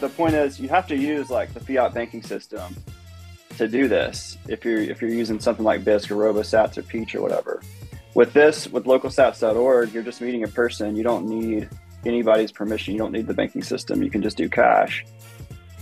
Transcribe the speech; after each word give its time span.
The 0.00 0.08
point 0.16 0.34
is, 0.34 0.58
you 0.58 0.68
have 0.70 0.86
to 0.86 0.96
use 0.96 1.30
like 1.30 1.52
the 1.52 1.60
fiat 1.60 1.92
banking 1.92 2.22
system 2.22 2.74
to 3.58 3.68
do 3.68 3.88
this. 3.88 4.38
If 4.48 4.64
you're 4.64 4.78
if 4.78 5.02
you're 5.02 5.10
using 5.10 5.38
something 5.38 5.64
like 5.64 5.84
Bisq 5.84 6.10
or 6.10 6.16
RoboSats 6.16 6.78
or 6.78 6.82
Peach 6.82 7.14
or 7.14 7.20
whatever. 7.20 7.62
With 8.14 8.32
this, 8.32 8.68
with 8.68 8.84
localsats.org, 8.84 9.92
you're 9.92 10.02
just 10.02 10.20
meeting 10.20 10.44
a 10.44 10.48
person. 10.48 10.96
You 10.96 11.02
don't 11.02 11.26
need 11.26 11.68
anybody's 12.06 12.52
permission. 12.52 12.94
You 12.94 13.00
don't 13.00 13.12
need 13.12 13.26
the 13.26 13.34
banking 13.34 13.62
system. 13.62 14.02
You 14.02 14.10
can 14.10 14.22
just 14.22 14.36
do 14.36 14.48
cash. 14.48 15.04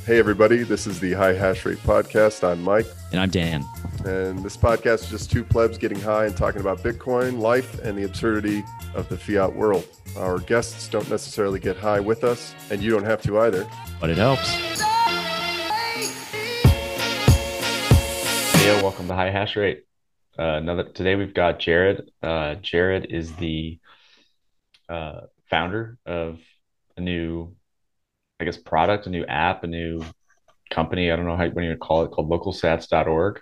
Hey, 0.04 0.18
everybody, 0.18 0.64
this 0.64 0.88
is 0.88 0.98
the 0.98 1.12
High 1.12 1.32
Hash 1.32 1.64
Rate 1.64 1.78
Podcast. 1.78 2.42
I'm 2.42 2.60
Mike. 2.60 2.86
And 3.12 3.20
I'm 3.20 3.30
Dan. 3.30 3.64
And 4.04 4.42
this 4.42 4.56
podcast 4.56 5.04
is 5.04 5.10
just 5.10 5.30
two 5.30 5.44
plebs 5.44 5.78
getting 5.78 6.00
high 6.00 6.26
and 6.26 6.36
talking 6.36 6.60
about 6.60 6.80
Bitcoin, 6.80 7.38
life, 7.38 7.78
and 7.82 7.96
the 7.96 8.02
absurdity 8.02 8.64
of 8.96 9.08
the 9.08 9.16
fiat 9.16 9.54
world. 9.54 9.86
Our 10.16 10.40
guests 10.40 10.88
don't 10.88 11.08
necessarily 11.08 11.60
get 11.60 11.76
high 11.76 12.00
with 12.00 12.24
us, 12.24 12.52
and 12.68 12.82
you 12.82 12.90
don't 12.90 13.04
have 13.04 13.22
to 13.22 13.38
either. 13.42 13.64
But 14.00 14.10
it 14.10 14.16
helps. 14.16 14.50
Hey, 18.58 18.82
welcome 18.82 19.06
to 19.06 19.14
High 19.14 19.30
Hash 19.30 19.54
Rate. 19.54 19.84
Uh, 20.36 20.54
another 20.54 20.82
today 20.82 21.14
we've 21.14 21.32
got 21.32 21.60
Jared. 21.60 22.10
Uh, 22.20 22.56
Jared 22.56 23.06
is 23.08 23.32
the 23.36 23.78
uh, 24.88 25.20
founder 25.48 25.96
of 26.04 26.40
a 26.96 27.00
new 27.00 27.54
I 28.42 28.44
guess, 28.44 28.56
product, 28.56 29.06
a 29.06 29.10
new 29.10 29.24
app, 29.24 29.62
a 29.62 29.68
new 29.68 30.04
company. 30.68 31.12
I 31.12 31.16
don't 31.16 31.26
know 31.26 31.36
how 31.36 31.46
what 31.48 31.62
you 31.62 31.76
call 31.76 32.02
it 32.02 32.10
called 32.10 32.28
localsats.org. 32.28 33.40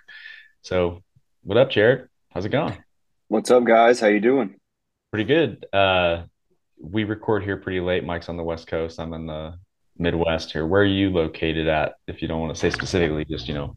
So 0.61 1.01
what 1.41 1.57
up, 1.57 1.71
Jared? 1.71 2.07
How's 2.29 2.45
it 2.45 2.49
going? 2.49 2.77
What's 3.27 3.49
up, 3.49 3.63
guys? 3.63 3.99
How 3.99 4.07
you 4.07 4.19
doing? 4.19 4.59
Pretty 5.09 5.23
good. 5.23 5.65
Uh, 5.73 6.25
we 6.79 7.03
record 7.03 7.43
here 7.43 7.57
pretty 7.57 7.79
late. 7.79 8.03
Mike's 8.03 8.29
on 8.29 8.37
the 8.37 8.43
West 8.43 8.67
Coast. 8.67 8.99
I'm 8.99 9.13
in 9.13 9.25
the 9.25 9.55
Midwest 9.97 10.51
here. 10.51 10.67
Where 10.67 10.83
are 10.83 10.85
you 10.85 11.09
located 11.09 11.67
at? 11.67 11.93
If 12.05 12.21
you 12.21 12.27
don't 12.27 12.39
want 12.39 12.53
to 12.53 12.59
say 12.59 12.69
specifically, 12.69 13.25
just 13.25 13.47
you 13.47 13.55
know. 13.55 13.75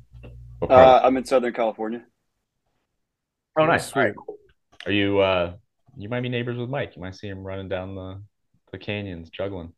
Uh, 0.61 1.00
I'm 1.03 1.16
in 1.16 1.25
Southern 1.25 1.55
California. 1.55 2.05
Oh, 3.59 3.64
nice. 3.64 3.86
Sweet. 3.86 4.03
Right. 4.03 4.14
Are 4.84 4.92
you? 4.92 5.20
Uh, 5.20 5.55
you 5.97 6.11
might 6.11 6.20
be 6.20 6.28
neighbors 6.28 6.59
with 6.59 6.69
Mike. 6.69 6.97
You 6.97 7.03
might 7.03 7.14
see 7.14 7.28
him 7.28 7.42
running 7.42 7.70
down 7.70 7.94
the 7.94 8.20
the 8.72 8.78
canyons, 8.78 9.31
juggling 9.31 9.72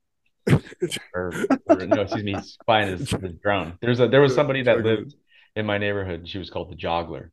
or, 1.14 1.32
or, 1.66 1.76
no, 1.86 2.02
excuse 2.02 2.24
me, 2.24 2.34
he's 2.34 2.56
flying 2.64 2.88
his, 2.88 3.10
his, 3.10 3.32
drone. 3.42 3.78
There's 3.80 4.00
a 4.00 4.08
there 4.08 4.20
was 4.20 4.34
somebody 4.34 4.62
that 4.62 4.82
lived 4.82 5.14
in 5.54 5.66
my 5.66 5.78
neighborhood. 5.78 6.28
She 6.28 6.38
was 6.38 6.50
called 6.50 6.70
the 6.70 6.76
Joggler, 6.76 7.30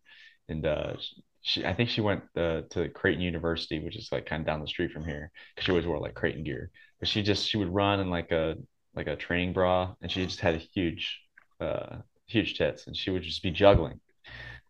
and 0.50 0.66
uh, 0.66 0.94
she 1.42 1.66
I 1.66 1.74
think 1.74 1.90
she 1.90 2.02
went 2.02 2.24
uh, 2.36 2.62
to 2.72 2.90
Creighton 2.90 3.22
University, 3.22 3.80
which 3.80 3.96
is 3.96 4.10
like 4.12 4.26
kind 4.26 4.42
of 4.42 4.48
down 4.48 4.62
the 4.62 4.68
street 4.68 4.92
from 4.92 5.06
here, 5.06 5.32
because 5.56 5.66
she 5.66 5.72
always 5.72 5.86
wore 5.86 6.00
like 6.00 6.16
Creighton 6.16 6.44
gear. 6.44 6.72
But 7.00 7.08
she 7.08 7.22
just 7.22 7.48
she 7.48 7.58
would 7.58 7.74
run 7.74 8.00
in 8.00 8.10
like 8.10 8.32
a 8.32 8.56
like 8.96 9.08
a 9.08 9.16
training 9.16 9.54
bra, 9.54 9.94
and 10.02 10.12
she 10.12 10.26
just 10.26 10.40
had 10.40 10.56
a 10.56 10.60
huge 10.60 11.20
uh 11.60 11.98
huge 12.28 12.58
tits, 12.58 12.88
and 12.88 12.98
she 12.98 13.12
would 13.12 13.24
just 13.24 13.44
be 13.44 13.52
juggling. 13.52 14.00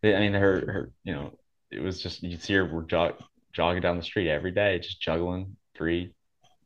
I 0.02 0.18
mean, 0.20 0.34
her 0.34 0.60
her 0.72 0.90
you 1.02 1.14
know 1.14 1.38
it 1.70 1.80
was 1.80 2.02
just 2.02 2.22
you'd 2.22 2.42
see 2.42 2.54
her 2.54 2.82
jog, 2.82 3.14
jogging 3.52 3.82
down 3.82 3.96
the 3.96 4.02
street 4.02 4.28
every 4.28 4.50
day, 4.50 4.78
just 4.78 5.00
juggling 5.00 5.56
three 5.74 6.12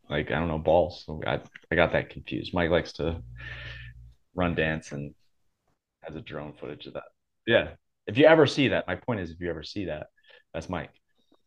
like 0.09 0.31
I 0.31 0.39
don't 0.39 0.49
know 0.49 0.59
balls. 0.59 1.05
So 1.07 1.21
I 1.27 1.41
I 1.71 1.75
got 1.75 1.93
that 1.93 2.11
confused. 2.11 2.55
Mike 2.55 2.71
likes 2.71 2.93
to 2.95 3.23
run 4.35 4.55
dance 4.55 4.93
and 4.93 5.15
has 6.03 6.17
a 6.17 6.21
drone 6.21 6.55
footage 6.59 6.87
of 6.87 6.95
that. 6.95 7.05
Yeah. 7.47 7.71
If 8.07 8.17
you 8.17 8.27
ever 8.27 8.47
see 8.47 8.69
that, 8.69 8.87
my 8.87 8.97
point 8.97 9.21
is 9.21 9.31
if 9.31 9.41
you 9.41 9.51
ever 9.51 9.63
see 9.63 9.87
that, 9.87 10.07
that's 10.55 10.69
Mike. 10.69 10.91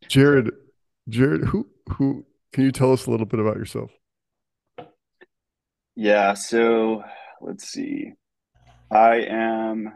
Jared, 0.08 0.52
Jared, 1.10 1.46
who 1.46 1.68
who 1.90 2.26
can 2.54 2.64
you 2.64 2.72
tell 2.72 2.94
us 2.94 3.08
a 3.08 3.12
little 3.12 3.26
bit 3.26 3.40
about 3.40 3.58
yourself? 3.58 3.92
Yeah, 5.96 6.34
so 6.34 7.04
let's 7.42 7.68
see. 7.68 8.14
I 8.90 9.26
am 9.28 9.94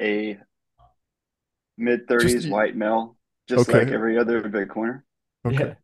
a 0.00 0.38
mid 1.76 2.06
30s 2.06 2.50
white 2.50 2.76
male, 2.76 3.16
just 3.48 3.68
okay. 3.68 3.80
like 3.80 3.88
every 3.88 4.18
other 4.18 4.42
Bitcoiner. 4.42 5.02
Okay. 5.46 5.76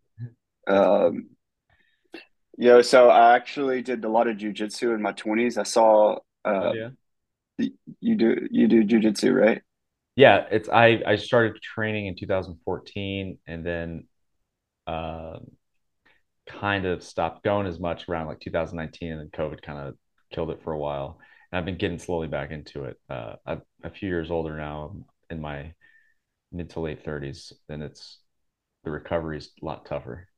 Um, 0.67 1.31
yeah, 2.61 2.83
so 2.83 3.09
I 3.09 3.37
actually 3.37 3.81
did 3.81 4.05
a 4.05 4.09
lot 4.09 4.29
of 4.29 4.37
jujitsu 4.37 4.95
in 4.95 5.01
my 5.01 5.13
twenties. 5.13 5.57
I 5.57 5.63
saw 5.63 6.17
uh, 6.45 6.49
oh, 6.49 6.73
yeah. 6.75 7.69
you 8.01 8.17
do 8.17 8.49
you 8.51 8.69
do 8.69 8.85
jujitsu, 8.85 9.35
right? 9.35 9.63
Yeah, 10.15 10.45
it's 10.51 10.69
I 10.69 11.01
I 11.07 11.17
started 11.17 11.63
training 11.63 12.07
in 12.07 12.17
2014 12.17 13.39
and 13.47 13.65
then 13.65 14.07
uh, 14.87 15.39
kind 16.47 16.85
of 16.85 17.03
stopped 17.03 17.45
going 17.45 17.67
as 17.67 17.81
much 17.81 18.07
around 18.11 18.27
like 18.27 18.41
2019 18.41 19.11
and 19.11 19.21
then 19.21 19.31
COVID 19.31 19.63
kind 19.63 19.79
of 19.79 19.95
killed 20.31 20.51
it 20.51 20.63
for 20.63 20.75
a 20.75 20.79
while. 20.79 21.19
And 21.51 21.59
I've 21.59 21.65
been 21.65 21.79
getting 21.79 21.99
slowly 21.99 22.29
back 22.29 22.51
into 22.51 22.85
it. 22.85 22.99
Uh, 23.09 23.37
I'm 23.47 23.63
a 23.83 23.89
few 23.89 24.11
years 24.11 24.31
older 24.31 24.55
now, 24.55 24.97
in 25.31 25.41
my 25.41 25.73
mid 26.53 26.69
to 26.71 26.81
late 26.81 27.07
30s, 27.07 27.55
and 27.71 27.83
it's 27.83 28.19
the 28.85 28.91
recovery 28.91 29.39
is 29.39 29.51
a 29.63 29.65
lot 29.65 29.87
tougher. 29.87 30.29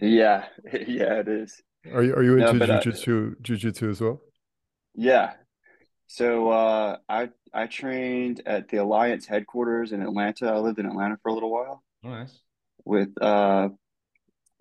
Yeah, 0.00 0.46
yeah, 0.72 1.20
it 1.20 1.28
is. 1.28 1.62
Are 1.92 2.02
you 2.02 2.14
are 2.14 2.22
you 2.22 2.38
into 2.38 2.66
no, 2.66 2.78
jujitsu 2.78 3.40
jujitsu 3.42 3.90
as 3.90 4.00
well? 4.00 4.20
Yeah. 4.94 5.32
So 6.06 6.50
uh, 6.50 6.98
I 7.08 7.30
I 7.52 7.66
trained 7.66 8.42
at 8.46 8.68
the 8.68 8.78
Alliance 8.78 9.26
headquarters 9.26 9.92
in 9.92 10.02
Atlanta. 10.02 10.46
I 10.46 10.58
lived 10.58 10.78
in 10.78 10.86
Atlanta 10.86 11.16
for 11.22 11.30
a 11.30 11.34
little 11.34 11.50
while. 11.50 11.82
Oh, 12.04 12.10
nice. 12.10 12.38
With 12.84 13.10
uh, 13.20 13.70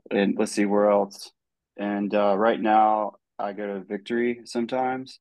and 0.09 0.35
let's 0.37 0.51
see 0.51 0.65
where 0.65 0.89
else. 0.89 1.31
And 1.77 2.13
uh, 2.13 2.37
right 2.37 2.59
now 2.59 3.13
I 3.37 3.53
go 3.53 3.67
to 3.67 3.81
Victory 3.81 4.41
sometimes, 4.45 5.19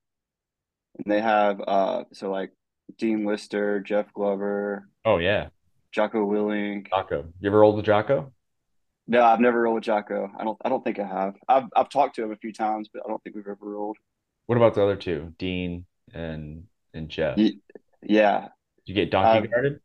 and 0.99 1.13
they 1.13 1.21
have 1.21 1.61
uh, 1.67 2.05
so 2.13 2.31
like 2.31 2.53
Dean 2.99 3.27
Lister, 3.27 3.81
Jeff 3.81 4.13
Glover. 4.15 4.89
Oh 5.05 5.19
yeah. 5.19 5.49
Jocko 5.93 6.25
Willink. 6.25 6.89
Jocko, 6.91 7.27
you 7.41 7.51
ever 7.51 7.61
rolled 7.61 7.77
with 7.77 7.87
Jocko? 7.87 8.33
No, 9.11 9.25
I've 9.25 9.41
never 9.41 9.63
rolled 9.63 9.75
with 9.75 9.85
Jocko. 9.85 10.31
I 10.39 10.45
don't. 10.45 10.57
I 10.65 10.69
don't 10.69 10.85
think 10.85 11.01
I 11.01 11.05
have. 11.05 11.35
I've 11.49 11.65
I've 11.75 11.89
talked 11.89 12.15
to 12.15 12.23
him 12.23 12.31
a 12.31 12.37
few 12.37 12.53
times, 12.53 12.89
but 12.95 13.03
I 13.05 13.09
don't 13.09 13.21
think 13.25 13.35
we've 13.35 13.45
ever 13.45 13.57
rolled. 13.61 13.97
What 14.47 14.55
about 14.55 14.75
the 14.75 14.85
other 14.85 14.95
two, 14.95 15.35
Dean 15.37 15.85
and 16.15 16.63
and 16.95 17.09
Jeff? 17.09 17.37
Yeah. 18.05 18.41
Did 18.87 18.87
you 18.87 18.95
get 18.95 19.11
donkey 19.11 19.49
guarded? 19.49 19.81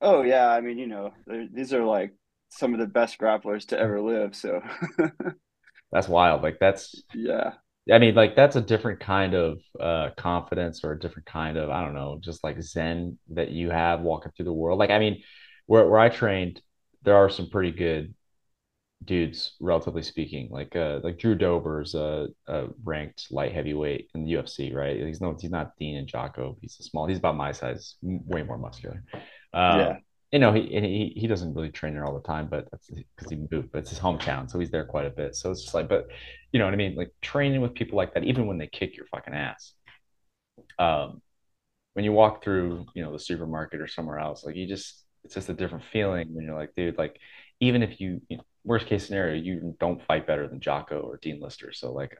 Oh 0.00 0.22
yeah. 0.22 0.48
I 0.48 0.60
mean, 0.60 0.78
you 0.78 0.88
know, 0.88 1.12
these 1.52 1.72
are 1.72 1.84
like 1.84 2.12
some 2.48 2.74
of 2.74 2.80
the 2.80 2.88
best 2.88 3.20
grapplers 3.20 3.68
to 3.68 3.78
ever 3.78 4.00
live. 4.00 4.34
So. 4.34 4.62
that's 5.92 6.08
wild. 6.08 6.42
Like 6.42 6.58
that's. 6.58 7.00
Yeah. 7.14 7.52
I 7.90 8.00
mean, 8.00 8.16
like 8.16 8.34
that's 8.34 8.56
a 8.56 8.60
different 8.60 8.98
kind 8.98 9.34
of 9.34 9.60
uh, 9.78 10.10
confidence 10.16 10.82
or 10.82 10.90
a 10.90 10.98
different 10.98 11.26
kind 11.26 11.56
of 11.56 11.70
I 11.70 11.84
don't 11.84 11.94
know, 11.94 12.18
just 12.20 12.42
like 12.42 12.60
zen 12.62 13.16
that 13.30 13.52
you 13.52 13.70
have 13.70 14.00
walking 14.00 14.32
through 14.36 14.46
the 14.46 14.52
world. 14.52 14.80
Like 14.80 14.90
I 14.90 14.98
mean, 14.98 15.22
where 15.66 15.88
where 15.88 16.00
I 16.00 16.08
trained, 16.08 16.60
there 17.02 17.16
are 17.16 17.28
some 17.28 17.48
pretty 17.48 17.72
good 17.72 18.14
dudes, 19.04 19.56
relatively 19.60 20.02
speaking. 20.02 20.48
Like 20.50 20.74
uh, 20.76 21.00
like 21.02 21.18
Drew 21.18 21.34
Dober's 21.34 21.94
a, 21.94 22.28
a 22.46 22.66
ranked 22.84 23.28
light 23.30 23.52
heavyweight 23.52 24.10
in 24.14 24.24
the 24.24 24.32
UFC, 24.32 24.74
right? 24.74 24.96
He's 24.96 25.20
no, 25.20 25.36
he's 25.38 25.50
not 25.50 25.76
Dean 25.78 25.96
and 25.96 26.08
Jocko. 26.08 26.56
He's 26.60 26.78
a 26.80 26.82
small. 26.82 27.06
He's 27.06 27.18
about 27.18 27.36
my 27.36 27.52
size, 27.52 27.96
way 28.02 28.42
more 28.42 28.58
muscular. 28.58 29.02
Um, 29.52 29.80
yeah. 29.80 29.96
You 30.32 30.38
know, 30.40 30.52
he, 30.52 30.60
he 30.60 31.12
he 31.20 31.26
doesn't 31.26 31.54
really 31.54 31.70
train 31.70 31.94
there 31.94 32.04
all 32.04 32.14
the 32.14 32.26
time, 32.26 32.48
but 32.50 32.70
that's 32.70 32.90
because 32.90 33.30
he 33.30 33.36
moved. 33.50 33.72
But 33.72 33.78
it's 33.78 33.90
his 33.90 33.98
hometown, 33.98 34.50
so 34.50 34.58
he's 34.58 34.70
there 34.70 34.84
quite 34.84 35.06
a 35.06 35.10
bit. 35.10 35.34
So 35.34 35.50
it's 35.50 35.62
just 35.62 35.74
like, 35.74 35.88
but 35.88 36.08
you 36.52 36.58
know 36.58 36.66
what 36.66 36.74
I 36.74 36.76
mean? 36.76 36.96
Like 36.96 37.12
training 37.22 37.62
with 37.62 37.74
people 37.74 37.96
like 37.96 38.12
that, 38.12 38.24
even 38.24 38.46
when 38.46 38.58
they 38.58 38.66
kick 38.66 38.94
your 38.96 39.06
fucking 39.06 39.32
ass. 39.32 39.72
Um, 40.78 41.22
when 41.94 42.04
you 42.04 42.12
walk 42.12 42.44
through, 42.44 42.86
you 42.94 43.02
know, 43.02 43.10
the 43.10 43.18
supermarket 43.18 43.80
or 43.80 43.88
somewhere 43.88 44.18
else, 44.18 44.44
like 44.44 44.54
you 44.54 44.68
just 44.68 45.02
it's 45.28 45.34
just 45.34 45.50
a 45.50 45.54
different 45.54 45.84
feeling 45.92 46.34
when 46.34 46.46
you're 46.46 46.58
like, 46.58 46.74
dude, 46.74 46.96
like 46.96 47.20
even 47.60 47.82
if 47.82 48.00
you, 48.00 48.22
you 48.30 48.38
know, 48.38 48.44
worst 48.64 48.86
case 48.86 49.06
scenario, 49.06 49.34
you 49.38 49.76
don't 49.78 50.02
fight 50.06 50.26
better 50.26 50.48
than 50.48 50.58
Jocko 50.58 51.00
or 51.00 51.18
Dean 51.18 51.38
Lister. 51.38 51.70
So 51.74 51.92
like, 51.92 52.16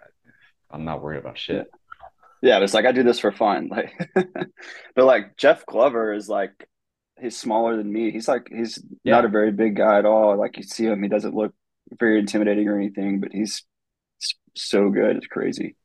I'm 0.71 0.85
not 0.85 1.03
worried 1.03 1.21
about 1.21 1.39
shit. 1.39 1.71
Yeah, 2.43 2.59
it's 2.59 2.75
like 2.75 2.85
I 2.85 2.93
do 2.93 3.03
this 3.03 3.19
for 3.19 3.33
fun. 3.33 3.71
Like, 3.75 3.95
but 4.95 5.05
like 5.07 5.39
Jeff 5.39 5.65
Glover 5.65 6.13
is 6.13 6.29
like 6.29 6.69
he's 7.19 7.35
smaller 7.35 7.79
than 7.79 7.91
me. 7.91 8.11
He's 8.11 8.29
like 8.29 8.51
he's 8.55 8.79
yeah. 9.05 9.15
not 9.15 9.25
a 9.25 9.29
very 9.29 9.53
big 9.53 9.77
guy 9.77 9.99
at 9.99 10.05
all. 10.05 10.37
Like 10.37 10.59
you 10.59 10.63
see 10.63 10.85
him, 10.85 11.03
he 11.03 11.09
doesn't 11.09 11.35
look 11.35 11.55
very 11.99 12.19
intimidating 12.19 12.69
or 12.69 12.77
anything, 12.77 13.21
but 13.21 13.33
he's 13.33 13.65
so 14.55 14.91
good. 14.91 15.17
It's 15.17 15.27
crazy. 15.27 15.77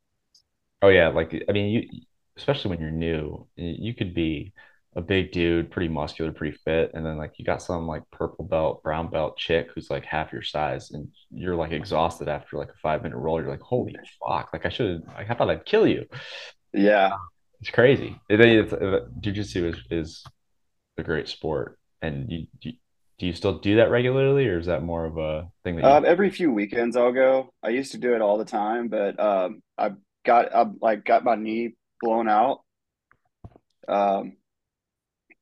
Oh 0.81 0.89
yeah, 0.89 1.07
like 1.07 1.33
I 1.47 1.53
mean, 1.53 1.69
you 1.69 2.01
especially 2.35 2.71
when 2.71 2.81
you're 2.81 2.91
new, 2.91 3.47
you 3.55 3.93
could 3.93 4.13
be 4.13 4.51
a 4.95 5.01
big 5.01 5.31
dude, 5.31 5.71
pretty 5.71 5.87
muscular, 5.87 6.31
pretty 6.31 6.57
fit, 6.63 6.91
and 6.93 7.05
then 7.05 7.17
like 7.17 7.33
you 7.37 7.45
got 7.45 7.61
some 7.61 7.87
like 7.87 8.03
purple 8.11 8.45
belt, 8.45 8.83
brown 8.83 9.09
belt 9.09 9.37
chick 9.37 9.69
who's 9.73 9.89
like 9.89 10.05
half 10.05 10.31
your 10.31 10.43
size, 10.43 10.91
and 10.91 11.07
you're 11.31 11.55
like 11.55 11.71
exhausted 11.71 12.27
after 12.27 12.57
like 12.57 12.69
a 12.69 12.77
five 12.81 13.01
minute 13.03 13.17
roll. 13.17 13.41
You're 13.41 13.49
like, 13.49 13.61
holy 13.61 13.95
fuck! 14.19 14.49
Like 14.53 14.65
I 14.65 14.69
should, 14.69 15.03
like, 15.07 15.29
I 15.29 15.33
thought 15.33 15.49
I'd 15.49 15.65
kill 15.65 15.87
you. 15.87 16.05
Yeah, 16.73 17.13
it's 17.59 17.71
crazy. 17.71 18.19
It, 18.29 18.39
it's, 18.39 18.73
it, 18.73 18.81
uh, 18.81 18.99
jiu-jitsu 19.19 19.67
is 19.67 19.77
is 19.89 20.23
a 20.97 21.03
great 21.03 21.27
sport, 21.27 21.79
and 22.01 22.31
you, 22.31 22.47
you 22.61 22.73
do 23.19 23.25
you 23.25 23.33
still 23.33 23.59
do 23.59 23.77
that 23.77 23.89
regularly, 23.89 24.47
or 24.47 24.59
is 24.59 24.67
that 24.67 24.83
more 24.83 25.05
of 25.05 25.17
a 25.17 25.49
thing 25.63 25.75
that 25.75 25.83
you 25.83 25.87
Um, 25.89 26.05
every 26.05 26.29
few 26.29 26.51
weekends 26.51 26.95
I'll 26.95 27.11
go. 27.11 27.51
I 27.63 27.69
used 27.69 27.91
to 27.93 27.97
do 27.97 28.13
it 28.15 28.21
all 28.21 28.37
the 28.37 28.45
time, 28.45 28.89
but 28.89 29.19
um, 29.19 29.61
I 29.77 29.91
got 30.25 30.53
I 30.53 30.65
like 30.81 31.03
got 31.03 31.23
my 31.23 31.35
knee 31.35 31.75
blown 32.01 32.27
out 32.27 32.59
um, 33.87 34.33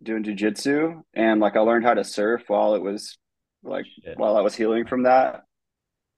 doing 0.01 0.23
jujitsu, 0.23 1.01
and 1.13 1.39
like 1.39 1.55
I 1.55 1.59
learned 1.59 1.85
how 1.85 1.93
to 1.93 2.03
surf 2.03 2.43
while 2.47 2.75
it 2.75 2.81
was 2.81 3.17
like 3.63 3.85
Shit. 4.03 4.17
while 4.17 4.37
I 4.37 4.41
was 4.41 4.55
healing 4.55 4.85
from 4.85 5.03
that, 5.03 5.43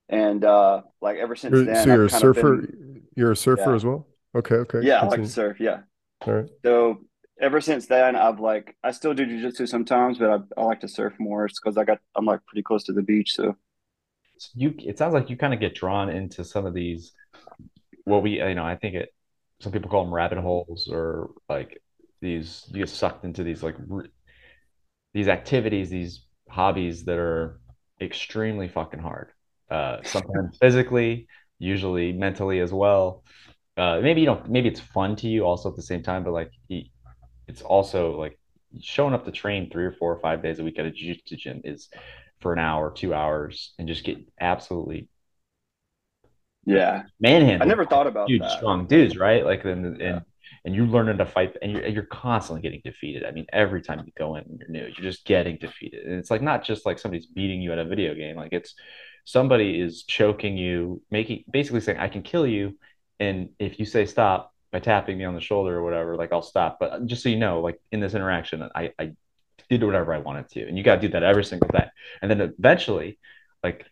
and 0.08 0.44
uh, 0.44 0.82
like 1.00 1.18
ever 1.18 1.36
since 1.36 1.52
You're, 1.52 1.64
then 1.64 1.84
so 1.84 1.94
you're 1.94 2.02
a 2.02 2.04
I've 2.04 2.10
kind 2.10 2.24
of 2.24 2.36
surfer. 2.36 2.56
been 2.56 3.02
You're 3.16 3.32
a 3.32 3.36
surfer 3.36 3.70
yeah 3.70 3.76
as 3.76 3.84
well. 3.84 4.06
Okay, 4.34 4.56
okay. 4.56 4.80
yeah 4.82 5.00
I 5.00 5.06
like 5.06 5.22
to 5.22 5.28
surf 5.28 5.60
yeah. 5.60 5.80
All 6.26 6.34
right. 6.34 6.50
So 6.64 6.98
ever 7.40 7.60
since 7.60 7.86
then 7.86 8.16
I've 8.16 8.40
like 8.40 8.76
I 8.82 8.90
still 8.90 9.14
do 9.14 9.26
jujitsu 9.26 9.68
sometimes, 9.68 10.18
but 10.18 10.30
I, 10.30 10.60
I 10.60 10.64
like 10.64 10.80
to 10.80 10.88
surf 10.88 11.14
more 11.18 11.46
because 11.46 11.76
I 11.76 11.84
got 11.84 11.98
I'm 12.16 12.24
like 12.24 12.44
pretty 12.46 12.62
close 12.62 12.84
to 12.84 12.92
the 12.92 13.02
beach, 13.02 13.34
so 13.34 13.56
you 14.54 14.74
it 14.78 14.98
sounds 14.98 15.14
like 15.14 15.30
you 15.30 15.36
kind 15.36 15.54
of 15.54 15.60
get 15.60 15.74
drawn 15.74 16.10
into 16.10 16.44
some 16.44 16.66
of 16.66 16.74
these 16.74 17.12
what 18.04 18.22
we 18.22 18.42
you 18.42 18.54
know 18.54 18.64
I 18.64 18.76
think 18.76 18.94
it 18.94 19.14
some 19.60 19.72
people 19.72 19.90
call 19.90 20.04
them 20.04 20.12
rabbit 20.12 20.38
holes 20.38 20.88
or 20.90 21.30
like 21.48 21.80
these 22.20 22.64
you 22.72 22.78
get 22.78 22.88
sucked 22.88 23.24
into 23.24 23.42
these 23.42 23.62
like 23.62 23.76
these 25.12 25.28
activities 25.28 25.90
these 25.90 26.26
hobbies 26.48 27.04
that 27.04 27.18
are 27.18 27.60
extremely 28.00 28.68
fucking 28.68 29.00
hard 29.00 29.30
uh 29.70 29.98
sometimes 30.04 30.56
physically 30.60 31.26
usually 31.58 32.12
mentally 32.12 32.60
as 32.60 32.72
well 32.72 33.22
uh 33.76 34.00
maybe 34.02 34.20
you 34.20 34.26
know 34.26 34.42
maybe 34.48 34.68
it's 34.68 34.80
fun 34.80 35.16
to 35.16 35.28
you 35.28 35.44
also 35.44 35.70
at 35.70 35.76
the 35.76 35.82
same 35.82 36.02
time 36.02 36.24
but 36.24 36.32
like 36.32 36.50
it's 37.48 37.62
also 37.62 38.18
like 38.18 38.38
showing 38.80 39.14
up 39.14 39.24
to 39.24 39.30
train 39.32 39.70
three 39.70 39.84
or 39.84 39.92
four 39.92 40.12
or 40.12 40.20
five 40.20 40.42
days 40.42 40.58
a 40.58 40.64
week 40.64 40.78
at 40.78 40.86
a 40.86 40.90
jiu-jitsu 40.90 41.36
gym 41.36 41.60
is 41.64 41.88
for 42.40 42.52
an 42.52 42.58
hour 42.58 42.92
two 42.92 43.14
hours 43.14 43.74
and 43.78 43.88
just 43.88 44.04
get 44.04 44.18
absolutely 44.40 45.08
yeah. 46.66 47.02
Manhandled. 47.20 47.62
I 47.62 47.66
never 47.66 47.84
thought 47.84 48.06
about 48.06 48.32
huge, 48.32 48.42
that. 48.42 48.58
strong 48.58 48.86
dudes, 48.86 49.16
right? 49.16 49.44
Like, 49.44 49.64
and 49.64 50.00
Yeah. 50.00 50.20
And 50.64 50.74
you're 50.74 50.86
learning 50.86 51.18
to 51.18 51.26
fight, 51.26 51.56
and 51.62 51.72
you're 51.72 51.86
you're 51.86 52.02
constantly 52.04 52.62
getting 52.62 52.80
defeated. 52.84 53.24
I 53.24 53.30
mean, 53.30 53.46
every 53.52 53.82
time 53.82 54.02
you 54.04 54.12
go 54.16 54.36
in, 54.36 54.44
and 54.44 54.58
you're 54.58 54.68
new. 54.68 54.84
You're 54.84 55.10
just 55.10 55.24
getting 55.24 55.56
defeated, 55.58 56.06
and 56.06 56.14
it's 56.14 56.30
like 56.30 56.42
not 56.42 56.64
just 56.64 56.86
like 56.86 56.98
somebody's 56.98 57.26
beating 57.26 57.60
you 57.60 57.72
at 57.72 57.78
a 57.78 57.84
video 57.84 58.14
game. 58.14 58.36
Like 58.36 58.52
it's 58.52 58.74
somebody 59.24 59.80
is 59.80 60.04
choking 60.04 60.56
you, 60.56 61.02
making 61.10 61.44
basically 61.50 61.80
saying, 61.80 61.98
"I 61.98 62.08
can 62.08 62.22
kill 62.22 62.46
you," 62.46 62.78
and 63.20 63.50
if 63.58 63.78
you 63.78 63.84
say 63.84 64.06
stop 64.06 64.52
by 64.72 64.80
tapping 64.80 65.18
me 65.18 65.24
on 65.24 65.34
the 65.34 65.40
shoulder 65.40 65.76
or 65.76 65.84
whatever, 65.84 66.16
like 66.16 66.32
I'll 66.32 66.42
stop. 66.42 66.78
But 66.80 67.06
just 67.06 67.22
so 67.22 67.28
you 67.28 67.38
know, 67.38 67.60
like 67.60 67.80
in 67.92 68.00
this 68.00 68.14
interaction, 68.14 68.68
I 68.74 68.92
I 68.98 69.12
did 69.68 69.82
whatever 69.82 70.12
I 70.14 70.18
wanted 70.18 70.48
to, 70.50 70.66
and 70.66 70.76
you 70.76 70.84
got 70.84 70.96
to 70.96 71.00
do 71.00 71.08
that 71.08 71.22
every 71.22 71.44
single 71.44 71.68
day, 71.68 71.86
and 72.22 72.30
then 72.30 72.40
eventually, 72.40 73.18
like 73.62 73.86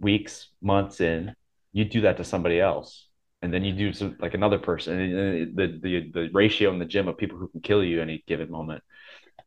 weeks, 0.00 0.48
months 0.60 1.00
in, 1.00 1.34
you 1.72 1.84
do 1.84 2.02
that 2.02 2.16
to 2.18 2.24
somebody 2.24 2.60
else, 2.60 3.08
and 3.42 3.52
then 3.52 3.64
you 3.64 3.72
do 3.72 3.92
some 3.92 4.16
like 4.20 4.34
another 4.34 4.58
person, 4.58 4.98
and 5.00 5.56
the 5.56 5.80
the 5.82 6.10
the 6.12 6.30
ratio 6.32 6.72
in 6.72 6.78
the 6.78 6.84
gym 6.84 7.08
of 7.08 7.18
people 7.18 7.38
who 7.38 7.48
can 7.48 7.60
kill 7.60 7.84
you 7.84 8.00
any 8.00 8.24
given 8.26 8.50
moment, 8.50 8.82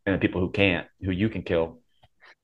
and 0.06 0.16
the 0.16 0.20
people 0.20 0.42
who 0.42 0.52
can't, 0.52 0.88
who 1.02 1.12
you 1.12 1.30
can 1.30 1.44
kill, 1.44 1.80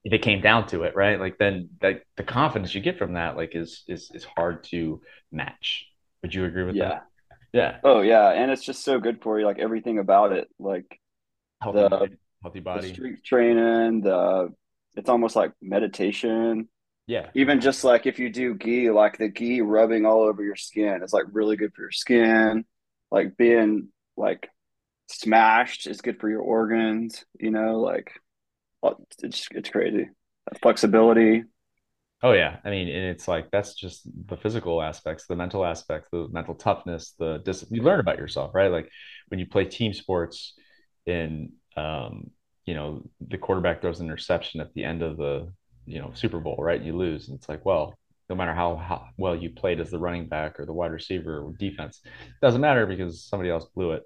if 0.03 0.13
it 0.13 0.21
came 0.23 0.41
down 0.41 0.67
to 0.67 0.83
it, 0.83 0.95
right? 0.95 1.19
Like 1.19 1.37
then 1.37 1.69
that 1.81 2.03
the 2.17 2.23
confidence 2.23 2.75
you 2.75 2.81
get 2.81 2.97
from 2.97 3.13
that, 3.13 3.37
like 3.37 3.55
is 3.55 3.83
is 3.87 4.11
is 4.13 4.25
hard 4.25 4.63
to 4.65 5.01
match. 5.31 5.87
Would 6.23 6.33
you 6.33 6.45
agree 6.45 6.65
with 6.65 6.79
that? 6.79 6.95
Yeah. 6.95 7.01
Yeah, 7.53 7.79
Oh 7.83 8.01
yeah, 8.01 8.29
and 8.31 8.51
it's 8.51 8.63
just 8.63 8.83
so 8.83 8.99
good 8.99 9.21
for 9.23 9.39
you, 9.39 9.45
like 9.45 9.59
everything 9.59 9.99
about 9.99 10.33
it, 10.33 10.49
like 10.59 10.99
healthy 11.61 11.85
the 11.89 12.09
mind, 12.09 12.17
healthy 12.41 12.59
the 12.73 12.81
body. 12.81 12.83
strength 12.83 13.23
training, 13.23 14.01
the 14.01 14.53
it's 14.95 15.09
almost 15.09 15.35
like 15.35 15.53
meditation. 15.61 16.69
Yeah, 17.07 17.29
Even 17.33 17.59
just 17.61 17.83
like 17.83 18.05
if 18.05 18.19
you 18.19 18.29
do 18.29 18.55
gi, 18.55 18.89
like 18.89 19.17
the 19.17 19.29
gi 19.29 19.61
rubbing 19.61 20.05
all 20.05 20.21
over 20.21 20.43
your 20.43 20.55
skin 20.55 21.01
is 21.03 21.13
like 21.13 21.25
really 21.31 21.55
good 21.57 21.73
for 21.73 21.81
your 21.83 21.91
skin. 21.91 22.65
Like 23.09 23.37
being 23.37 23.89
like 24.15 24.49
smashed 25.07 25.87
is 25.87 26.01
good 26.01 26.19
for 26.19 26.29
your 26.29 26.41
organs, 26.41 27.25
you 27.39 27.51
know, 27.51 27.79
like 27.79 28.11
uh, 28.83 28.93
it's 29.23 29.47
it's 29.51 29.69
crazy. 29.69 30.09
Flexibility. 30.61 31.43
Oh 32.23 32.33
yeah, 32.33 32.57
I 32.63 32.69
mean, 32.69 32.87
and 32.87 33.05
it's 33.05 33.27
like 33.27 33.49
that's 33.51 33.73
just 33.73 34.07
the 34.27 34.37
physical 34.37 34.81
aspects, 34.81 35.25
the 35.27 35.35
mental 35.35 35.65
aspects, 35.65 36.07
the 36.11 36.27
mental 36.31 36.53
toughness, 36.53 37.15
the 37.17 37.39
discipline. 37.39 37.77
You 37.77 37.83
learn 37.83 37.99
about 37.99 38.19
yourself, 38.19 38.51
right? 38.53 38.71
Like 38.71 38.89
when 39.29 39.39
you 39.39 39.47
play 39.47 39.65
team 39.65 39.91
sports, 39.93 40.53
in 41.07 41.53
um, 41.75 42.29
you 42.65 42.75
know, 42.75 43.09
the 43.27 43.39
quarterback 43.39 43.81
throws 43.81 43.99
an 43.99 44.05
interception 44.05 44.61
at 44.61 44.71
the 44.75 44.83
end 44.83 45.01
of 45.01 45.17
the 45.17 45.51
you 45.85 45.99
know 45.99 46.11
Super 46.13 46.39
Bowl, 46.39 46.57
right? 46.59 46.81
You 46.81 46.95
lose, 46.95 47.27
and 47.27 47.37
it's 47.37 47.49
like, 47.49 47.65
well, 47.65 47.93
no 48.29 48.35
matter 48.35 48.53
how, 48.53 48.77
how 48.77 49.07
well 49.17 49.35
you 49.35 49.49
played 49.49 49.79
as 49.79 49.91
the 49.91 49.99
running 49.99 50.27
back 50.27 50.59
or 50.59 50.65
the 50.65 50.73
wide 50.73 50.91
receiver 50.91 51.39
or 51.39 51.53
defense, 51.59 51.99
it 52.05 52.41
doesn't 52.41 52.61
matter 52.61 52.85
because 52.85 53.23
somebody 53.23 53.49
else 53.49 53.65
blew 53.75 53.91
it. 53.91 54.03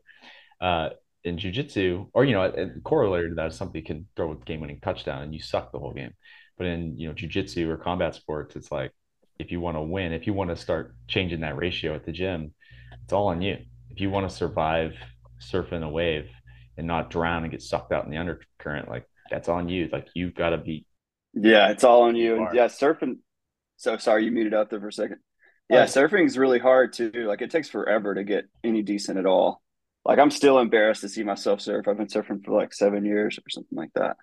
Uh, 0.60 0.90
in 1.24 1.38
jujitsu, 1.38 2.08
or 2.14 2.24
you 2.24 2.34
know, 2.34 2.72
corollary 2.84 3.30
to 3.30 3.36
that 3.36 3.48
is 3.48 3.56
somebody 3.56 3.82
can 3.82 4.08
throw 4.16 4.32
a 4.32 4.36
game-winning 4.36 4.80
touchdown 4.80 5.24
and 5.24 5.34
you 5.34 5.42
suck 5.42 5.72
the 5.72 5.80
whole 5.80 5.94
game. 5.94 6.14
But 6.58 6.68
in 6.68 6.98
you 6.98 7.08
know 7.08 7.14
jujitsu 7.14 7.68
or 7.68 7.78
combat 7.78 8.16
sports, 8.16 8.56
it's 8.56 8.72
like 8.72 8.92
if 9.40 9.52
you 9.52 9.60
want 9.60 9.76
to 9.76 9.82
win, 9.82 10.14
if 10.14 10.28
you 10.28 10.34
want 10.34 10.52
to 10.52 10.56
start 10.56 10.96
changing 11.08 11.42
that 11.42 11.58
ratio 11.58 11.96
at 11.96 12.06
the 12.06 12.12
gym, 12.12 12.54
it's 13.04 13.14
all 13.14 13.28
on 13.28 13.42
you. 13.42 13.58
If 13.90 14.00
you 14.00 14.10
want 14.10 14.30
to 14.30 14.36
survive 14.36 14.94
surfing 15.42 15.84
a 15.84 15.90
wave 15.90 16.30
and 16.78 16.88
not 16.88 17.10
drown 17.10 17.44
and 17.44 17.52
get 17.52 17.62
sucked 17.62 17.92
out 17.92 18.06
in 18.06 18.12
the 18.12 18.18
undercurrent, 18.18 18.90
like 18.90 19.06
that's 19.30 19.50
on 19.50 19.68
you. 19.68 19.90
Like 19.92 20.08
you've 20.14 20.36
got 20.36 20.52
to 20.52 20.58
be 20.58 20.86
Yeah, 21.36 21.70
it's 21.70 21.84
all 21.84 22.04
on 22.04 22.16
you. 22.16 22.48
yeah, 22.54 22.66
surfing. 22.68 23.18
So 23.78 23.98
sorry 23.98 24.26
you 24.26 24.32
muted 24.32 24.54
up 24.54 24.70
there 24.70 24.80
for 24.80 24.88
a 24.88 24.94
second. 24.94 25.18
Yeah, 25.70 25.80
yeah. 25.80 25.84
surfing 25.86 26.26
is 26.26 26.38
really 26.38 26.60
hard 26.60 26.94
too. 26.94 27.12
Like 27.28 27.42
it 27.42 27.52
takes 27.52 27.70
forever 27.70 28.16
to 28.16 28.24
get 28.24 28.46
any 28.64 28.82
decent 28.82 29.20
at 29.20 29.26
all. 29.26 29.62
Like 30.06 30.20
I'm 30.20 30.32
still 30.32 30.60
embarrassed 30.60 31.02
to 31.02 31.10
see 31.10 31.24
myself 31.24 31.62
surf. 31.62 31.88
I've 31.88 31.98
been 31.98 32.08
surfing 32.08 32.44
for 32.44 32.56
like 32.56 32.74
seven 32.74 33.04
years 33.04 33.38
or 33.38 33.50
something 33.50 33.78
like 33.78 33.92
that. 33.96 34.18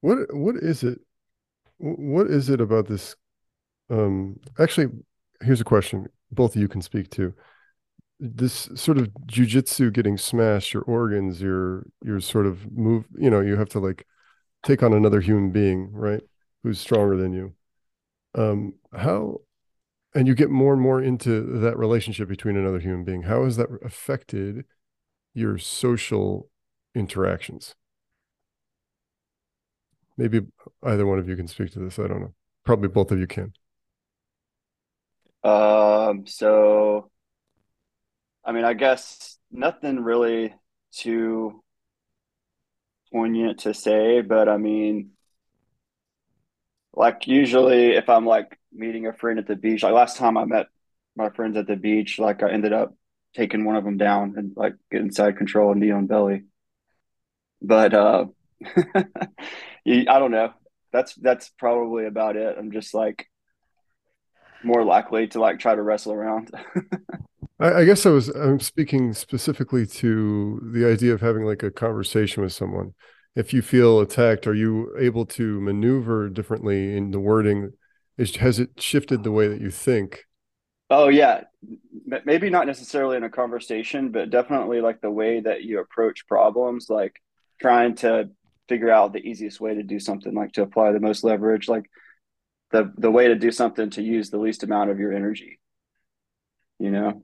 What 0.00 0.34
what 0.34 0.56
is 0.56 0.82
it? 0.82 0.98
What 1.78 2.26
is 2.28 2.48
it 2.48 2.60
about 2.60 2.88
this? 2.88 3.14
Um, 3.90 4.40
actually, 4.58 4.88
here's 5.42 5.60
a 5.60 5.64
question. 5.64 6.08
Both 6.30 6.56
of 6.56 6.62
you 6.62 6.68
can 6.68 6.82
speak 6.82 7.10
to 7.10 7.34
this 8.18 8.70
sort 8.74 8.98
of 8.98 9.10
jujitsu 9.26 9.92
getting 9.92 10.16
smashed, 10.16 10.72
your 10.72 10.82
organs, 10.84 11.42
your 11.42 11.86
your 12.02 12.20
sort 12.20 12.46
of 12.46 12.72
move. 12.72 13.04
You 13.16 13.30
know, 13.30 13.40
you 13.40 13.56
have 13.56 13.68
to 13.70 13.78
like 13.78 14.06
take 14.62 14.82
on 14.82 14.92
another 14.92 15.20
human 15.20 15.50
being, 15.50 15.90
right? 15.92 16.22
Who's 16.62 16.80
stronger 16.80 17.16
than 17.16 17.32
you. 17.32 17.54
Um, 18.34 18.74
how 18.96 19.40
and 20.14 20.26
you 20.26 20.34
get 20.34 20.50
more 20.50 20.72
and 20.72 20.82
more 20.82 21.00
into 21.02 21.42
that 21.60 21.78
relationship 21.78 22.28
between 22.28 22.56
another 22.56 22.78
human 22.78 23.04
being. 23.04 23.22
How 23.22 23.44
has 23.44 23.56
that 23.56 23.68
affected 23.82 24.64
your 25.34 25.58
social 25.58 26.50
interactions? 26.94 27.74
Maybe 30.18 30.42
either 30.82 31.06
one 31.06 31.18
of 31.18 31.28
you 31.28 31.36
can 31.36 31.48
speak 31.48 31.72
to 31.72 31.78
this. 31.78 31.98
I 31.98 32.06
don't 32.06 32.20
know. 32.20 32.34
Probably 32.64 32.88
both 32.88 33.10
of 33.10 33.18
you 33.18 33.26
can. 33.26 33.54
Um, 35.42 36.26
so 36.26 37.10
I 38.44 38.52
mean, 38.52 38.64
I 38.64 38.74
guess 38.74 39.38
nothing 39.50 40.00
really 40.00 40.54
too 40.92 41.62
poignant 43.12 43.60
to 43.60 43.74
say, 43.74 44.20
but 44.22 44.48
I 44.48 44.56
mean, 44.56 45.12
like 46.94 47.26
usually 47.26 47.92
if 47.92 48.08
I'm 48.08 48.26
like 48.26 48.58
meeting 48.72 49.06
a 49.06 49.12
friend 49.12 49.38
at 49.38 49.46
the 49.46 49.56
beach, 49.56 49.82
like 49.82 49.92
last 49.92 50.16
time 50.16 50.36
I 50.36 50.44
met 50.44 50.66
my 51.16 51.30
friends 51.30 51.56
at 51.56 51.66
the 51.66 51.76
beach, 51.76 52.18
like 52.18 52.42
I 52.42 52.50
ended 52.50 52.72
up 52.72 52.94
taking 53.34 53.64
one 53.64 53.76
of 53.76 53.84
them 53.84 53.96
down 53.96 54.34
and 54.36 54.52
like 54.56 54.74
getting 54.90 55.10
side 55.10 55.36
control 55.38 55.72
and 55.72 55.80
knee 55.80 55.90
on 55.90 56.06
belly. 56.06 56.42
But 57.60 57.94
uh 57.94 58.26
I 59.86 60.04
don't 60.18 60.30
know. 60.30 60.52
That's 60.92 61.14
that's 61.16 61.48
probably 61.58 62.06
about 62.06 62.36
it. 62.36 62.56
I'm 62.58 62.72
just 62.72 62.94
like 62.94 63.26
more 64.64 64.84
likely 64.84 65.26
to 65.28 65.40
like 65.40 65.58
try 65.58 65.74
to 65.74 65.82
wrestle 65.82 66.12
around. 66.12 66.50
I, 67.60 67.74
I 67.74 67.84
guess 67.84 68.04
I 68.06 68.10
was 68.10 68.28
I'm 68.28 68.60
speaking 68.60 69.12
specifically 69.14 69.86
to 69.86 70.60
the 70.72 70.86
idea 70.86 71.14
of 71.14 71.20
having 71.20 71.44
like 71.44 71.62
a 71.62 71.70
conversation 71.70 72.42
with 72.42 72.52
someone. 72.52 72.94
If 73.34 73.54
you 73.54 73.62
feel 73.62 74.00
attacked, 74.00 74.46
are 74.46 74.54
you 74.54 74.94
able 74.98 75.24
to 75.26 75.60
maneuver 75.60 76.28
differently 76.28 76.96
in 76.96 77.12
the 77.12 77.20
wording? 77.20 77.72
Is, 78.18 78.36
has 78.36 78.58
it 78.58 78.80
shifted 78.80 79.22
the 79.22 79.32
way 79.32 79.48
that 79.48 79.60
you 79.60 79.70
think? 79.70 80.26
Oh 80.90 81.08
yeah, 81.08 81.44
maybe 82.26 82.50
not 82.50 82.66
necessarily 82.66 83.16
in 83.16 83.24
a 83.24 83.30
conversation, 83.30 84.10
but 84.10 84.28
definitely 84.28 84.82
like 84.82 85.00
the 85.00 85.10
way 85.10 85.40
that 85.40 85.62
you 85.62 85.80
approach 85.80 86.26
problems, 86.26 86.90
like 86.90 87.14
trying 87.60 87.94
to 87.96 88.28
figure 88.68 88.90
out 88.90 89.12
the 89.12 89.26
easiest 89.26 89.60
way 89.60 89.74
to 89.74 89.82
do 89.82 89.98
something, 89.98 90.34
like 90.34 90.52
to 90.52 90.62
apply 90.62 90.92
the 90.92 91.00
most 91.00 91.24
leverage, 91.24 91.68
like 91.68 91.84
the 92.72 92.92
the 92.96 93.10
way 93.10 93.28
to 93.28 93.34
do 93.34 93.52
something 93.52 93.90
to 93.90 94.02
use 94.02 94.30
the 94.30 94.38
least 94.38 94.62
amount 94.62 94.90
of 94.90 94.98
your 94.98 95.12
energy, 95.12 95.60
you 96.78 96.90
know? 96.90 97.22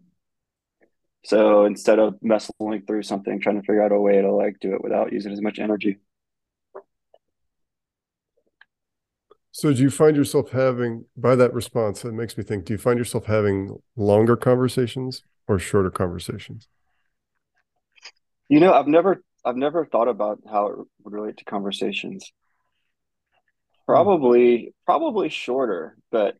So 1.24 1.64
instead 1.64 1.98
of 1.98 2.14
messing 2.22 2.54
through 2.86 3.02
something, 3.02 3.40
trying 3.40 3.60
to 3.60 3.62
figure 3.62 3.82
out 3.82 3.92
a 3.92 4.00
way 4.00 4.20
to 4.20 4.32
like 4.32 4.60
do 4.60 4.74
it 4.74 4.82
without 4.82 5.12
using 5.12 5.32
as 5.32 5.42
much 5.42 5.58
energy. 5.58 5.98
So 9.50 9.72
do 9.72 9.82
you 9.82 9.90
find 9.90 10.16
yourself 10.16 10.50
having 10.50 11.06
by 11.16 11.34
that 11.34 11.52
response, 11.52 12.04
it 12.04 12.12
makes 12.12 12.38
me 12.38 12.44
think, 12.44 12.64
do 12.64 12.74
you 12.74 12.78
find 12.78 12.98
yourself 12.98 13.24
having 13.24 13.76
longer 13.96 14.36
conversations 14.36 15.24
or 15.48 15.58
shorter 15.58 15.90
conversations? 15.90 16.68
You 18.48 18.60
know, 18.60 18.72
I've 18.72 18.86
never 18.86 19.22
I've 19.44 19.56
never 19.56 19.84
thought 19.86 20.08
about 20.08 20.40
how 20.48 20.66
it 20.66 20.76
would 21.02 21.12
relate 21.12 21.38
to 21.38 21.44
conversations. 21.44 22.30
Probably 23.88 24.74
probably 24.84 25.30
shorter, 25.30 25.96
but 26.10 26.36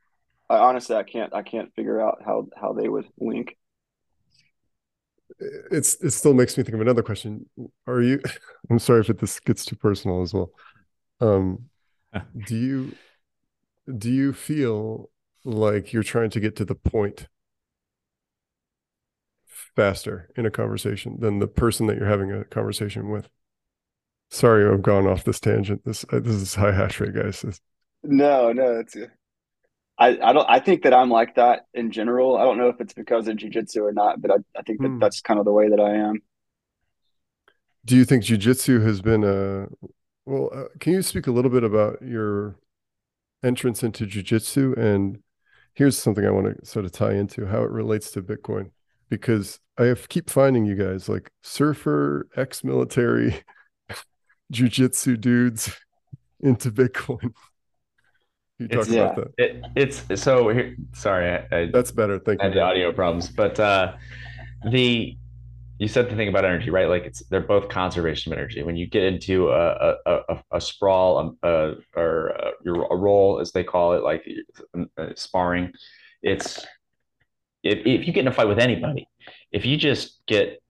I 0.50 0.59
honestly 0.59 0.97
I 0.97 1.02
can't 1.02 1.35
I 1.35 1.43
can't 1.43 1.75
figure 1.75 2.00
out 2.00 2.19
how 2.25 2.47
how 2.55 2.75
they 2.75 2.88
would 2.88 3.07
link. 3.19 3.57
It's 5.71 5.95
it 6.02 6.11
still 6.11 6.35
makes 6.35 6.59
me 6.59 6.64
think 6.64 6.75
of 6.75 6.81
another 6.81 7.02
question. 7.02 7.49
Are 7.87 8.02
you 8.02 8.21
I'm 8.71 8.78
sorry 8.78 9.00
if 9.00 9.11
it, 9.11 9.19
this 9.19 9.40
gets 9.40 9.64
too 9.64 9.76
personal 9.76 10.23
as 10.23 10.35
well. 10.35 10.50
Um 11.21 11.71
do 12.47 12.57
you 12.57 12.95
do 13.97 14.11
you 14.11 14.33
feel 14.35 15.11
like 15.45 15.93
you're 15.93 16.02
trying 16.02 16.31
to 16.31 16.40
get 16.40 16.55
to 16.57 16.64
the 16.67 16.75
point 16.75 17.28
faster 19.75 20.28
in 20.37 20.45
a 20.47 20.50
conversation 20.50 21.19
than 21.21 21.38
the 21.38 21.47
person 21.47 21.87
that 21.87 21.97
you're 21.97 22.09
having 22.09 22.33
a 22.33 22.45
conversation 22.45 23.11
with. 23.11 23.28
Sorry, 24.30 24.70
I've 24.70 24.82
gone 24.82 25.06
off 25.06 25.25
this 25.25 25.40
tangent. 25.40 25.85
This 25.85 26.04
uh, 26.12 26.20
this 26.20 26.35
is 26.35 26.54
high 26.54 26.73
hash 26.73 27.00
rate, 27.00 27.14
guys. 27.14 27.42
This... 27.42 27.61
No, 28.02 28.52
no, 28.52 28.80
it's. 28.80 28.97
I, 29.99 30.18
I 30.23 30.32
don't. 30.32 30.49
I 30.49 30.61
think 30.61 30.82
that 30.82 30.94
I'm 30.94 31.11
like 31.11 31.35
that 31.37 31.66
in 31.75 31.90
general. 31.90 32.37
I 32.37 32.44
don't 32.44 32.58
know 32.58 32.68
if 32.68 32.80
it's 32.80 32.92
because 32.92 33.26
of 33.26 33.37
jujitsu 33.37 33.82
or 33.82 33.92
not, 33.92 34.20
but 34.20 34.30
I, 34.30 34.37
I 34.56 34.62
think 34.62 34.80
that 34.82 34.88
hmm. 34.88 34.99
that's 34.99 35.20
kind 35.20 35.38
of 35.38 35.44
the 35.44 35.52
way 35.52 35.68
that 35.68 35.80
I 35.80 35.94
am. 35.94 36.23
Do 37.85 37.97
you 37.97 38.04
think 38.04 38.25
jujitsu 38.25 38.85
has 38.85 39.00
been 39.00 39.25
a 39.25 39.66
well? 40.26 40.50
Uh, 40.54 40.64
can 40.78 40.92
you 40.92 41.02
speak 41.02 41.26
a 41.26 41.32
little 41.32 41.50
bit 41.50 41.64
about 41.64 42.02
your 42.02 42.56
entrance 43.42 43.82
into 43.82 44.04
jujitsu 44.04 44.76
and 44.76 45.23
here's 45.78 45.97
something 45.97 46.26
I 46.26 46.30
want 46.30 46.58
to 46.58 46.66
sort 46.66 46.85
of 46.85 46.90
tie 46.90 47.14
into 47.14 47.47
how 47.47 47.62
it 47.62 47.70
relates 47.70 48.11
to 48.11 48.23
Bitcoin 48.23 48.73
because 49.08 49.61
I 49.78 49.85
have, 49.85 50.08
keep 50.08 50.28
finding 50.28 50.66
you 50.66 50.75
guys 50.75 51.08
like 51.08 51.30
surfer, 51.40 52.26
ex-military, 52.37 53.44
jujitsu 54.52 55.21
dudes 55.21 55.76
into 56.40 56.71
Bitcoin. 56.71 57.33
You 58.59 58.69
talk 58.69 58.81
it's, 58.81 58.90
about 58.90 59.17
that. 59.17 59.31
It, 59.76 60.02
it's 60.11 60.23
so 60.23 60.49
here, 60.49 60.76
sorry. 60.93 61.31
I, 61.31 61.57
I, 61.57 61.71
That's 61.73 61.93
better. 61.93 62.19
Thank 62.19 62.40
I 62.40 62.47
you. 62.47 62.50
Had 62.50 62.57
the 62.57 62.62
audio 62.62 62.93
problems, 62.93 63.28
but 63.28 63.59
uh, 63.61 63.95
the 64.71 65.17
you 65.78 65.87
said 65.87 66.11
the 66.11 66.17
thing 66.17 66.26
about 66.26 66.45
energy, 66.45 66.71
right? 66.71 66.88
Like 66.88 67.05
it's 67.05 67.21
they're 67.26 67.40
both 67.40 67.69
conservation 67.69 68.33
of 68.33 68.38
energy. 68.38 68.64
When 68.64 68.76
you 68.76 68.88
get 68.88 69.05
into 69.05 69.50
a 69.50 69.97
a, 70.05 70.21
a, 70.28 70.43
a 70.52 70.61
sprawl 70.61 71.19
um, 71.19 71.38
uh, 71.45 71.75
or 71.95 72.28
a, 72.28 72.52
a 72.67 72.97
roll, 72.97 73.38
as 73.38 73.52
they 73.52 73.62
call 73.62 73.93
it, 73.93 74.02
like 74.02 74.26
uh, 74.97 75.11
sparring, 75.14 75.73
it's 76.23 76.67
if, 77.62 77.78
if 77.87 78.07
you 78.07 78.12
get 78.12 78.21
in 78.21 78.28
a 78.28 78.33
fight 78.33 78.49
with 78.49 78.59
anybody, 78.59 79.09
if 79.52 79.64
you 79.64 79.76
just 79.76 80.21
get 80.26 80.61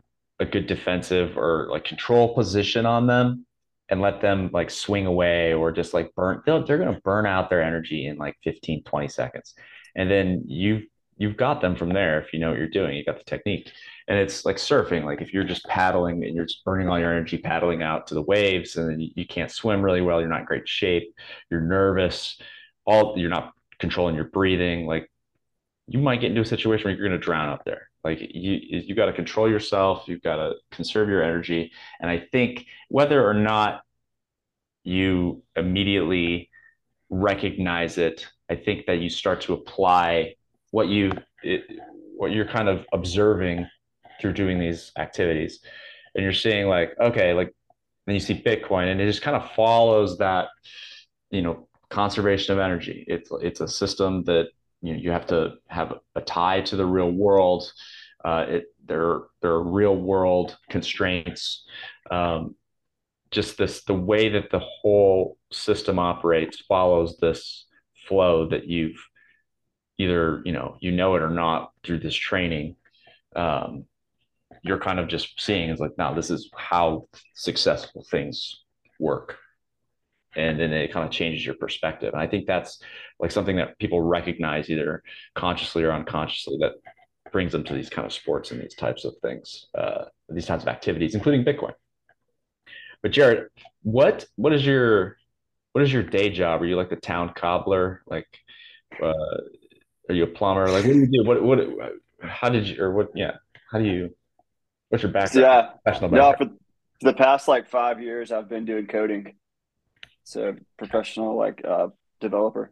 a 0.41 0.45
good 0.45 0.67
defensive 0.67 1.39
or 1.39 1.69
like 1.71 1.85
control 1.85 2.35
position 2.35 2.85
on 2.85 3.07
them 3.07 3.47
and 3.89 4.01
let 4.01 4.21
them 4.21 4.51
like 4.53 4.71
swing 4.71 5.07
away 5.07 5.55
or 5.55 5.73
just 5.73 5.95
like 5.95 6.15
burn, 6.15 6.43
they're, 6.45 6.63
they're 6.63 6.79
going 6.79 6.95
to 6.95 7.01
burn 7.01 7.27
out 7.27 7.49
their 7.49 7.63
energy 7.63 8.07
in 8.07 8.17
like 8.17 8.37
15, 8.45 8.85
20 8.85 9.09
seconds. 9.09 9.55
And 9.97 10.11
then 10.11 10.45
you've, 10.47 10.85
you've 11.17 11.37
got 11.37 11.61
them 11.61 11.75
from 11.75 11.91
there. 11.91 12.21
If 12.21 12.33
you 12.33 12.39
know 12.39 12.51
what 12.51 12.59
you're 12.59 12.69
doing, 12.69 12.97
you 12.97 13.05
got 13.05 13.19
the 13.19 13.25
technique 13.25 13.73
and 14.07 14.19
it's 14.19 14.45
like 14.45 14.57
surfing. 14.57 15.05
Like 15.05 15.21
if 15.21 15.33
you're 15.35 15.45
just 15.45 15.65
paddling 15.67 16.25
and 16.25 16.35
you're 16.35 16.47
just 16.47 16.65
burning 16.65 16.89
all 16.89 16.99
your 16.99 17.11
energy 17.11 17.39
paddling 17.39 17.83
out 17.83 18.07
to 18.09 18.15
the 18.15 18.23
waves 18.23 18.77
and 18.77 18.91
then 18.91 19.01
you, 19.01 19.11
you 19.17 19.27
can't 19.27 19.51
swim 19.51 19.83
really 19.83 20.01
well, 20.01 20.21
you're 20.21 20.31
not 20.31 20.41
in 20.41 20.47
great 20.47 20.69
shape, 20.69 21.15
you're 21.51 21.61
nervous, 21.61 22.41
all 22.85 23.15
you're 23.17 23.31
not 23.31 23.53
controlling 23.79 24.15
your 24.15 24.25
breathing. 24.25 24.87
Like 24.87 25.11
you 25.87 25.99
might 25.99 26.21
get 26.21 26.31
into 26.31 26.43
a 26.43 26.47
situation 26.47 26.85
where 26.85 26.95
you're 26.95 27.09
going 27.09 27.19
to 27.19 27.25
drown 27.25 27.49
up 27.49 27.65
there. 27.65 27.91
Like 28.09 28.21
you, 28.21 28.59
you 28.63 28.95
got 28.95 29.07
to 29.07 29.13
control 29.13 29.51
yourself. 29.51 30.05
You've 30.07 30.23
got 30.23 30.37
to 30.37 30.55
conserve 30.71 31.09
your 31.09 31.23
energy. 31.23 31.73
And 32.01 32.11
I 32.11 32.19
think 32.33 32.67
whether 32.89 33.27
or 33.27 33.35
not 33.35 33.83
you 34.83 35.43
immediately 35.57 36.51
recognize 37.11 37.99
it, 37.99 38.27
I 38.51 38.57
think 38.57 38.87
that 38.87 39.01
you 39.01 39.11
start 39.11 39.43
to 39.43 39.53
apply 39.53 40.35
what 40.71 40.89
you, 40.89 41.13
it, 41.43 41.65
what 42.17 42.33
you're 42.33 42.49
kind 42.49 42.69
of 42.69 42.87
observing 42.93 43.67
through 44.21 44.33
doing 44.33 44.59
these 44.59 44.91
activities, 44.97 45.61
and 46.15 46.25
you're 46.25 46.33
seeing 46.33 46.67
like, 46.67 46.95
okay, 47.01 47.33
like 47.33 47.55
then 48.07 48.15
you 48.15 48.21
see 48.21 48.43
Bitcoin, 48.43 48.91
and 48.91 49.01
it 49.01 49.07
just 49.07 49.23
kind 49.23 49.37
of 49.37 49.53
follows 49.53 50.19
that, 50.19 50.49
you 51.31 51.43
know, 51.43 51.69
conservation 51.91 52.53
of 52.53 52.59
energy. 52.59 53.05
It's 53.07 53.31
it's 53.43 53.61
a 53.61 53.69
system 53.69 54.25
that 54.25 54.49
you 54.83 54.93
know 54.93 54.99
you 54.99 55.11
have 55.11 55.27
to 55.29 55.55
have 55.69 55.95
a 56.15 56.21
tie 56.21 56.63
to 56.63 56.77
the 56.77 56.87
real 56.87 57.11
world 57.11 57.73
uh, 58.25 58.47
it 58.49 58.65
there 58.85 59.21
there 59.43 59.53
are 59.53 59.63
real 59.63 59.97
world 59.97 60.57
constraints. 60.71 61.65
Um, 62.11 62.55
just 63.31 63.59
this 63.59 63.85
the 63.85 63.95
way 63.95 64.31
that 64.31 64.51
the 64.51 64.61
whole 64.61 65.37
system 65.53 65.99
operates 65.99 66.61
follows 66.61 67.19
this 67.19 67.67
flow 68.07 68.49
that 68.49 68.67
you've 68.67 68.97
either 69.99 70.41
you 70.45 70.53
know 70.53 70.77
you 70.81 70.93
know 70.93 71.15
it 71.17 71.23
or 71.23 71.31
not 71.31 71.73
through 71.85 71.99
this 71.99 72.15
training. 72.15 72.77
Um, 73.37 73.85
you're 74.63 74.81
kind 74.81 74.99
of 74.99 75.09
just 75.09 75.41
seeing 75.41 75.71
is 75.71 75.81
like 75.81 75.97
now 75.99 76.15
this 76.15 76.31
is 76.31 76.51
how 76.57 77.09
successful 77.35 78.05
things 78.11 78.65
work. 78.99 79.37
And 80.37 80.61
then 80.61 80.73
it 80.73 80.93
kind 80.93 81.07
of 81.07 81.11
changes 81.11 81.45
your 81.45 81.55
perspective. 81.55 82.13
And 82.13 82.23
i 82.23 82.27
think 82.27 82.47
that's 82.47 82.81
like 83.19 83.31
something 83.31 83.57
that 83.57 83.79
people 83.79 84.01
recognize 84.01 84.71
either 84.71 85.03
consciously 85.35 85.85
or 85.85 85.93
unconsciously 85.93 86.59
that 86.61 86.73
brings 87.33 87.53
them 87.53 87.65
to 87.65 87.75
these 87.75 87.91
kind 87.91 88.07
of 88.07 88.13
sports 88.13 88.51
and 88.51 88.61
these 88.61 88.75
types 88.75 89.05
of 89.05 89.15
things 89.23 89.67
uh, 89.77 90.05
these 90.29 90.47
types 90.47 90.63
of 90.63 90.69
activities 90.69 91.15
including 91.15 91.45
bitcoin. 91.45 91.73
But 93.03 93.13
jared 93.13 93.49
what 93.83 94.27
what 94.37 94.53
is 94.53 94.65
your 94.65 95.17
what 95.73 95.85
is 95.85 95.93
your 95.93 96.03
day 96.03 96.31
job? 96.31 96.63
Are 96.63 96.67
you 96.67 96.77
like 96.77 96.91
the 96.91 96.97
town 96.97 97.33
cobbler? 97.37 98.03
Like 98.07 98.27
uh, 99.03 99.13
are 100.09 100.15
you 100.15 100.25
a 100.25 100.27
plumber? 100.27 100.69
Like 100.69 100.85
what 100.85 100.93
do 100.93 100.99
you 100.99 101.07
do? 101.07 101.25
What 101.25 101.43
what 101.43 101.59
how 102.21 102.49
did 102.49 102.67
you 102.67 102.83
or 102.83 102.93
what 102.93 103.11
yeah 103.15 103.33
how 103.71 103.79
do 103.79 103.85
you 103.85 104.15
what's 104.89 105.03
your 105.03 105.13
background? 105.13 105.45
Yeah. 105.45 105.71
Professional 105.85 106.11
background? 106.11 106.37
no 106.41 106.47
for 107.01 107.07
the 107.07 107.13
past 107.15 107.47
like 107.47 107.69
five 107.69 108.03
years 108.03 108.33
i've 108.33 108.49
been 108.49 108.65
doing 108.65 108.87
coding. 108.87 109.37
So 110.25 110.57
professional 110.77 111.37
like 111.37 111.63
uh, 111.65 111.89
developer. 112.21 112.71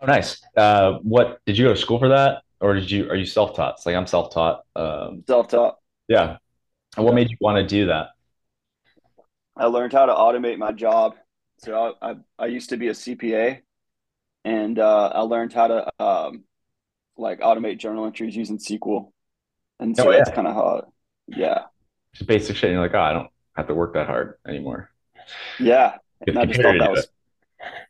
Oh, 0.00 0.06
nice. 0.06 0.42
Uh, 0.56 0.98
what 1.02 1.38
did 1.46 1.56
you 1.56 1.66
go 1.66 1.74
to 1.74 1.80
school 1.80 2.00
for 2.00 2.08
that, 2.08 2.42
or 2.62 2.74
did 2.74 2.90
you 2.90 3.10
are 3.10 3.16
you 3.16 3.26
self 3.26 3.54
taught? 3.54 3.74
It's 3.76 3.84
like 3.84 3.96
I'm 3.96 4.06
self 4.06 4.32
taught. 4.32 4.62
Um, 4.76 5.24
self 5.26 5.48
taught. 5.48 5.76
Yeah. 6.08 6.38
And 6.96 7.04
what 7.04 7.14
made 7.14 7.28
you 7.28 7.36
want 7.40 7.56
to 7.56 7.66
do 7.66 7.86
that? 7.86 8.10
I 9.56 9.66
learned 9.66 9.92
how 9.92 10.06
to 10.06 10.12
automate 10.12 10.58
my 10.58 10.72
job. 10.72 11.16
So 11.58 11.96
I 12.00 12.10
I, 12.10 12.14
I 12.38 12.46
used 12.46 12.70
to 12.70 12.76
be 12.76 12.88
a 12.88 12.92
CPA, 12.92 13.60
and 14.44 14.78
uh, 14.78 15.10
I 15.12 15.20
learned 15.22 15.52
how 15.52 15.66
to 15.66 16.02
um, 16.02 16.44
like 17.16 17.40
automate 17.40 17.78
journal 17.78 18.06
entries 18.06 18.36
using 18.36 18.58
SQL, 18.58 19.10
and 19.80 19.96
so 19.96 20.08
oh, 20.08 20.10
yeah. 20.10 20.18
that's 20.18 20.30
kind 20.30 20.46
of 20.46 20.54
how. 20.54 20.92
Yeah. 21.26 21.64
Just 22.14 22.28
basic 22.28 22.56
shit. 22.56 22.64
And 22.64 22.74
you're 22.74 22.82
like, 22.82 22.94
oh, 22.94 23.00
I 23.00 23.12
don't 23.12 23.30
have 23.56 23.68
to 23.68 23.74
work 23.74 23.94
that 23.94 24.06
hard 24.06 24.34
anymore. 24.46 24.90
Yeah, 25.58 25.96
and 26.26 26.38
I 26.38 26.44
just 26.44 26.60
thought 26.60 26.78
that 26.78 26.90
was 26.90 27.08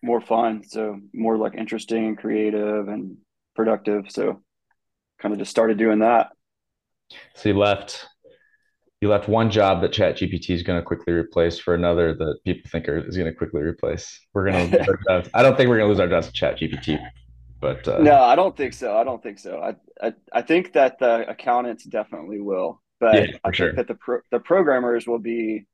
more 0.03 0.21
fun. 0.21 0.65
So 0.65 0.99
more 1.13 1.37
like 1.37 1.55
interesting 1.55 2.07
and 2.07 2.19
creative 2.19 2.89
and 2.89 3.19
productive. 3.55 4.11
So 4.11 4.43
kind 5.23 5.33
of 5.33 5.39
just 5.39 5.51
started 5.51 5.79
doing 5.79 6.01
that. 6.01 6.31
So 7.35 7.49
you 7.49 7.59
left 7.59 8.07
you 9.01 9.09
left 9.09 9.29
one 9.29 9.51
job 9.51 9.83
that 9.83 9.93
chat 9.93 10.17
gpt 10.17 10.51
is 10.51 10.63
going 10.63 10.79
to 10.79 10.85
quickly 10.85 11.13
replace 11.13 11.59
for 11.59 11.75
another 11.75 12.15
that 12.15 12.39
people 12.45 12.71
think 12.71 12.89
are, 12.89 12.99
is 12.99 13.17
going 13.17 13.29
to 13.29 13.37
quickly 13.37 13.61
replace 13.61 14.21
we're 14.33 14.49
going 14.49 14.71
to 14.71 15.31
i 15.35 15.43
don't 15.43 15.57
think 15.57 15.69
we're 15.69 15.77
going 15.77 15.89
to 15.89 15.89
lose 15.89 15.99
our 15.99 16.07
jobs 16.07 16.29
to 16.29 16.33
chat 16.33 16.57
gpt 16.57 17.05
but 17.61 17.87
uh, 17.89 17.99
no 17.99 18.15
i 18.15 18.37
don't 18.37 18.57
think 18.57 18.73
so 18.73 18.97
i 18.97 19.03
don't 19.03 19.21
think 19.21 19.41
so 19.41 19.59
i 19.59 19.75
i, 20.07 20.13
I 20.33 20.43
think 20.43 20.73
that 20.75 21.01
the 21.01 21.29
accountants 21.29 21.83
definitely 21.85 22.41
will 22.41 22.81
but 23.01 23.15
yeah, 23.17 23.37
i 23.43 23.51
sure. 23.51 23.75
think 23.75 23.77
that 23.79 23.89
the 23.89 23.97
pro, 23.97 24.21
the 24.31 24.39
programmers 24.39 25.05
will 25.05 25.19
be 25.19 25.67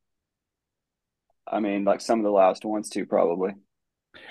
I 1.50 1.60
mean, 1.60 1.84
like 1.84 2.00
some 2.00 2.18
of 2.18 2.24
the 2.24 2.30
last 2.30 2.64
ones 2.64 2.90
too, 2.90 3.06
probably. 3.06 3.52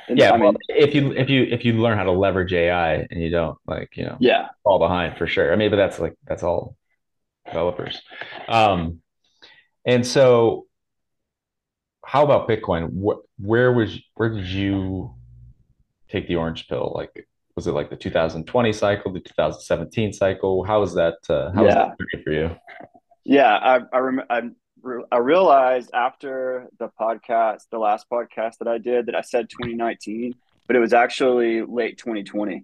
And 0.07 0.17
yeah, 0.17 0.31
I 0.31 0.37
well, 0.37 0.55
if 0.69 0.95
you 0.95 1.11
if 1.11 1.29
you 1.29 1.43
if 1.43 1.65
you 1.65 1.73
learn 1.73 1.97
how 1.97 2.05
to 2.05 2.11
leverage 2.11 2.53
AI 2.53 3.05
and 3.09 3.21
you 3.21 3.29
don't 3.29 3.57
like 3.67 3.97
you 3.97 4.05
know 4.05 4.17
yeah 4.19 4.49
fall 4.63 4.79
behind 4.79 5.17
for 5.17 5.27
sure. 5.27 5.51
I 5.51 5.55
mean, 5.55 5.69
but 5.69 5.75
that's 5.75 5.99
like 5.99 6.15
that's 6.25 6.43
all 6.43 6.77
developers. 7.45 8.01
Um, 8.47 9.01
and 9.85 10.05
so, 10.05 10.65
how 12.05 12.23
about 12.23 12.47
Bitcoin? 12.47 12.89
Where, 12.93 13.17
where 13.37 13.73
was 13.73 13.99
where 14.15 14.29
did 14.29 14.47
you 14.47 15.13
take 16.09 16.27
the 16.27 16.35
orange 16.35 16.67
pill? 16.67 16.93
Like, 16.95 17.27
was 17.55 17.67
it 17.67 17.71
like 17.71 17.89
the 17.89 17.95
2020 17.95 18.73
cycle, 18.73 19.11
the 19.11 19.19
2017 19.19 20.13
cycle? 20.13 20.63
How 20.63 20.79
was 20.79 20.93
that? 20.95 21.15
Uh, 21.29 21.51
how 21.51 21.65
yeah. 21.65 21.87
was 21.87 21.95
that 22.13 22.23
for 22.23 22.31
you? 22.31 22.55
Yeah, 23.25 23.57
I 23.57 23.79
I, 23.91 23.99
rem- 23.99 24.23
I 24.29 24.41
I 25.11 25.17
realized 25.17 25.91
after 25.93 26.67
the 26.79 26.89
podcast, 26.99 27.63
the 27.71 27.79
last 27.79 28.07
podcast 28.11 28.59
that 28.59 28.67
I 28.67 28.77
did, 28.77 29.07
that 29.07 29.15
I 29.15 29.21
said 29.21 29.49
2019, 29.49 30.33
but 30.67 30.75
it 30.75 30.79
was 30.79 30.93
actually 30.93 31.61
late 31.61 31.97
2020. 31.97 32.63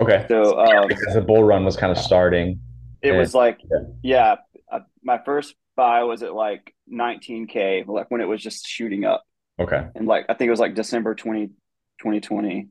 Okay. 0.00 0.24
So 0.28 0.58
um, 0.58 0.88
because 0.88 1.14
the 1.14 1.20
bull 1.20 1.44
run 1.44 1.64
was 1.64 1.76
kind 1.76 1.92
of 1.92 1.98
starting. 1.98 2.60
it 3.02 3.10
and- 3.10 3.18
was 3.18 3.34
like, 3.34 3.60
yeah. 3.70 3.78
yeah, 4.02 4.36
uh, 4.70 4.80
my 5.02 5.18
first 5.24 5.54
buy 5.76 6.04
was 6.04 6.22
at 6.22 6.34
like 6.34 6.74
19K, 6.92 7.86
like 7.86 8.10
when 8.10 8.20
it 8.20 8.28
was 8.28 8.42
just 8.42 8.66
shooting 8.66 9.04
up. 9.04 9.22
Okay. 9.58 9.86
And 9.94 10.06
like, 10.06 10.24
I 10.28 10.34
think 10.34 10.48
it 10.48 10.52
was 10.52 10.60
like 10.60 10.74
December 10.74 11.14
20, 11.14 11.48
2020. 11.48 12.68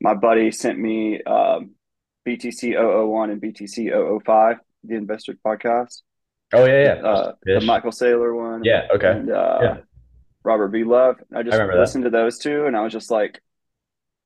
My 0.00 0.14
buddy 0.14 0.50
sent 0.50 0.78
me 0.78 1.22
um, 1.22 1.72
BTC 2.26 2.74
001 2.74 3.30
and 3.30 3.42
BTC 3.42 4.22
005, 4.24 4.56
the 4.84 4.94
Investor 4.94 5.36
podcast, 5.44 6.02
Oh 6.52 6.64
yeah, 6.64 6.82
yeah. 6.96 7.08
uh, 7.08 7.32
the 7.44 7.60
Michael 7.60 7.90
Saylor 7.92 8.34
one. 8.36 8.64
Yeah. 8.64 8.88
Okay. 8.94 9.10
and 9.10 9.30
uh, 9.30 9.58
Yeah. 9.62 9.76
Robert 10.42 10.72
Breedlove. 10.72 11.16
I 11.34 11.42
just 11.42 11.56
that. 11.56 11.68
listened 11.76 12.04
to 12.04 12.10
those 12.10 12.38
two, 12.38 12.66
and 12.66 12.76
I 12.76 12.80
was 12.80 12.92
just 12.92 13.10
like, 13.10 13.40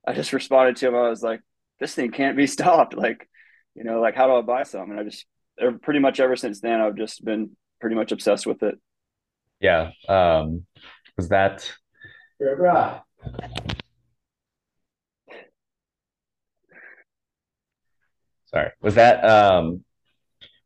I 0.06 0.12
just 0.14 0.32
responded 0.32 0.76
to 0.76 0.88
him. 0.88 0.94
I 0.94 1.08
was 1.08 1.22
like, 1.22 1.40
this 1.80 1.94
thing 1.94 2.10
can't 2.12 2.36
be 2.36 2.46
stopped. 2.56 2.94
Like, 2.94 3.28
you 3.74 3.84
know, 3.84 4.00
like 4.00 4.14
how 4.14 4.26
do 4.26 4.34
I 4.34 4.42
buy 4.42 4.62
some? 4.62 4.90
And 4.90 4.98
I 5.00 5.02
just 5.04 5.26
pretty 5.82 6.00
much 6.00 6.20
ever 6.20 6.36
since 6.36 6.60
then, 6.60 6.80
I've 6.80 6.96
just 6.96 7.24
been 7.24 7.50
pretty 7.80 7.96
much 7.96 8.12
obsessed 8.12 8.46
with 8.46 8.62
it. 8.62 8.78
Yeah. 9.60 9.90
Um, 10.08 10.64
was 11.16 11.28
that? 11.28 11.70
Sorry. 18.46 18.70
Was 18.80 18.94
that 18.94 19.24
um 19.24 19.84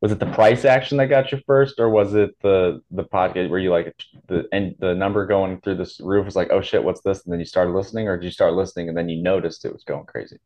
was 0.01 0.11
it 0.11 0.19
the 0.19 0.31
price 0.31 0.63
action 0.63 0.97
that 0.97 1.07
got 1.07 1.31
you 1.31 1.41
first, 1.45 1.79
or 1.79 1.89
was 1.89 2.13
it 2.13 2.31
the 2.41 2.81
the 2.91 3.03
podcast 3.03 3.49
where 3.49 3.59
you 3.59 3.71
like 3.71 3.93
the 4.27 4.47
and 4.51 4.75
the 4.79 4.95
number 4.95 5.25
going 5.25 5.59
through 5.61 5.75
this 5.75 5.99
roof 5.99 6.25
was 6.25 6.35
like, 6.35 6.49
oh 6.51 6.61
shit, 6.61 6.83
what's 6.83 7.01
this? 7.01 7.23
And 7.23 7.33
then 7.33 7.39
you 7.39 7.45
started 7.45 7.71
listening, 7.71 8.07
or 8.07 8.17
did 8.17 8.25
you 8.25 8.31
start 8.31 8.53
listening 8.53 8.87
and 8.87 8.97
then 8.97 9.09
you 9.09 9.21
noticed 9.21 9.65
it 9.65 9.73
was 9.73 9.83
going 9.83 10.05
crazy? 10.05 10.37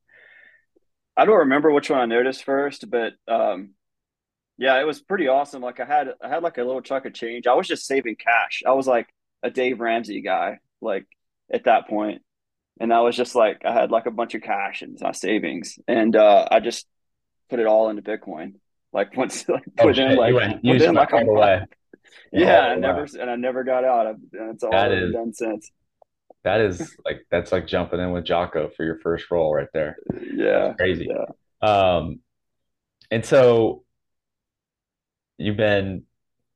I 1.15 1.25
don't 1.25 1.39
remember 1.39 1.71
which 1.71 1.89
one 1.89 1.99
I 1.99 2.05
noticed 2.05 2.43
first, 2.43 2.89
but 2.89 3.13
um, 3.27 3.75
yeah, 4.57 4.79
it 4.79 4.85
was 4.85 5.01
pretty 5.01 5.27
awesome. 5.27 5.61
Like 5.61 5.79
I 5.79 5.85
had 5.85 6.09
I 6.21 6.29
had 6.29 6.43
like 6.43 6.57
a 6.57 6.63
little 6.63 6.81
chunk 6.81 7.05
of 7.05 7.13
change. 7.13 7.47
I 7.47 7.53
was 7.53 7.67
just 7.67 7.85
saving 7.85 8.15
cash. 8.15 8.63
I 8.65 8.71
was 8.73 8.87
like 8.87 9.07
a 9.43 9.51
Dave 9.51 9.79
Ramsey 9.79 10.21
guy, 10.21 10.59
like 10.81 11.05
at 11.51 11.65
that 11.65 11.87
point. 11.87 12.21
And 12.79 12.91
I 12.91 13.01
was 13.01 13.15
just 13.15 13.35
like 13.35 13.61
I 13.65 13.73
had 13.73 13.91
like 13.91 14.07
a 14.07 14.11
bunch 14.11 14.33
of 14.35 14.41
cash 14.41 14.81
in 14.81 14.95
my 14.99 15.11
savings. 15.11 15.77
And 15.87 16.15
uh 16.15 16.47
I 16.51 16.59
just 16.59 16.87
put 17.49 17.59
it 17.59 17.67
all 17.67 17.89
into 17.89 18.01
Bitcoin. 18.01 18.55
Like 18.93 19.15
once 19.17 19.47
like 19.49 19.63
Oh, 19.79 19.87
within 19.87 20.09
shit, 20.11 20.19
like 20.19 20.33
went 20.33 20.63
within 20.63 20.93
like 20.95 21.11
a 21.11 21.15
all 21.17 21.25
the 21.25 21.31
way. 21.33 21.57
month. 21.59 21.69
Yeah, 22.31 22.61
I 22.61 22.69
the 22.69 22.75
way. 22.75 22.79
never 22.81 23.07
and 23.21 23.29
I 23.29 23.35
never 23.35 23.63
got 23.63 23.83
out. 23.83 24.07
I've, 24.07 24.15
it's 24.51 24.63
all 24.63 24.71
That 24.71 24.91
I've 24.91 24.97
is- 25.03 25.13
done 25.13 25.33
since. 25.33 25.71
That 26.43 26.61
is 26.61 26.95
like 27.05 27.25
that's 27.31 27.51
like 27.51 27.67
jumping 27.67 27.99
in 27.99 28.11
with 28.11 28.25
Jocko 28.25 28.69
for 28.75 28.83
your 28.83 28.99
first 28.99 29.29
roll 29.31 29.53
right 29.53 29.67
there. 29.73 29.97
Yeah. 30.35 30.73
Crazy. 30.73 31.09
Yeah. 31.09 31.25
Um, 31.67 32.19
and 33.11 33.25
so 33.25 33.83
you've 35.37 35.57
been 35.57 36.03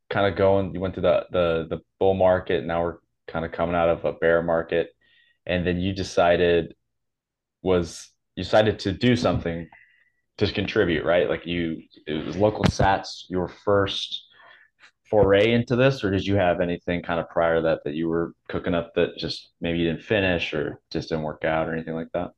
kind 0.10 0.28
of 0.32 0.38
going, 0.38 0.74
you 0.74 0.80
went 0.80 0.96
to 0.96 1.02
the 1.02 1.26
the 1.32 1.68
the 1.70 1.80
bull 2.00 2.14
market, 2.14 2.66
now 2.66 2.84
we're 2.84 2.98
kind 3.28 3.46
of 3.46 3.52
coming 3.52 3.76
out 3.76 3.90
of 3.90 4.06
a 4.06 4.14
bear 4.14 4.42
market, 4.42 4.90
and 5.46 5.66
then 5.66 5.80
you 5.80 5.94
decided 5.94 6.74
was 7.62 8.10
you 8.36 8.44
decided 8.44 8.80
to 8.80 8.92
do 8.92 9.16
something 9.16 9.68
to 10.38 10.52
contribute, 10.52 11.04
right? 11.04 11.30
Like 11.30 11.46
you 11.46 11.82
it 12.06 12.26
was 12.26 12.38
local 12.38 12.64
sats 12.66 13.24
your 13.30 13.48
first 13.48 14.24
foray 15.10 15.52
into 15.54 15.76
this, 15.76 16.04
or 16.04 16.12
did 16.12 16.26
you 16.26 16.36
have 16.36 16.60
anything 16.62 17.02
kind 17.02 17.20
of 17.20 17.30
prior 17.30 17.56
to 17.56 17.62
that 17.62 17.84
that 17.86 17.94
you 17.94 18.08
were 18.10 18.34
cooking 18.50 18.74
up 18.76 18.94
that 18.96 19.18
just 19.18 19.50
maybe 19.62 19.80
you 19.80 19.88
didn't 19.92 20.04
finish 20.04 20.54
or 20.54 20.80
just 20.92 21.10
didn't 21.10 21.24
work 21.24 21.44
out 21.46 21.68
or 21.68 21.74
anything 21.74 21.94
like 21.96 22.12
that? 22.14 22.32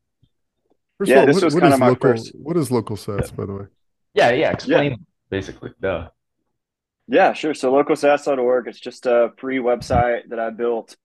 First 0.97 1.09
Yeah, 1.09 1.17
of 1.17 1.21
all, 1.21 1.25
this 1.27 1.35
what, 1.35 1.43
was 1.45 1.53
what 1.55 1.61
kinda 1.61 1.73
is 1.75 1.79
my 1.79 1.87
local? 1.89 2.09
first- 2.11 2.31
What 2.35 2.57
is 2.57 2.71
local 2.71 2.95
sats, 2.95 3.35
by 3.35 3.45
the 3.45 3.53
way? 3.53 3.65
Yeah, 4.13 4.31
yeah, 4.31 4.51
explain 4.51 5.05
basically. 5.29 5.71
Duh. 5.81 6.09
Yeah, 7.07 7.33
sure. 7.33 7.53
So 7.55 7.71
localsats.org, 7.71 8.67
it's 8.67 8.79
just 8.79 9.05
a 9.07 9.31
free 9.37 9.57
website 9.57 10.29
that 10.29 10.39
I 10.39 10.51
built. 10.51 10.95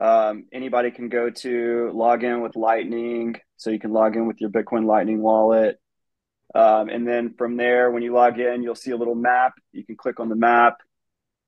Um, 0.00 0.46
anybody 0.52 0.90
can 0.90 1.08
go 1.08 1.30
to 1.30 1.90
log 1.94 2.24
in 2.24 2.40
with 2.40 2.56
Lightning. 2.56 3.36
So 3.56 3.70
you 3.70 3.78
can 3.78 3.92
log 3.92 4.16
in 4.16 4.26
with 4.26 4.40
your 4.40 4.50
Bitcoin 4.50 4.84
Lightning 4.86 5.20
wallet. 5.20 5.78
Um, 6.54 6.88
and 6.88 7.06
then 7.06 7.34
from 7.34 7.56
there, 7.56 7.90
when 7.90 8.02
you 8.02 8.12
log 8.12 8.38
in, 8.38 8.62
you'll 8.62 8.74
see 8.74 8.90
a 8.90 8.96
little 8.96 9.14
map. 9.14 9.54
You 9.72 9.84
can 9.84 9.96
click 9.96 10.20
on 10.20 10.28
the 10.28 10.34
map 10.34 10.78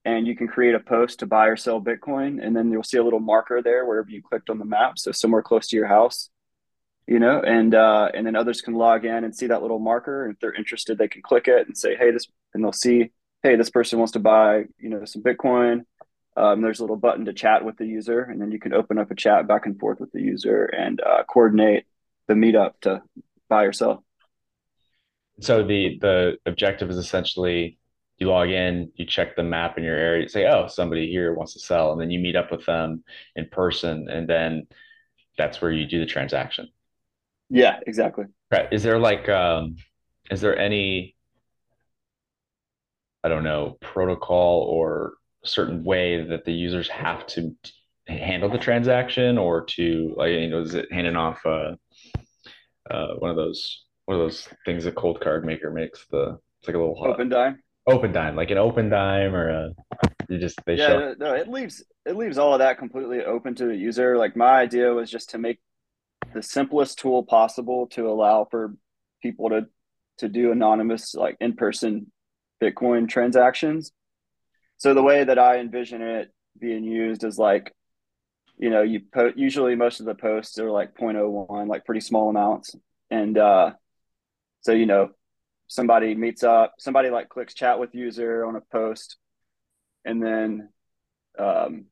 and 0.04 0.26
you 0.26 0.36
can 0.36 0.48
create 0.48 0.74
a 0.74 0.80
post 0.80 1.20
to 1.20 1.26
buy 1.26 1.46
or 1.46 1.56
sell 1.56 1.80
Bitcoin. 1.80 2.44
And 2.44 2.54
then 2.54 2.70
you'll 2.70 2.82
see 2.82 2.98
a 2.98 3.04
little 3.04 3.20
marker 3.20 3.62
there 3.62 3.86
wherever 3.86 4.10
you 4.10 4.22
clicked 4.22 4.50
on 4.50 4.58
the 4.58 4.64
map. 4.64 4.98
So 4.98 5.12
somewhere 5.12 5.42
close 5.42 5.68
to 5.68 5.76
your 5.76 5.86
house, 5.86 6.30
you 7.06 7.18
know, 7.18 7.40
and 7.40 7.74
uh, 7.74 8.10
and 8.14 8.26
then 8.26 8.36
others 8.36 8.60
can 8.60 8.74
log 8.74 9.04
in 9.04 9.24
and 9.24 9.34
see 9.34 9.46
that 9.46 9.62
little 9.62 9.78
marker. 9.78 10.24
And 10.24 10.34
if 10.34 10.40
they're 10.40 10.54
interested, 10.54 10.98
they 10.98 11.08
can 11.08 11.22
click 11.22 11.48
it 11.48 11.66
and 11.66 11.76
say, 11.76 11.96
hey, 11.96 12.10
this, 12.10 12.26
and 12.54 12.62
they'll 12.62 12.72
see 12.72 13.10
hey, 13.42 13.56
this 13.56 13.70
person 13.70 13.98
wants 13.98 14.12
to 14.12 14.18
buy, 14.18 14.64
you 14.78 14.88
know, 14.88 15.04
some 15.04 15.22
Bitcoin. 15.22 15.84
Um, 16.36 16.62
there's 16.62 16.78
a 16.80 16.82
little 16.82 16.96
button 16.96 17.24
to 17.24 17.32
chat 17.32 17.64
with 17.64 17.76
the 17.76 17.86
user, 17.86 18.22
and 18.22 18.40
then 18.40 18.52
you 18.52 18.58
can 18.58 18.72
open 18.72 18.98
up 18.98 19.10
a 19.10 19.14
chat 19.14 19.48
back 19.48 19.66
and 19.66 19.78
forth 19.78 20.00
with 20.00 20.12
the 20.12 20.20
user 20.20 20.64
and 20.64 21.00
uh, 21.00 21.24
coordinate 21.24 21.86
the 22.28 22.34
meetup 22.34 22.72
to 22.82 23.02
buy 23.48 23.64
or 23.64 23.72
sell. 23.72 24.04
So 25.40 25.62
the 25.62 25.98
the 26.00 26.38
objective 26.46 26.90
is 26.90 26.96
essentially 26.96 27.78
you 28.18 28.28
log 28.28 28.50
in, 28.50 28.92
you 28.96 29.06
check 29.06 29.34
the 29.34 29.42
map 29.42 29.78
in 29.78 29.84
your 29.84 29.96
area, 29.96 30.22
you 30.22 30.28
say, 30.28 30.46
oh, 30.46 30.66
somebody 30.68 31.10
here 31.10 31.34
wants 31.34 31.54
to 31.54 31.60
sell, 31.60 31.92
and 31.92 32.00
then 32.00 32.10
you 32.10 32.18
meet 32.20 32.36
up 32.36 32.52
with 32.52 32.66
them 32.66 33.02
in 33.34 33.48
person, 33.48 34.08
and 34.10 34.28
then 34.28 34.66
that's 35.38 35.62
where 35.62 35.72
you 35.72 35.86
do 35.86 36.00
the 36.00 36.06
transaction. 36.06 36.68
Yeah, 37.48 37.80
exactly. 37.86 38.26
Right. 38.50 38.68
Is 38.72 38.82
there 38.82 38.98
like 38.98 39.28
um 39.28 39.76
is 40.30 40.40
there 40.40 40.56
any 40.58 41.16
I 43.24 43.28
don't 43.28 43.44
know, 43.44 43.76
protocol 43.80 44.62
or 44.62 45.14
certain 45.44 45.84
way 45.84 46.24
that 46.24 46.44
the 46.44 46.52
users 46.52 46.88
have 46.88 47.26
to 47.28 47.54
handle 48.06 48.48
the 48.50 48.58
transaction 48.58 49.38
or 49.38 49.64
to 49.64 50.14
like 50.16 50.30
you 50.32 50.48
know, 50.48 50.60
is 50.60 50.74
it 50.74 50.92
handing 50.92 51.16
off 51.16 51.40
uh 51.46 51.74
uh 52.90 53.14
one 53.18 53.30
of 53.30 53.36
those 53.36 53.84
one 54.10 54.18
of 54.20 54.24
those 54.24 54.48
things 54.64 54.86
a 54.86 54.92
cold 54.92 55.20
card 55.20 55.44
maker 55.44 55.70
makes 55.70 56.04
the 56.10 56.36
it's 56.58 56.66
like 56.68 56.74
a 56.74 56.78
little 56.78 57.00
Opendime. 57.04 57.60
open 57.86 58.12
dime, 58.12 58.34
like 58.34 58.50
an 58.50 58.58
Opendime 58.58 59.32
or 59.32 59.48
a 59.50 59.70
you 60.28 60.38
just 60.38 60.58
they 60.66 60.76
Yeah, 60.76 60.86
show 60.86 60.98
no, 60.98 61.14
no, 61.18 61.34
it 61.34 61.48
leaves 61.48 61.84
it 62.06 62.16
leaves 62.16 62.38
all 62.38 62.54
of 62.54 62.60
that 62.60 62.78
completely 62.78 63.24
open 63.24 63.54
to 63.56 63.66
the 63.66 63.76
user. 63.76 64.16
Like 64.16 64.36
my 64.36 64.60
idea 64.60 64.92
was 64.92 65.10
just 65.10 65.30
to 65.30 65.38
make 65.38 65.60
the 66.34 66.42
simplest 66.42 66.98
tool 66.98 67.24
possible 67.24 67.86
to 67.88 68.08
allow 68.08 68.46
for 68.50 68.74
people 69.22 69.50
to 69.50 69.66
to 70.18 70.28
do 70.28 70.52
anonymous 70.52 71.14
like 71.14 71.36
in-person 71.40 72.10
Bitcoin 72.62 73.08
transactions. 73.08 73.92
So 74.78 74.94
the 74.94 75.02
way 75.02 75.24
that 75.24 75.38
I 75.38 75.58
envision 75.60 76.02
it 76.02 76.32
being 76.58 76.84
used 76.84 77.24
is 77.24 77.38
like, 77.38 77.74
you 78.58 78.70
know, 78.70 78.82
you 78.82 79.00
po- 79.12 79.32
usually 79.36 79.76
most 79.76 80.00
of 80.00 80.06
the 80.06 80.14
posts 80.14 80.58
are 80.58 80.70
like 80.70 80.96
0.01, 80.96 81.68
like 81.68 81.84
pretty 81.86 82.00
small 82.02 82.30
amounts. 82.30 82.74
And 83.10 83.38
uh 83.38 83.72
so 84.60 84.72
you 84.72 84.86
know, 84.86 85.10
somebody 85.66 86.14
meets 86.14 86.42
up, 86.42 86.74
somebody 86.78 87.10
like 87.10 87.28
clicks 87.28 87.54
chat 87.54 87.78
with 87.78 87.94
user 87.94 88.44
on 88.44 88.56
a 88.56 88.60
post 88.72 89.16
and 90.04 90.22
then 90.22 90.68
um, 91.38 91.86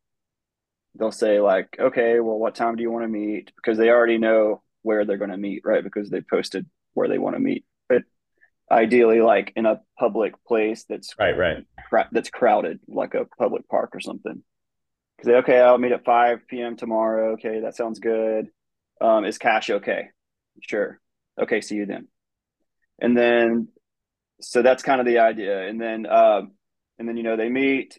they'll 0.98 1.12
say 1.12 1.40
like, 1.40 1.76
okay, 1.78 2.20
well, 2.20 2.38
what 2.38 2.54
time 2.54 2.76
do 2.76 2.82
you 2.82 2.90
want 2.90 3.04
to 3.04 3.08
meet? 3.08 3.52
Because 3.56 3.78
they 3.78 3.90
already 3.90 4.18
know 4.18 4.62
where 4.82 5.04
they're 5.04 5.18
going 5.18 5.30
to 5.30 5.36
meet, 5.36 5.62
right? 5.64 5.84
Because 5.84 6.10
they 6.10 6.20
posted 6.20 6.66
where 6.94 7.08
they 7.08 7.18
want 7.18 7.36
to 7.36 7.40
meet. 7.40 7.64
But 7.88 8.02
ideally, 8.70 9.20
like 9.20 9.52
in 9.56 9.66
a 9.66 9.80
public 9.98 10.34
place 10.44 10.84
that's 10.88 11.14
right, 11.18 11.36
right. 11.36 11.64
cra- 11.88 12.08
that's 12.12 12.30
crowded, 12.30 12.80
like 12.88 13.14
a 13.14 13.26
public 13.38 13.68
park 13.68 13.90
or 13.94 14.00
something. 14.00 14.42
Because 15.16 15.42
okay, 15.42 15.60
I'll 15.60 15.78
meet 15.78 15.92
at 15.92 16.04
five 16.04 16.46
p.m. 16.48 16.76
tomorrow. 16.76 17.32
Okay, 17.32 17.60
that 17.60 17.74
sounds 17.74 17.98
good. 17.98 18.48
Um, 19.00 19.24
is 19.24 19.38
cash 19.38 19.68
okay? 19.70 20.08
Sure. 20.60 21.00
Okay, 21.40 21.60
see 21.60 21.76
you 21.76 21.86
then. 21.86 22.08
And 23.00 23.16
then, 23.16 23.68
so 24.40 24.62
that's 24.62 24.82
kind 24.82 25.00
of 25.00 25.06
the 25.06 25.18
idea. 25.18 25.68
And 25.68 25.80
then, 25.80 26.06
um, 26.06 26.52
and 26.98 27.08
then 27.08 27.16
you 27.16 27.22
know 27.22 27.36
they 27.36 27.48
meet, 27.48 27.98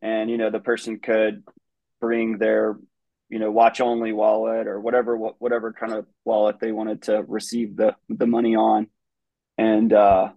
and 0.00 0.30
you 0.30 0.38
know 0.38 0.50
the 0.50 0.60
person 0.60 0.98
could 0.98 1.44
bring 2.00 2.38
their 2.38 2.76
you 3.28 3.38
know 3.38 3.50
watch 3.50 3.80
only 3.80 4.12
wallet 4.12 4.66
or 4.66 4.80
whatever 4.80 5.16
wh- 5.16 5.40
whatever 5.40 5.72
kind 5.72 5.92
of 5.92 6.06
wallet 6.24 6.56
they 6.60 6.72
wanted 6.72 7.02
to 7.02 7.22
receive 7.28 7.76
the 7.76 7.94
the 8.08 8.26
money 8.26 8.56
on, 8.56 8.86
and 9.58 9.92
uh, 9.92 10.30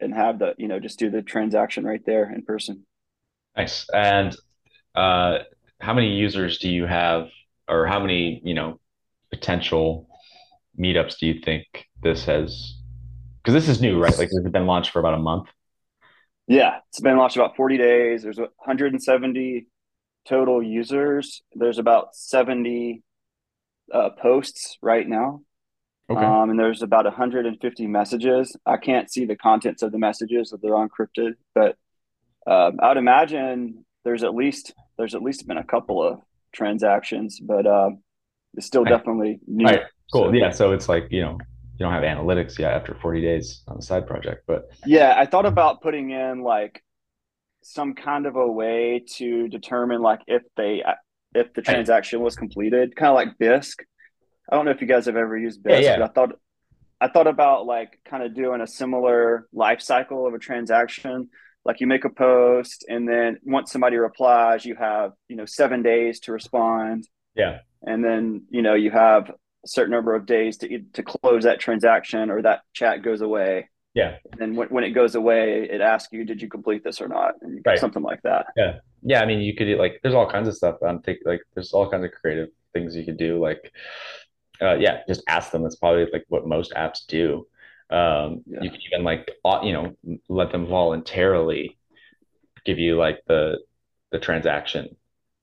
and 0.00 0.14
have 0.14 0.38
the 0.38 0.54
you 0.58 0.68
know 0.68 0.78
just 0.78 0.98
do 0.98 1.10
the 1.10 1.22
transaction 1.22 1.84
right 1.84 2.04
there 2.06 2.32
in 2.32 2.42
person. 2.42 2.86
Nice. 3.56 3.86
And 3.92 4.36
uh, 4.94 5.38
how 5.80 5.94
many 5.94 6.14
users 6.14 6.58
do 6.58 6.68
you 6.68 6.86
have, 6.86 7.28
or 7.68 7.86
how 7.86 8.00
many, 8.00 8.40
you 8.44 8.54
know, 8.54 8.80
potential 9.30 10.08
meetups 10.78 11.18
do 11.18 11.26
you 11.26 11.40
think 11.40 11.64
this 12.02 12.24
has? 12.24 12.74
Because 13.44 13.54
this 13.54 13.68
is 13.68 13.82
new, 13.82 14.00
right? 14.00 14.16
Like 14.16 14.30
this 14.30 14.42
has 14.42 14.52
been 14.52 14.66
launched 14.66 14.90
for 14.90 15.00
about 15.00 15.14
a 15.14 15.18
month. 15.18 15.48
Yeah, 16.46 16.78
it's 16.88 17.00
been 17.00 17.18
launched 17.18 17.36
about 17.36 17.56
40 17.56 17.76
days. 17.76 18.22
There's 18.22 18.38
170 18.38 19.66
total 20.26 20.62
users. 20.62 21.42
There's 21.54 21.78
about 21.78 22.14
70 22.14 23.02
uh, 23.92 24.10
posts 24.20 24.78
right 24.80 25.06
now. 25.06 25.42
Okay. 26.08 26.24
Um, 26.24 26.50
and 26.50 26.58
there's 26.58 26.82
about 26.82 27.04
150 27.04 27.86
messages. 27.86 28.56
I 28.64 28.78
can't 28.78 29.10
see 29.10 29.26
the 29.26 29.36
contents 29.36 29.82
of 29.82 29.92
the 29.92 29.98
messages 29.98 30.52
if 30.52 30.60
they're 30.60 30.72
encrypted, 30.72 31.32
but 31.54 31.76
um, 32.46 32.78
I 32.82 32.88
would 32.88 32.98
imagine 32.98 33.84
there's 34.04 34.22
at 34.22 34.34
least 34.34 34.74
there's 34.98 35.14
at 35.14 35.22
least 35.22 35.46
been 35.46 35.56
a 35.56 35.64
couple 35.64 36.02
of 36.02 36.20
transactions, 36.52 37.40
but 37.40 37.66
uh, 37.66 37.90
it's 38.54 38.66
still 38.66 38.84
definitely 38.84 39.40
new. 39.46 39.64
Right. 39.64 39.82
Cool. 40.12 40.28
So, 40.28 40.32
yeah. 40.32 40.50
So 40.50 40.72
it's 40.72 40.90
like 40.90 41.08
you 41.10 41.22
know 41.22 41.38
you 41.78 41.84
don't 41.84 41.92
have 41.92 42.04
analytics 42.04 42.58
yet 42.58 42.72
after 42.72 42.94
40 42.94 43.20
days 43.20 43.62
on 43.66 43.76
the 43.76 43.82
side 43.82 44.06
project, 44.06 44.44
but 44.46 44.70
yeah, 44.86 45.14
I 45.16 45.26
thought 45.26 45.46
about 45.46 45.82
putting 45.82 46.10
in 46.10 46.42
like 46.42 46.82
some 47.62 47.94
kind 47.94 48.26
of 48.26 48.36
a 48.36 48.46
way 48.46 49.04
to 49.16 49.48
determine 49.48 50.00
like 50.02 50.20
if 50.26 50.42
they 50.56 50.82
if 51.34 51.52
the 51.54 51.62
transaction 51.62 52.20
was 52.20 52.36
completed, 52.36 52.94
kind 52.94 53.10
of 53.10 53.14
like 53.16 53.38
Bisq. 53.38 53.80
I 54.50 54.54
don't 54.54 54.66
know 54.66 54.70
if 54.70 54.80
you 54.80 54.86
guys 54.86 55.06
have 55.06 55.16
ever 55.16 55.36
used 55.36 55.62
Bisq, 55.62 55.82
yeah, 55.82 55.96
yeah. 55.96 55.98
but 55.98 56.10
I 56.10 56.12
thought 56.12 56.38
I 57.00 57.08
thought 57.08 57.26
about 57.26 57.66
like 57.66 57.98
kind 58.04 58.22
of 58.22 58.34
doing 58.34 58.60
a 58.60 58.66
similar 58.66 59.48
life 59.52 59.80
cycle 59.80 60.26
of 60.26 60.34
a 60.34 60.38
transaction. 60.38 61.28
Like 61.64 61.80
you 61.80 61.86
make 61.86 62.04
a 62.04 62.10
post, 62.10 62.84
and 62.88 63.08
then 63.08 63.38
once 63.42 63.72
somebody 63.72 63.96
replies, 63.96 64.64
you 64.64 64.76
have 64.76 65.12
you 65.28 65.36
know 65.36 65.46
seven 65.46 65.82
days 65.82 66.20
to 66.20 66.32
respond. 66.32 67.08
Yeah, 67.34 67.60
and 67.82 68.04
then 68.04 68.44
you 68.50 68.62
know 68.62 68.74
you 68.74 68.90
have 68.90 69.30
a 69.64 69.68
certain 69.68 69.92
number 69.92 70.14
of 70.14 70.26
days 70.26 70.58
to 70.58 70.80
to 70.92 71.02
close 71.02 71.44
that 71.44 71.60
transaction, 71.60 72.30
or 72.30 72.42
that 72.42 72.62
chat 72.72 73.02
goes 73.02 73.20
away. 73.20 73.70
Yeah. 73.94 74.16
And 74.32 74.40
then 74.40 74.56
when, 74.56 74.68
when 74.68 74.84
it 74.84 74.90
goes 74.90 75.14
away, 75.14 75.68
it 75.70 75.80
asks 75.80 76.12
you, 76.12 76.24
did 76.24 76.42
you 76.42 76.48
complete 76.48 76.82
this 76.82 77.00
or 77.00 77.08
not? 77.08 77.34
And 77.42 77.62
right. 77.64 77.78
something 77.78 78.02
like 78.02 78.20
that. 78.22 78.46
Yeah. 78.56 78.80
Yeah. 79.02 79.22
I 79.22 79.26
mean, 79.26 79.40
you 79.40 79.54
could 79.54 79.68
like, 79.78 80.00
there's 80.02 80.14
all 80.14 80.28
kinds 80.28 80.48
of 80.48 80.56
stuff. 80.56 80.78
I'm 80.82 81.00
thinking 81.00 81.22
like, 81.24 81.42
there's 81.54 81.72
all 81.72 81.88
kinds 81.88 82.04
of 82.04 82.10
creative 82.10 82.48
things 82.72 82.96
you 82.96 83.04
could 83.04 83.16
do. 83.16 83.40
Like, 83.40 83.72
uh, 84.60 84.74
yeah, 84.74 85.02
just 85.06 85.22
ask 85.28 85.52
them. 85.52 85.62
That's 85.62 85.76
probably 85.76 86.06
like 86.12 86.24
what 86.28 86.46
most 86.46 86.72
apps 86.72 87.06
do. 87.06 87.46
Um, 87.88 88.42
yeah. 88.46 88.62
You 88.62 88.70
can 88.70 88.80
even 88.92 89.04
like, 89.04 89.30
you 89.62 89.72
know, 89.72 89.96
let 90.28 90.50
them 90.50 90.66
voluntarily 90.66 91.78
give 92.64 92.80
you 92.80 92.96
like 92.96 93.20
the, 93.28 93.58
the 94.10 94.18
transaction 94.18 94.96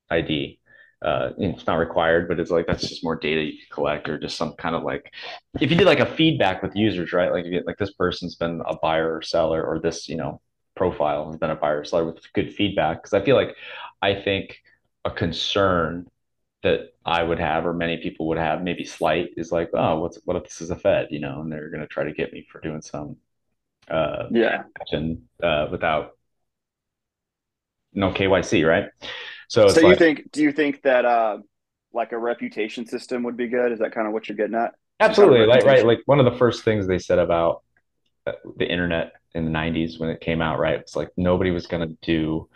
ID 0.09 0.59
uh, 1.01 1.31
it's 1.37 1.65
not 1.65 1.75
required, 1.75 2.27
but 2.27 2.39
it's 2.39 2.51
like 2.51 2.67
that's 2.67 2.87
just 2.87 3.03
more 3.03 3.15
data 3.15 3.41
you 3.41 3.53
can 3.53 3.67
collect, 3.71 4.07
or 4.07 4.19
just 4.19 4.37
some 4.37 4.53
kind 4.53 4.75
of 4.75 4.83
like 4.83 5.11
if 5.59 5.71
you 5.71 5.77
did 5.77 5.85
like 5.87 5.99
a 5.99 6.05
feedback 6.05 6.61
with 6.61 6.75
users, 6.75 7.13
right? 7.13 7.31
Like 7.31 7.45
you, 7.45 7.61
like 7.65 7.77
this 7.77 7.93
person's 7.93 8.35
been 8.35 8.61
a 8.65 8.75
buyer 8.77 9.15
or 9.15 9.21
seller, 9.21 9.63
or 9.63 9.79
this 9.79 10.07
you 10.07 10.15
know 10.15 10.41
profile 10.75 11.27
has 11.27 11.37
been 11.37 11.49
a 11.49 11.55
buyer 11.55 11.79
or 11.79 11.85
seller 11.85 12.05
with 12.05 12.31
good 12.33 12.53
feedback. 12.53 13.01
Because 13.01 13.13
I 13.13 13.25
feel 13.25 13.35
like 13.35 13.55
I 14.01 14.15
think 14.15 14.61
a 15.05 15.11
concern 15.11 16.07
that 16.63 16.93
I 17.05 17.23
would 17.23 17.39
have, 17.39 17.65
or 17.65 17.73
many 17.73 17.97
people 17.97 18.27
would 18.27 18.37
have, 18.37 18.61
maybe 18.61 18.85
slight, 18.85 19.29
is 19.37 19.51
like, 19.51 19.71
oh, 19.73 19.99
what's 19.99 20.19
what 20.25 20.37
if 20.37 20.43
this 20.43 20.61
is 20.61 20.69
a 20.69 20.75
Fed, 20.75 21.07
you 21.09 21.19
know, 21.19 21.41
and 21.41 21.51
they're 21.51 21.69
going 21.69 21.81
to 21.81 21.87
try 21.87 22.03
to 22.03 22.13
get 22.13 22.31
me 22.33 22.45
for 22.51 22.61
doing 22.61 22.81
some 22.81 23.17
uh, 23.89 24.27
yeah 24.31 24.63
action 24.79 25.27
uh, 25.41 25.67
without 25.71 26.11
no 27.93 28.11
KYC, 28.11 28.67
right? 28.67 28.85
So, 29.51 29.67
so 29.67 29.81
you 29.81 29.87
like, 29.89 29.97
think? 29.97 30.31
Do 30.31 30.41
you 30.41 30.53
think 30.53 30.81
that 30.83 31.03
uh, 31.03 31.39
like 31.93 32.13
a 32.13 32.17
reputation 32.17 32.85
system 32.85 33.21
would 33.23 33.35
be 33.35 33.49
good? 33.49 33.73
Is 33.73 33.79
that 33.79 33.93
kind 33.93 34.07
of 34.07 34.13
what 34.13 34.29
you're 34.29 34.37
getting 34.37 34.55
at? 34.55 34.75
Absolutely, 35.01 35.45
like 35.45 35.65
right. 35.65 35.85
Like 35.85 35.99
one 36.05 36.19
of 36.19 36.25
the 36.25 36.37
first 36.37 36.63
things 36.63 36.87
they 36.87 36.99
said 36.99 37.19
about 37.19 37.61
uh, 38.25 38.31
the 38.55 38.65
internet 38.65 39.11
in 39.35 39.43
the 39.43 39.51
90s 39.51 39.99
when 39.99 40.09
it 40.09 40.21
came 40.21 40.41
out, 40.41 40.57
right? 40.57 40.79
It's 40.79 40.95
like 40.95 41.09
nobody 41.17 41.51
was 41.51 41.67
going 41.67 41.85
to 41.85 41.97
do 42.01 42.47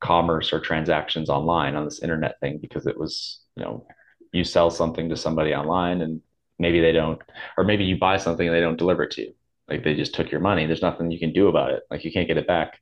commerce 0.00 0.52
or 0.52 0.58
transactions 0.58 1.30
online 1.30 1.76
on 1.76 1.84
this 1.84 2.02
internet 2.02 2.40
thing 2.40 2.58
because 2.60 2.88
it 2.88 2.98
was, 2.98 3.42
you 3.54 3.62
know, 3.62 3.86
you 4.32 4.42
sell 4.42 4.70
something 4.70 5.08
to 5.08 5.16
somebody 5.16 5.54
online 5.54 6.00
and 6.00 6.20
maybe 6.58 6.80
they 6.80 6.90
don't, 6.90 7.22
or 7.58 7.62
maybe 7.62 7.84
you 7.84 7.96
buy 7.96 8.16
something 8.16 8.48
and 8.48 8.56
they 8.56 8.60
don't 8.60 8.76
deliver 8.76 9.04
it 9.04 9.12
to 9.12 9.22
you. 9.22 9.34
Like 9.68 9.84
they 9.84 9.94
just 9.94 10.16
took 10.16 10.32
your 10.32 10.40
money. 10.40 10.66
There's 10.66 10.82
nothing 10.82 11.12
you 11.12 11.20
can 11.20 11.32
do 11.32 11.46
about 11.46 11.70
it. 11.70 11.84
Like 11.92 12.04
you 12.04 12.10
can't 12.10 12.26
get 12.26 12.38
it 12.38 12.48
back. 12.48 12.80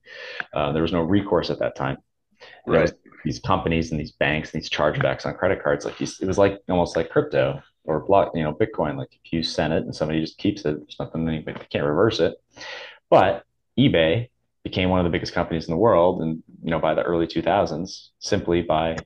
Uh, 0.55 0.73
there 0.73 0.81
was 0.81 0.93
no 0.93 1.03
recourse 1.03 1.51
at 1.51 1.59
that 1.59 1.77
time. 1.77 1.99
Right 2.67 2.91
these 3.25 3.39
companies 3.41 3.91
and 3.91 4.01
these 4.01 4.13
banks 4.13 4.53
and 4.53 4.63
these 4.63 4.71
chargebacks 4.71 5.27
on 5.27 5.35
credit 5.35 5.63
cards 5.63 5.85
like 5.85 6.01
you, 6.01 6.07
it 6.21 6.27
was 6.27 6.39
like 6.39 6.61
almost 6.69 6.97
like 6.97 7.11
crypto 7.11 7.61
or 7.85 8.01
block 8.01 8.33
you 8.35 8.43
know 8.43 8.53
bitcoin. 8.53 8.97
Like 8.97 9.11
if 9.13 9.33
you 9.33 9.43
send 9.43 9.73
it 9.73 9.85
and 9.85 9.95
somebody 9.95 10.21
just 10.21 10.39
keeps 10.39 10.65
it 10.65 10.79
there's 10.79 10.97
nothing 10.99 11.29
anybody 11.29 11.59
can't 11.71 11.85
reverse 11.85 12.21
it. 12.21 12.35
But 13.11 13.45
ebay 13.79 14.29
became 14.65 14.91
one 14.91 15.01
of 15.01 15.05
the 15.05 15.11
biggest 15.11 15.33
companies 15.33 15.67
in 15.67 15.73
the 15.73 15.79
world 15.79 16.23
and 16.23 16.43
you 16.63 16.71
know 16.71 16.79
by 16.79 16.95
the 16.95 17.03
early 17.03 17.27
2000s 17.27 18.09
simply 18.19 18.63
by 18.63 18.97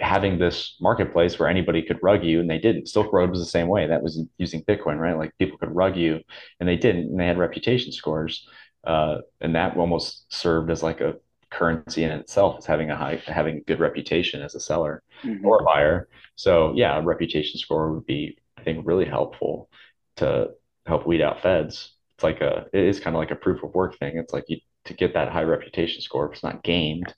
having 0.00 0.38
this 0.38 0.76
marketplace 0.80 1.38
where 1.38 1.48
anybody 1.48 1.82
could 1.82 1.98
rug 2.00 2.22
you 2.22 2.38
and 2.40 2.48
they 2.48 2.58
didn't. 2.58 2.86
Silk 2.86 3.12
road 3.12 3.30
was 3.30 3.40
the 3.40 3.46
same 3.46 3.66
way. 3.66 3.86
That 3.86 4.02
was 4.02 4.22
using 4.38 4.62
bitcoin 4.62 4.98
right? 4.98 5.16
Like 5.16 5.36
people 5.38 5.58
could 5.58 5.74
rug 5.74 5.96
you 5.96 6.20
and 6.60 6.68
they 6.68 6.76
didn't 6.76 7.10
and 7.10 7.18
they 7.18 7.26
had 7.26 7.38
reputation 7.38 7.92
scores 7.92 8.46
uh, 8.86 9.18
and 9.40 9.54
that 9.54 9.76
almost 9.76 10.32
served 10.32 10.70
as 10.70 10.82
like 10.82 11.00
a 11.00 11.14
currency 11.50 12.04
in 12.04 12.10
itself 12.10 12.58
is 12.58 12.66
having 12.66 12.90
a 12.90 12.96
high 12.96 13.22
having 13.26 13.58
a 13.58 13.60
good 13.60 13.80
reputation 13.80 14.42
as 14.42 14.54
a 14.54 14.60
seller 14.60 15.02
mm-hmm. 15.22 15.44
or 15.46 15.60
a 15.60 15.64
buyer. 15.64 16.08
So 16.36 16.72
yeah 16.74 16.98
a 16.98 17.02
reputation 17.02 17.58
score 17.58 17.92
would 17.92 18.06
be 18.06 18.38
i 18.58 18.62
think 18.62 18.86
really 18.86 19.04
helpful 19.04 19.68
to 20.16 20.50
help 20.86 21.06
weed 21.06 21.22
out 21.22 21.42
feds. 21.42 21.92
It's 22.16 22.24
like 22.24 22.40
a 22.40 22.66
it 22.72 22.84
is 22.84 23.00
kind 23.00 23.16
of 23.16 23.20
like 23.20 23.30
a 23.30 23.36
proof 23.36 23.62
of 23.62 23.74
work 23.74 23.98
thing. 23.98 24.16
It's 24.18 24.32
like 24.32 24.44
you 24.48 24.58
to 24.84 24.94
get 24.94 25.14
that 25.14 25.32
high 25.32 25.42
reputation 25.42 26.02
score 26.02 26.26
if 26.26 26.32
it's 26.34 26.42
not 26.42 26.62
gamed 26.62 27.14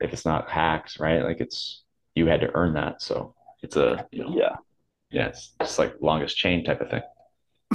if 0.00 0.12
it's 0.12 0.24
not 0.24 0.50
hacked 0.50 0.98
right? 0.98 1.22
Like 1.22 1.40
it's 1.40 1.82
you 2.14 2.26
had 2.26 2.40
to 2.40 2.54
earn 2.54 2.74
that. 2.74 3.02
So 3.02 3.34
it's 3.62 3.76
a 3.76 4.06
you 4.10 4.24
know, 4.24 4.34
yeah. 4.36 4.56
yeah 5.10 5.26
it's 5.28 5.52
just 5.60 5.78
like 5.78 5.94
longest 6.00 6.36
chain 6.36 6.64
type 6.64 6.80
of 6.80 6.90
thing. 6.90 7.02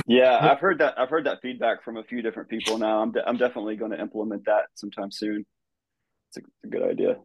Yeah 0.05 0.37
i've 0.39 0.59
heard 0.59 0.77
that 0.79 0.97
i've 0.97 1.09
heard 1.09 1.25
that 1.25 1.41
feedback 1.41 1.83
from 1.83 1.97
a 1.97 2.03
few 2.03 2.21
different 2.21 2.49
people 2.49 2.77
now. 2.77 3.01
I'm, 3.01 3.11
de- 3.11 3.27
I'm 3.27 3.37
definitely 3.37 3.75
going 3.75 3.91
to 3.91 3.99
implement 3.99 4.45
that 4.45 4.67
sometime 4.75 5.11
soon 5.11 5.45
it's 6.29 6.37
a, 6.37 6.39
it's 6.41 6.63
a 6.65 6.67
good 6.67 6.83
idea. 6.83 7.17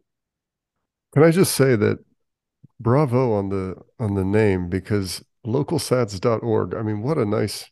Can 1.13 1.23
I 1.23 1.31
just 1.31 1.55
say 1.55 1.75
that 1.75 1.99
bravo 2.79 3.33
on 3.33 3.49
the 3.49 3.75
on 3.99 4.15
the 4.15 4.25
name 4.25 4.69
because 4.69 5.23
localsats.org. 5.45 6.75
I 6.75 6.81
mean, 6.81 7.01
what 7.01 7.17
a 7.17 7.25
nice 7.25 7.69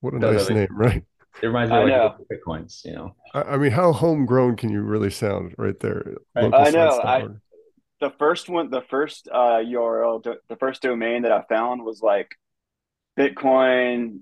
what 0.00 0.14
a 0.14 0.18
nice 0.18 0.48
name, 0.50 0.68
right? 0.70 1.02
It 1.42 1.46
reminds 1.46 1.72
me 1.72 1.92
of 1.92 2.12
like 2.18 2.28
Bitcoins, 2.30 2.84
you 2.84 2.92
know. 2.92 3.16
I, 3.32 3.42
I, 3.42 3.56
mean, 3.56 3.72
how 3.72 3.92
homegrown 3.92 4.56
can 4.56 4.70
you 4.70 4.82
really 4.82 5.10
sound 5.10 5.54
right 5.58 5.78
there? 5.80 6.14
Right. 6.36 6.54
I 6.54 6.70
know. 6.70 7.00
I, 7.02 7.26
the 8.00 8.10
first 8.18 8.48
one, 8.48 8.70
the 8.70 8.82
first 8.82 9.28
uh, 9.32 9.58
URL, 9.58 10.22
the 10.22 10.56
first 10.56 10.82
domain 10.82 11.22
that 11.22 11.32
I 11.32 11.42
found 11.48 11.82
was 11.82 12.02
like 12.02 12.36
Bitcoin 13.18 14.20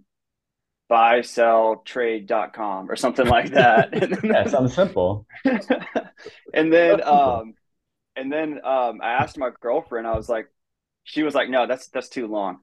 buy 0.92 1.22
sell 1.22 1.76
trade.com 1.86 2.90
or 2.90 2.96
something 2.96 3.26
like 3.26 3.52
that. 3.52 4.20
Yeah 4.22 4.46
sounds 4.46 4.74
simple. 4.82 5.26
And 6.52 6.70
then 6.70 7.02
um 7.06 7.54
and 8.14 8.30
then 8.30 8.60
um 8.62 9.00
i 9.02 9.14
asked 9.14 9.38
my 9.38 9.48
girlfriend 9.62 10.06
i 10.06 10.14
was 10.14 10.28
like 10.28 10.48
she 11.04 11.22
was 11.22 11.34
like 11.34 11.48
no 11.48 11.66
that's 11.66 11.88
that's 11.88 12.10
too 12.10 12.26
long. 12.26 12.58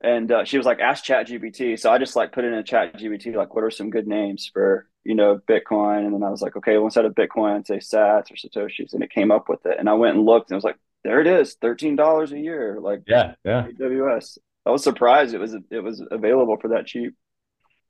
And 0.00 0.30
uh, 0.30 0.44
she 0.44 0.56
was 0.56 0.66
like 0.66 0.80
ask 0.80 1.04
chat 1.04 1.28
gpt 1.28 1.78
so 1.78 1.92
i 1.92 1.98
just 1.98 2.16
like 2.16 2.32
put 2.32 2.44
in 2.44 2.52
a 2.52 2.64
chat 2.64 2.96
gpt 2.96 3.36
like 3.36 3.54
what 3.54 3.62
are 3.62 3.70
some 3.70 3.90
good 3.90 4.08
names 4.08 4.50
for 4.52 4.88
you 5.04 5.14
know 5.14 5.38
bitcoin? 5.48 6.04
And 6.04 6.12
then 6.14 6.24
i 6.24 6.30
was 6.30 6.42
like 6.42 6.56
okay 6.56 6.78
well 6.78 6.86
instead 6.86 7.04
of 7.04 7.14
bitcoin 7.14 7.64
say 7.64 7.78
sats 7.78 8.32
or 8.32 8.34
satoshis 8.34 8.92
and 8.92 9.04
it 9.04 9.10
came 9.10 9.30
up 9.30 9.48
with 9.48 9.64
it. 9.66 9.76
And 9.78 9.88
i 9.88 9.94
went 9.94 10.16
and 10.16 10.26
looked 10.26 10.50
and 10.50 10.56
i 10.56 10.58
was 10.58 10.64
like 10.64 10.80
there 11.04 11.20
it 11.20 11.28
is 11.28 11.56
$13 11.62 12.32
a 12.32 12.38
year 12.40 12.78
like 12.80 13.02
yeah 13.06 13.34
yeah. 13.44 13.68
Aws 13.80 14.38
i 14.66 14.70
was 14.70 14.82
surprised 14.82 15.32
it 15.32 15.38
was 15.38 15.54
it 15.54 15.80
was 15.80 16.02
available 16.10 16.56
for 16.60 16.68
that 16.70 16.86
cheap 16.86 17.14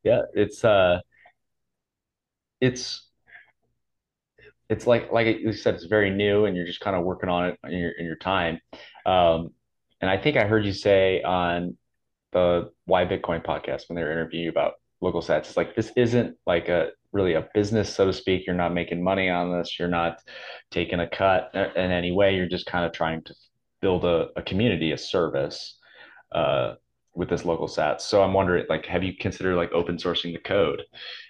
yeah, 0.09 0.23
it's 0.35 0.65
uh 0.65 1.01
it's 2.61 3.07
it's 4.71 4.87
like 4.87 5.13
like 5.13 5.27
you 5.27 5.53
said, 5.53 5.75
it's 5.75 5.85
very 5.85 6.11
new 6.11 6.47
and 6.47 6.57
you're 6.57 6.67
just 6.67 6.81
kind 6.81 6.97
of 6.97 7.05
working 7.05 7.29
on 7.29 7.47
it 7.47 7.59
in 7.65 7.79
your 7.79 7.91
in 7.93 8.07
your 8.07 8.17
time. 8.17 8.61
Um, 9.07 9.51
and 10.01 10.11
I 10.11 10.17
think 10.17 10.37
I 10.37 10.47
heard 10.47 10.65
you 10.65 10.73
say 10.73 11.23
on 11.23 11.77
the 12.33 12.71
Why 12.87 13.05
Bitcoin 13.05 13.45
podcast 13.45 13.89
when 13.89 13.97
they 13.97 14.03
were 14.03 14.13
interviewing 14.13 14.45
you 14.45 14.51
about 14.51 14.75
local 15.01 15.23
sats, 15.23 15.41
it's 15.41 15.57
like 15.57 15.77
this 15.77 15.93
isn't 15.97 16.37
like 16.47 16.69
a 16.69 16.91
really 17.13 17.35
a 17.35 17.49
business, 17.55 17.95
so 17.95 18.07
to 18.07 18.13
speak. 18.13 18.47
You're 18.47 18.57
not 18.57 18.75
making 18.75 19.03
money 19.03 19.29
on 19.29 19.57
this. 19.57 19.79
You're 19.79 19.89
not 19.89 20.19
taking 20.71 21.01
a 21.01 21.09
cut 21.09 21.51
in 21.55 21.91
any 21.91 22.13
way. 22.13 22.35
You're 22.35 22.49
just 22.49 22.67
kind 22.67 22.85
of 22.85 22.93
trying 22.93 23.23
to 23.25 23.35
build 23.81 24.05
a, 24.05 24.29
a 24.37 24.43
community, 24.43 24.93
a 24.93 24.99
service. 24.99 25.79
Uh, 26.33 26.75
with 27.19 27.29
this 27.29 27.45
local 27.45 27.67
sats. 27.67 28.03
So 28.03 28.23
I'm 28.23 28.33
wondering, 28.33 28.65
like, 28.69 28.87
have 28.87 29.03
you 29.03 29.13
considered 29.13 29.57
like 29.57 29.73
open 29.73 29.97
sourcing 29.97 30.33
the 30.33 30.39
code 30.39 30.85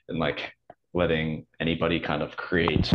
and 0.08 0.18
like 0.18 0.52
letting 0.92 1.46
anybody 1.60 1.98
kind 1.98 2.22
of 2.22 2.36
create 2.36 2.92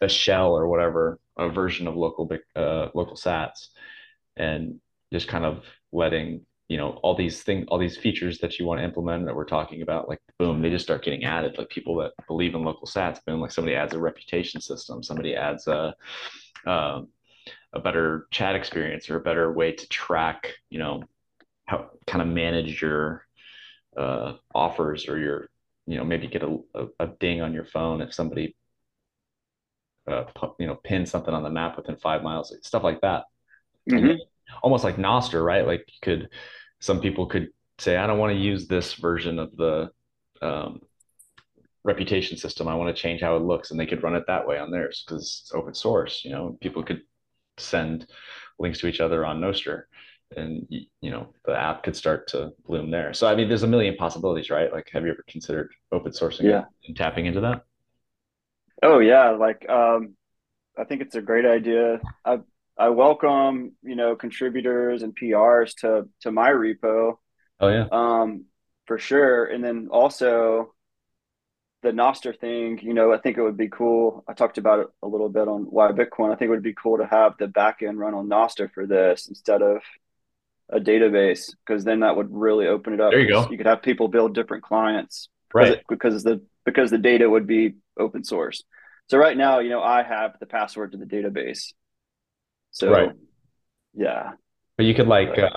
a 0.00 0.08
shell 0.08 0.52
or 0.56 0.68
whatever, 0.68 1.18
a 1.36 1.48
version 1.48 1.88
of 1.88 1.96
local 1.96 2.30
uh, 2.54 2.88
local 2.94 3.16
sats, 3.16 3.66
and 4.36 4.78
just 5.12 5.26
kind 5.26 5.44
of 5.44 5.64
letting 5.90 6.46
you 6.68 6.76
know 6.76 7.00
all 7.02 7.16
these 7.16 7.42
things, 7.42 7.66
all 7.68 7.78
these 7.78 7.96
features 7.96 8.38
that 8.38 8.60
you 8.60 8.64
want 8.64 8.78
to 8.78 8.84
implement 8.84 9.26
that 9.26 9.34
we're 9.34 9.44
talking 9.44 9.82
about, 9.82 10.08
like 10.08 10.20
boom, 10.38 10.62
they 10.62 10.70
just 10.70 10.84
start 10.84 11.02
getting 11.02 11.24
added. 11.24 11.58
Like 11.58 11.68
people 11.68 11.96
that 11.96 12.12
believe 12.28 12.54
in 12.54 12.62
local 12.62 12.86
sats, 12.86 13.18
boom, 13.26 13.40
like 13.40 13.50
somebody 13.50 13.74
adds 13.74 13.92
a 13.92 13.98
reputation 13.98 14.60
system, 14.60 15.02
somebody 15.02 15.34
adds 15.34 15.66
a 15.66 15.96
um, 16.64 17.08
a 17.72 17.80
better 17.80 18.28
chat 18.30 18.54
experience 18.54 19.10
or 19.10 19.16
a 19.16 19.20
better 19.20 19.52
way 19.52 19.72
to 19.72 19.88
track, 19.88 20.52
you 20.70 20.78
know, 20.78 21.02
how 21.66 21.90
kind 22.06 22.22
of 22.22 22.28
manage 22.28 22.80
your 22.82 23.24
uh, 23.96 24.34
offers 24.54 25.08
or 25.08 25.18
your, 25.18 25.48
you 25.86 25.96
know, 25.96 26.04
maybe 26.04 26.26
get 26.26 26.42
a, 26.42 26.58
a, 26.74 26.86
a 27.00 27.06
ding 27.06 27.40
on 27.40 27.52
your 27.52 27.64
phone 27.64 28.00
if 28.00 28.12
somebody, 28.12 28.56
uh, 30.06 30.24
you 30.58 30.66
know, 30.66 30.74
pin 30.74 31.06
something 31.06 31.32
on 31.32 31.42
the 31.42 31.50
map 31.50 31.76
within 31.76 31.96
five 31.96 32.22
miles, 32.22 32.54
stuff 32.62 32.82
like 32.82 33.00
that. 33.00 33.24
Mm-hmm. 33.90 34.16
Almost 34.62 34.84
like 34.84 34.96
Nostr, 34.96 35.44
right? 35.44 35.66
Like 35.66 35.84
you 35.88 35.98
could, 36.02 36.28
some 36.80 37.00
people 37.00 37.26
could 37.26 37.48
say, 37.78 37.96
I 37.96 38.06
don't 38.06 38.18
want 38.18 38.32
to 38.32 38.38
use 38.38 38.66
this 38.66 38.94
version 38.94 39.38
of 39.38 39.56
the 39.56 39.90
um, 40.42 40.82
reputation 41.82 42.36
system. 42.36 42.68
I 42.68 42.74
want 42.74 42.94
to 42.94 43.02
change 43.02 43.20
how 43.20 43.36
it 43.36 43.42
looks, 43.42 43.70
and 43.70 43.80
they 43.80 43.86
could 43.86 44.02
run 44.02 44.16
it 44.16 44.24
that 44.26 44.46
way 44.46 44.58
on 44.58 44.70
theirs 44.70 45.04
because 45.06 45.42
it's 45.42 45.54
open 45.54 45.74
source. 45.74 46.24
You 46.24 46.32
know, 46.32 46.58
people 46.60 46.82
could 46.82 47.02
send 47.56 48.06
links 48.58 48.80
to 48.80 48.86
each 48.86 49.00
other 49.00 49.24
on 49.24 49.40
Nostr, 49.40 49.84
and 50.36 50.66
you 50.68 51.10
know 51.10 51.28
the 51.44 51.56
app 51.56 51.82
could 51.82 51.96
start 51.96 52.28
to 52.28 52.52
bloom 52.66 52.90
there. 52.90 53.12
So 53.12 53.26
I 53.26 53.34
mean, 53.34 53.48
there's 53.48 53.62
a 53.62 53.68
million 53.68 53.96
possibilities, 53.96 54.50
right? 54.50 54.72
Like, 54.72 54.88
have 54.92 55.04
you 55.04 55.10
ever 55.10 55.24
considered 55.28 55.72
open 55.92 56.12
sourcing 56.12 56.44
yeah. 56.44 56.64
and 56.86 56.96
tapping 56.96 57.26
into 57.26 57.40
that? 57.40 57.64
Oh 58.82 58.98
yeah, 58.98 59.30
like 59.30 59.68
um, 59.68 60.14
I 60.78 60.84
think 60.84 61.02
it's 61.02 61.14
a 61.14 61.22
great 61.22 61.46
idea. 61.46 62.00
I 62.24 62.38
I 62.76 62.88
welcome 62.90 63.72
you 63.82 63.96
know 63.96 64.16
contributors 64.16 65.02
and 65.02 65.16
PRs 65.16 65.74
to 65.80 66.08
to 66.20 66.30
my 66.30 66.50
repo. 66.50 67.16
Oh 67.60 67.68
yeah. 67.68 67.86
Um, 67.90 68.46
for 68.86 68.98
sure, 68.98 69.46
and 69.46 69.64
then 69.64 69.88
also 69.90 70.74
the 71.84 71.90
Nostr 71.90 72.36
thing, 72.36 72.80
you 72.82 72.94
know, 72.94 73.12
I 73.12 73.18
think 73.18 73.36
it 73.36 73.42
would 73.42 73.58
be 73.58 73.68
cool. 73.68 74.24
I 74.26 74.32
talked 74.32 74.58
about 74.58 74.80
it 74.80 74.86
a 75.02 75.06
little 75.06 75.28
bit 75.28 75.46
on 75.46 75.64
why 75.64 75.92
Bitcoin. 75.92 76.32
I 76.32 76.36
think 76.36 76.48
it 76.48 76.50
would 76.50 76.62
be 76.62 76.74
cool 76.74 76.96
to 76.96 77.06
have 77.06 77.34
the 77.38 77.46
backend 77.46 77.98
run 77.98 78.14
on 78.14 78.26
Nostr 78.26 78.72
for 78.72 78.86
this 78.86 79.28
instead 79.28 79.62
of 79.62 79.82
a 80.70 80.80
database, 80.80 81.54
because 81.66 81.84
then 81.84 82.00
that 82.00 82.16
would 82.16 82.28
really 82.30 82.66
open 82.66 82.94
it 82.94 83.00
up. 83.00 83.12
There 83.12 83.20
you 83.20 83.28
go. 83.28 83.48
You 83.50 83.56
could 83.56 83.66
have 83.66 83.82
people 83.82 84.08
build 84.08 84.34
different 84.34 84.64
clients, 84.64 85.28
right? 85.52 85.72
It, 85.72 85.84
because 85.88 86.22
the 86.22 86.42
because 86.64 86.90
the 86.90 86.98
data 86.98 87.28
would 87.28 87.46
be 87.46 87.74
open 87.98 88.24
source. 88.24 88.62
So 89.08 89.18
right 89.18 89.36
now, 89.36 89.58
you 89.58 89.70
know, 89.70 89.82
I 89.82 90.02
have 90.02 90.36
the 90.40 90.46
password 90.46 90.92
to 90.92 90.98
the 90.98 91.04
database. 91.04 91.74
So, 92.70 92.90
right. 92.90 93.12
yeah. 93.92 94.32
But 94.78 94.86
you 94.86 94.94
could 94.94 95.06
like, 95.06 95.38
uh, 95.38 95.50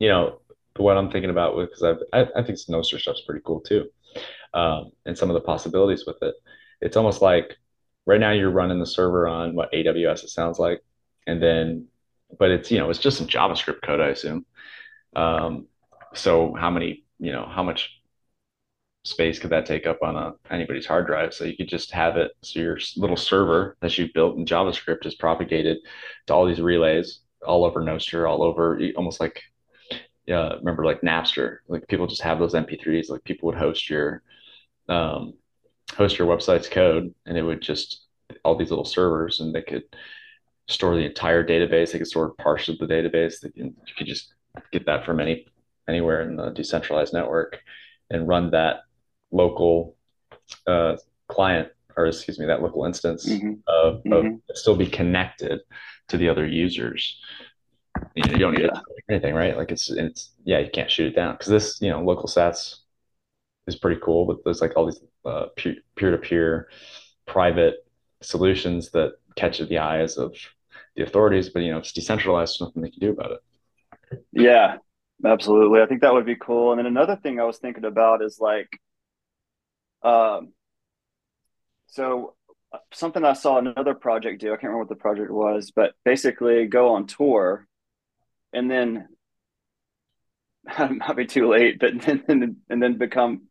you 0.00 0.08
know, 0.08 0.40
what 0.76 0.96
I'm 0.96 1.10
thinking 1.10 1.30
about 1.30 1.56
with 1.56 1.70
because 1.70 1.98
I 2.12 2.26
I 2.36 2.42
think 2.42 2.58
Nostr 2.68 2.98
stuff's 2.98 3.22
pretty 3.22 3.42
cool 3.44 3.60
too 3.60 3.88
um, 4.54 4.90
and 5.06 5.16
some 5.16 5.30
of 5.30 5.34
the 5.34 5.40
possibilities 5.40 6.04
with 6.06 6.22
it. 6.22 6.34
It's 6.80 6.96
almost 6.96 7.22
like 7.22 7.56
right 8.06 8.20
now 8.20 8.32
you're 8.32 8.50
running 8.50 8.80
the 8.80 8.86
server 8.86 9.26
on 9.26 9.54
what 9.54 9.72
AWS 9.72 10.24
it 10.24 10.30
sounds 10.30 10.58
like, 10.58 10.82
and 11.26 11.42
then, 11.42 11.86
but 12.38 12.50
it's 12.50 12.70
you 12.70 12.78
know 12.78 12.90
it's 12.90 12.98
just 12.98 13.18
some 13.18 13.26
JavaScript 13.26 13.82
code 13.82 14.00
I 14.00 14.08
assume. 14.08 14.46
Um, 15.14 15.66
so 16.14 16.54
how 16.54 16.70
many 16.70 17.04
you 17.18 17.32
know 17.32 17.46
how 17.46 17.62
much 17.62 18.00
space 19.04 19.38
could 19.38 19.50
that 19.50 19.66
take 19.66 19.86
up 19.86 19.98
on 20.02 20.16
a 20.16 20.32
anybody's 20.50 20.86
hard 20.86 21.06
drive? 21.06 21.34
So 21.34 21.44
you 21.44 21.56
could 21.56 21.68
just 21.68 21.90
have 21.92 22.16
it 22.16 22.32
so 22.42 22.60
your 22.60 22.78
little 22.96 23.16
server 23.16 23.76
that 23.80 23.96
you 23.98 24.08
built 24.12 24.36
in 24.36 24.46
JavaScript 24.46 25.06
is 25.06 25.14
propagated 25.14 25.78
to 26.26 26.34
all 26.34 26.46
these 26.46 26.60
relays 26.60 27.20
all 27.46 27.64
over 27.64 27.80
Nostr, 27.82 28.28
all 28.28 28.42
over 28.42 28.80
almost 28.96 29.20
like 29.20 29.42
uh, 30.30 30.56
remember 30.58 30.84
like 30.84 31.00
Napster, 31.00 31.58
like 31.68 31.86
people 31.88 32.06
just 32.06 32.22
have 32.22 32.38
those 32.38 32.54
MP3s. 32.54 33.10
Like 33.10 33.24
people 33.24 33.46
would 33.46 33.58
host 33.58 33.90
your 33.90 34.22
um, 34.88 35.34
host 35.96 36.18
your 36.18 36.28
website's 36.28 36.68
code, 36.68 37.14
and 37.26 37.36
it 37.36 37.42
would 37.42 37.60
just 37.60 38.06
all 38.44 38.56
these 38.56 38.70
little 38.70 38.84
servers, 38.84 39.40
and 39.40 39.54
they 39.54 39.62
could 39.62 39.84
store 40.72 40.94
the 40.94 41.04
entire 41.04 41.44
database. 41.46 41.92
They 41.92 41.98
can 41.98 42.06
store 42.06 42.30
parts 42.34 42.68
of 42.68 42.78
the 42.78 42.86
database. 42.86 43.40
They 43.40 43.50
can, 43.50 43.66
you 43.66 43.94
could 43.96 44.06
just 44.06 44.34
get 44.72 44.86
that 44.86 45.04
from 45.04 45.20
any 45.20 45.46
anywhere 45.88 46.22
in 46.22 46.36
the 46.36 46.50
decentralized 46.50 47.12
network, 47.12 47.60
and 48.10 48.28
run 48.28 48.50
that 48.50 48.82
local 49.30 49.96
uh, 50.66 50.96
client, 51.28 51.68
or 51.96 52.06
excuse 52.06 52.38
me, 52.38 52.46
that 52.46 52.62
local 52.62 52.84
instance 52.84 53.28
mm-hmm. 53.28 53.54
of, 53.66 54.02
mm-hmm. 54.04 54.36
still 54.54 54.76
be 54.76 54.86
connected 54.86 55.60
to 56.08 56.16
the 56.16 56.28
other 56.28 56.46
users 56.46 57.18
you, 58.14 58.24
know, 58.24 58.32
you 58.32 58.38
don't 58.38 58.52
need 58.52 58.70
yeah. 58.72 58.80
anything, 59.08 59.34
right? 59.34 59.56
Like 59.56 59.70
it's 59.70 59.90
it's 59.90 60.30
yeah, 60.44 60.58
you 60.58 60.70
can't 60.70 60.90
shoot 60.90 61.12
it 61.12 61.16
down 61.16 61.34
because 61.34 61.48
this 61.48 61.80
you 61.80 61.90
know 61.90 62.02
local 62.02 62.28
sats 62.28 62.76
is 63.66 63.76
pretty 63.76 64.00
cool, 64.02 64.26
but 64.26 64.38
there's 64.44 64.60
like 64.60 64.76
all 64.76 64.86
these 64.86 65.00
uh, 65.24 65.46
peer 65.56 66.10
to 66.10 66.18
peer 66.18 66.68
private 67.26 67.86
solutions 68.20 68.90
that 68.90 69.14
catch 69.36 69.58
the 69.58 69.78
eyes 69.78 70.16
of 70.16 70.34
the 70.96 71.02
authorities, 71.02 71.48
but 71.48 71.62
you 71.62 71.70
know 71.72 71.78
it's 71.78 71.92
decentralized, 71.92 72.56
so 72.56 72.66
nothing 72.66 72.82
they 72.82 72.90
can 72.90 73.00
do 73.00 73.10
about 73.10 73.32
it. 73.32 73.40
Yeah, 74.32 74.76
absolutely. 75.24 75.80
I 75.80 75.86
think 75.86 76.02
that 76.02 76.12
would 76.12 76.26
be 76.26 76.36
cool. 76.36 76.72
And 76.72 76.78
then 76.78 76.86
another 76.86 77.16
thing 77.16 77.40
I 77.40 77.44
was 77.44 77.58
thinking 77.58 77.84
about 77.84 78.22
is 78.22 78.38
like, 78.40 78.68
um, 80.02 80.52
so 81.86 82.34
uh, 82.72 82.78
something 82.92 83.24
I 83.24 83.34
saw 83.34 83.58
another 83.58 83.94
project 83.94 84.40
do. 84.40 84.48
I 84.48 84.56
can't 84.56 84.64
remember 84.64 84.80
what 84.80 84.88
the 84.88 84.96
project 84.96 85.30
was, 85.30 85.72
but 85.74 85.92
basically 86.04 86.66
go 86.66 86.94
on 86.94 87.06
Tor 87.06 87.66
and 88.52 88.70
then 88.70 89.08
might 90.78 91.16
be 91.16 91.26
too 91.26 91.48
late, 91.48 91.78
but 91.78 92.00
then 92.00 92.56
and 92.68 92.82
then 92.82 92.98
become 92.98 93.42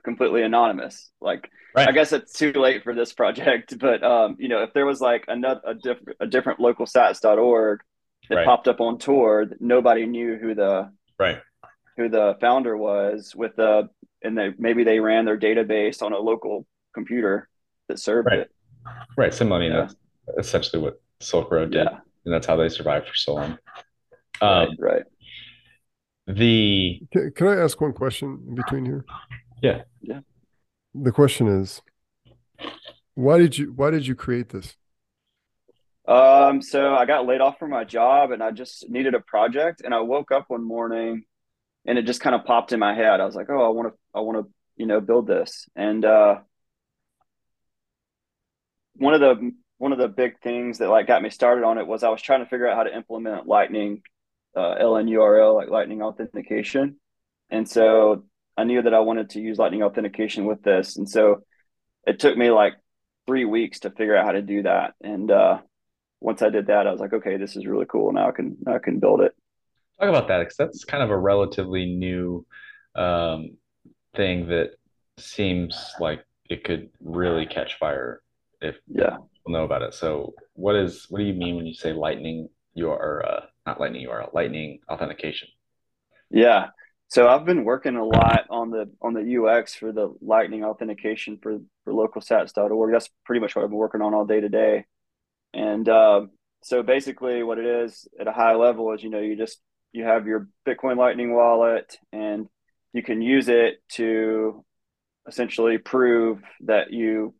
completely 0.00 0.42
anonymous. 0.42 1.10
Like 1.20 1.50
right. 1.74 1.88
I 1.88 1.92
guess 1.92 2.12
it's 2.12 2.32
too 2.32 2.52
late 2.52 2.82
for 2.82 2.94
this 2.94 3.12
project, 3.12 3.78
but 3.80 4.02
um, 4.02 4.36
you 4.38 4.48
know, 4.48 4.62
if 4.62 4.72
there 4.72 4.86
was 4.86 5.00
like 5.00 5.24
another 5.28 5.60
a 5.66 5.74
different 5.74 6.16
a 6.20 6.26
different 6.26 6.60
local 6.60 6.86
sats.org 6.86 7.80
that 8.28 8.34
right. 8.34 8.46
popped 8.46 8.68
up 8.68 8.80
on 8.80 8.98
Tor, 8.98 9.46
nobody 9.60 10.06
knew 10.06 10.36
who 10.36 10.54
the 10.54 10.90
right 11.18 11.40
who 11.96 12.08
the 12.08 12.36
founder 12.40 12.76
was 12.76 13.34
with 13.36 13.54
the 13.56 13.88
and 14.22 14.36
they 14.36 14.52
maybe 14.58 14.84
they 14.84 15.00
ran 15.00 15.24
their 15.24 15.38
database 15.38 16.02
on 16.02 16.12
a 16.12 16.18
local 16.18 16.66
computer 16.94 17.48
that 17.88 17.98
served 17.98 18.28
right. 18.30 18.40
it. 18.40 18.50
Right. 19.16 19.34
Similar, 19.34 19.58
I 19.58 19.60
mean, 19.60 19.72
yeah. 19.72 19.88
that's 20.26 20.48
essentially 20.48 20.82
what 20.82 21.00
Silk 21.20 21.50
Road 21.50 21.72
did, 21.72 21.86
yeah. 21.90 21.98
and 22.24 22.32
that's 22.32 22.46
how 22.46 22.56
they 22.56 22.68
survived 22.68 23.08
for 23.08 23.14
so 23.14 23.34
long. 23.34 23.58
Um, 24.40 24.68
right, 24.78 24.78
right. 24.78 25.02
The 26.26 27.00
can, 27.12 27.32
can, 27.32 27.48
I 27.48 27.56
ask 27.56 27.80
one 27.80 27.92
question 27.92 28.42
in 28.48 28.54
between 28.54 28.84
here? 28.84 29.04
Yeah, 29.62 29.82
yeah. 30.00 30.20
The 30.94 31.12
question 31.12 31.46
is, 31.48 31.82
why 33.14 33.38
did 33.38 33.56
you 33.56 33.72
why 33.72 33.90
did 33.90 34.06
you 34.06 34.14
create 34.14 34.48
this? 34.48 34.76
Um, 36.08 36.60
so 36.62 36.94
I 36.94 37.04
got 37.04 37.26
laid 37.26 37.40
off 37.40 37.58
from 37.58 37.70
my 37.70 37.84
job, 37.84 38.32
and 38.32 38.42
I 38.42 38.50
just 38.50 38.88
needed 38.88 39.14
a 39.14 39.20
project, 39.20 39.82
and 39.84 39.94
I 39.94 40.00
woke 40.00 40.32
up 40.32 40.46
one 40.48 40.66
morning, 40.66 41.24
and 41.86 41.98
it 41.98 42.06
just 42.06 42.20
kind 42.20 42.34
of 42.34 42.44
popped 42.44 42.72
in 42.72 42.80
my 42.80 42.94
head. 42.94 43.20
I 43.20 43.24
was 43.24 43.36
like, 43.36 43.48
oh, 43.50 43.64
I 43.64 43.68
want 43.68 43.88
to, 43.88 43.94
I 44.14 44.20
want 44.20 44.38
to, 44.38 44.52
you 44.76 44.86
know, 44.86 45.00
build 45.00 45.26
this, 45.26 45.68
and 45.76 46.04
uh, 46.04 46.36
one 48.96 49.14
of 49.14 49.20
the 49.20 49.52
one 49.78 49.92
of 49.92 49.98
the 49.98 50.08
big 50.08 50.40
things 50.40 50.78
that 50.78 50.90
like 50.90 51.06
got 51.06 51.22
me 51.22 51.30
started 51.30 51.64
on 51.64 51.78
it 51.78 51.86
was 51.86 52.02
I 52.02 52.10
was 52.10 52.20
trying 52.20 52.40
to 52.40 52.50
figure 52.50 52.68
out 52.68 52.76
how 52.76 52.82
to 52.82 52.94
implement 52.94 53.46
Lightning 53.46 54.02
uh, 54.54 54.74
LNURL, 54.78 55.54
like 55.54 55.70
Lightning 55.70 56.02
authentication. 56.02 56.96
And 57.48 57.68
so 57.68 58.24
I 58.60 58.64
knew 58.64 58.82
that 58.82 58.92
I 58.92 59.00
wanted 59.00 59.30
to 59.30 59.40
use 59.40 59.58
Lightning 59.58 59.82
authentication 59.82 60.44
with 60.44 60.62
this. 60.62 60.98
And 60.98 61.08
so 61.08 61.44
it 62.06 62.20
took 62.20 62.36
me 62.36 62.50
like 62.50 62.74
three 63.26 63.46
weeks 63.46 63.80
to 63.80 63.90
figure 63.90 64.14
out 64.14 64.26
how 64.26 64.32
to 64.32 64.42
do 64.42 64.64
that. 64.64 64.92
And 65.02 65.30
uh, 65.30 65.60
once 66.20 66.42
I 66.42 66.50
did 66.50 66.66
that, 66.66 66.86
I 66.86 66.92
was 66.92 67.00
like, 67.00 67.14
okay, 67.14 67.38
this 67.38 67.56
is 67.56 67.66
really 67.66 67.86
cool. 67.86 68.12
Now 68.12 68.28
I 68.28 68.32
can 68.32 68.58
now 68.66 68.74
I 68.74 68.78
can 68.78 68.98
build 68.98 69.22
it. 69.22 69.32
Talk 69.98 70.10
about 70.10 70.28
that 70.28 70.40
because 70.40 70.56
that's 70.56 70.84
kind 70.84 71.02
of 71.02 71.08
a 71.08 71.16
relatively 71.16 71.86
new 71.86 72.44
um, 72.94 73.56
thing 74.14 74.48
that 74.48 74.72
seems 75.16 75.94
like 75.98 76.22
it 76.50 76.62
could 76.62 76.90
really 77.00 77.46
catch 77.46 77.78
fire 77.78 78.20
if 78.60 78.76
yeah 78.88 79.16
people 79.32 79.52
know 79.52 79.64
about 79.64 79.80
it. 79.80 79.94
So 79.94 80.34
what 80.52 80.76
is 80.76 81.06
what 81.08 81.20
do 81.20 81.24
you 81.24 81.32
mean 81.32 81.56
when 81.56 81.66
you 81.66 81.74
say 81.74 81.94
Lightning? 81.94 82.50
Your 82.74 83.24
uh, 83.26 83.40
not 83.66 83.80
Lightning 83.80 84.06
URL, 84.06 84.34
Lightning 84.34 84.80
authentication. 84.90 85.48
Yeah. 86.30 86.68
So 87.10 87.26
I've 87.26 87.44
been 87.44 87.64
working 87.64 87.96
a 87.96 88.04
lot 88.04 88.46
on 88.50 88.70
the 88.70 88.88
on 89.02 89.14
the 89.14 89.36
UX 89.36 89.74
for 89.74 89.90
the 89.90 90.14
Lightning 90.22 90.64
authentication 90.64 91.38
for 91.42 91.58
for 91.84 91.92
localsats.org. 91.92 92.92
That's 92.92 93.10
pretty 93.24 93.40
much 93.40 93.56
what 93.56 93.64
I've 93.64 93.70
been 93.70 93.78
working 93.78 94.00
on 94.00 94.14
all 94.14 94.24
day 94.24 94.40
today. 94.40 94.86
And 95.52 95.88
uh, 95.88 96.26
so 96.62 96.84
basically, 96.84 97.42
what 97.42 97.58
it 97.58 97.66
is 97.66 98.06
at 98.18 98.28
a 98.28 98.32
high 98.32 98.54
level 98.54 98.92
is 98.94 99.02
you 99.02 99.10
know 99.10 99.18
you 99.18 99.36
just 99.36 99.60
you 99.90 100.04
have 100.04 100.28
your 100.28 100.48
Bitcoin 100.64 100.96
Lightning 100.96 101.34
wallet 101.34 101.98
and 102.12 102.46
you 102.92 103.02
can 103.02 103.20
use 103.20 103.48
it 103.48 103.82
to 103.94 104.64
essentially 105.26 105.78
prove 105.78 106.40
that 106.60 106.92
you 106.92 107.34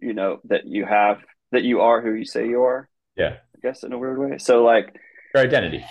you 0.00 0.14
know 0.14 0.38
that 0.44 0.66
you 0.66 0.86
have 0.86 1.18
that 1.52 1.62
you 1.62 1.82
are 1.82 2.00
who 2.00 2.14
you 2.14 2.24
say 2.24 2.48
you 2.48 2.62
are. 2.62 2.88
Yeah. 3.16 3.36
I 3.54 3.58
guess 3.60 3.82
in 3.82 3.92
a 3.92 3.98
weird 3.98 4.18
way. 4.18 4.38
So 4.38 4.64
like 4.64 4.96
your 5.34 5.44
identity. 5.44 5.84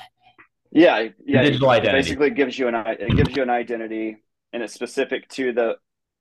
Yeah, 0.71 1.07
yeah. 1.25 1.43
digital 1.43 1.69
identity 1.69 1.97
basically 1.97 2.29
gives 2.31 2.57
you 2.57 2.67
an 2.67 2.75
it 2.75 3.15
gives 3.15 3.35
you 3.35 3.43
an 3.43 3.49
identity, 3.49 4.17
and 4.53 4.63
it's 4.63 4.73
specific 4.73 5.27
to 5.29 5.53
the 5.53 5.77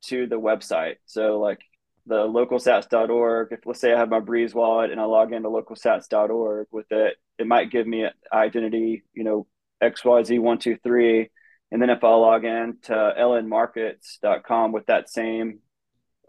to 0.06 0.26
the 0.26 0.36
website. 0.40 0.96
So 1.06 1.38
like 1.38 1.60
the 2.06 2.16
localsats.org, 2.16 3.48
if 3.50 3.60
let's 3.66 3.80
say 3.80 3.92
I 3.92 3.98
have 3.98 4.08
my 4.08 4.20
Breeze 4.20 4.54
wallet 4.54 4.90
and 4.90 5.00
I 5.00 5.04
log 5.04 5.32
into 5.32 5.48
localsats.org 5.48 6.68
with 6.70 6.86
it, 6.90 7.16
it 7.38 7.46
might 7.46 7.70
give 7.70 7.86
me 7.86 8.04
an 8.04 8.12
identity, 8.32 9.02
you 9.12 9.24
know, 9.24 9.46
XYZ123. 9.82 11.28
And 11.72 11.82
then 11.82 11.90
if 11.90 12.04
I 12.04 12.08
log 12.10 12.44
in 12.44 12.76
to 12.82 12.92
lnmarkets.com 12.92 14.72
with 14.72 14.86
that 14.86 15.10
same 15.10 15.58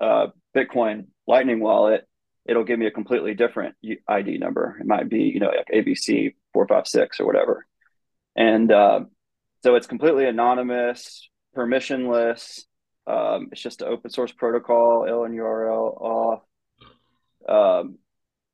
uh, 0.01 0.27
Bitcoin 0.55 1.07
Lightning 1.27 1.59
wallet, 1.59 2.07
it'll 2.47 2.63
give 2.63 2.79
me 2.79 2.87
a 2.87 2.91
completely 2.91 3.35
different 3.35 3.75
ID 4.07 4.39
number. 4.39 4.77
It 4.79 4.87
might 4.87 5.09
be, 5.09 5.23
you 5.23 5.39
know, 5.39 5.47
like 5.47 5.67
ABC 5.71 6.33
456 6.53 7.19
or 7.19 7.25
whatever. 7.25 7.67
And 8.37 8.71
uh, 8.71 9.01
so 9.63 9.75
it's 9.75 9.87
completely 9.87 10.25
anonymous, 10.27 11.27
permissionless. 11.55 12.61
Um, 13.07 13.49
it's 13.51 13.61
just 13.61 13.81
an 13.81 13.87
open 13.87 14.11
source 14.11 14.31
protocol, 14.31 15.05
ill 15.07 15.21
LNURL-auth. 15.21 16.41
Um, 17.49 17.97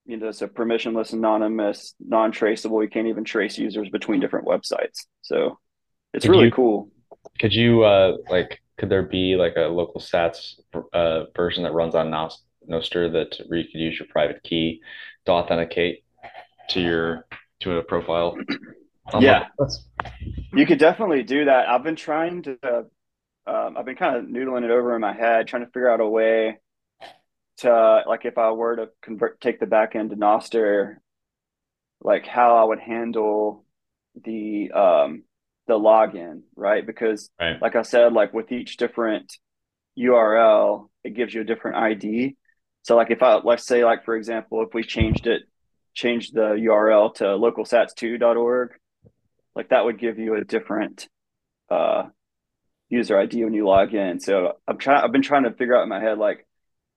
you 0.06 0.18
know, 0.18 0.28
a 0.28 0.32
permissionless, 0.32 1.14
anonymous, 1.14 1.96
non-traceable. 2.00 2.82
You 2.84 2.90
can't 2.90 3.08
even 3.08 3.24
trace 3.24 3.58
users 3.58 3.90
between 3.90 4.20
different 4.20 4.46
websites. 4.46 5.06
So 5.22 5.60
it's 6.14 6.26
could 6.26 6.32
really 6.32 6.46
you, 6.46 6.52
cool. 6.52 6.90
Could 7.40 7.54
you 7.54 7.84
uh, 7.84 8.18
like? 8.30 8.60
Could 8.78 8.90
there 8.90 9.04
be 9.04 9.36
like 9.36 9.54
a 9.56 9.62
local 9.62 10.02
sats 10.02 10.56
uh, 10.94 11.26
version 11.36 11.64
that 11.64 11.74
runs 11.74 11.96
on 11.96 12.10
Nostr 12.10 13.12
that 13.14 13.40
where 13.48 13.60
you 13.60 13.66
could 13.66 13.80
use 13.80 14.00
your 14.00 14.08
private 14.10 14.42
key 14.44 14.82
to 15.26 15.32
authenticate 15.32 16.04
to 16.70 16.82
your 16.82 17.26
to 17.62 17.78
a 17.78 17.84
profile? 17.84 18.36
Yeah, 19.20 19.48
you 20.54 20.66
could 20.66 20.80
definitely 20.80 21.24
do 21.24 21.46
that. 21.46 21.68
I've 21.70 21.84
been 21.84 21.96
trying 21.96 22.44
to. 22.44 22.86
Um, 23.46 23.76
I've 23.78 23.86
been 23.86 23.98
kind 23.98 24.16
of 24.16 24.26
noodling 24.26 24.64
it 24.64 24.72
over 24.72 24.96
in 24.96 25.02
my 25.02 25.12
head, 25.14 25.48
trying 25.48 25.66
to 25.66 25.72
figure 25.72 25.90
out 25.90 26.00
a 26.00 26.08
way 26.08 26.60
to 27.58 28.04
like 28.08 28.26
if 28.26 28.38
I 28.38 28.52
were 28.52 28.76
to 28.76 28.90
convert 29.02 29.40
take 29.42 29.60
the 29.60 29.66
back 29.66 29.96
end 29.96 30.10
to 30.10 30.16
Nostr, 30.16 30.98
like 32.02 32.26
how 32.26 32.58
I 32.58 32.64
would 32.64 32.80
handle 32.80 33.66
the 34.24 34.72
um 34.72 35.24
the 35.68 35.74
login, 35.74 36.42
right? 36.56 36.86
Because 36.86 37.30
right. 37.40 37.62
like 37.62 37.76
I 37.76 37.84
said, 37.84 38.14
like 38.14 38.34
with 38.34 38.52
each 38.52 38.78
different 38.78 39.38
URL, 39.98 40.90
it 41.04 41.16
gives 41.16 41.34
you 41.34 41.42
a 41.42 41.46
different 41.46 41.78
ID. 41.78 42.36
So 42.84 42.96
like 42.96 43.12
if 43.12 43.22
I 43.22 43.36
let's 43.36 43.66
say 43.66 43.86
like 43.86 44.06
for 44.06 44.16
example, 44.16 44.64
if 44.64 44.74
we 44.74 44.84
changed 44.84 45.28
it, 45.28 45.44
changed 45.94 46.34
the 46.34 46.56
URL 46.56 47.14
to 47.16 47.24
localsats2.org, 47.26 48.72
like 49.56 49.70
that 49.70 49.86
would 49.86 50.00
give 50.00 50.20
you 50.20 50.36
a 50.36 50.44
different 50.44 51.08
uh 51.70 52.04
user 52.90 53.18
ID 53.18 53.44
when 53.44 53.54
you 53.54 53.66
log 53.66 53.94
in. 53.94 54.20
So 54.20 54.54
I'm 54.68 54.78
trying 54.78 55.04
I've 55.04 55.12
been 55.12 55.22
trying 55.22 55.44
to 55.44 55.52
figure 55.52 55.76
out 55.76 55.84
in 55.84 55.90
my 55.90 56.00
head 56.00 56.18
like 56.18 56.46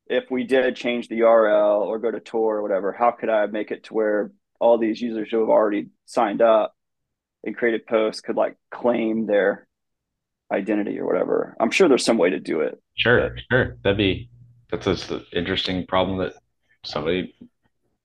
if 0.09 0.31
we 0.31 0.45
did 0.45 0.77
change 0.77 1.09
the 1.09 1.21
URL 1.21 1.81
or 1.81 1.99
go 1.99 2.11
to 2.11 2.21
Tor 2.21 2.59
or 2.59 2.63
whatever, 2.63 2.93
how 2.93 3.11
could 3.11 3.29
I 3.29 3.47
make 3.47 3.71
it 3.71 3.85
to 3.85 3.95
where 3.95 4.31
all 4.61 4.79
these 4.79 5.01
users 5.01 5.29
who 5.31 5.41
have 5.41 5.49
already 5.49 5.89
signed 6.05 6.41
up 6.41 6.75
and 7.43 7.57
created 7.57 7.87
posts 7.87 8.21
could 8.21 8.37
like 8.37 8.57
claim 8.71 9.27
their 9.27 9.67
identity 10.53 10.99
or 11.01 11.07
whatever? 11.07 11.57
I'm 11.59 11.71
sure 11.71 11.89
there's 11.89 12.05
some 12.05 12.19
way 12.19 12.31
to 12.31 12.39
do 12.39 12.61
it. 12.61 12.81
Sure, 12.97 13.31
but, 13.31 13.43
sure. 13.51 13.77
That'd 13.83 13.99
be 13.99 14.31
that's 14.71 14.87
an 14.87 15.25
interesting 15.33 15.87
problem 15.87 16.19
that 16.19 16.35
somebody 16.85 17.35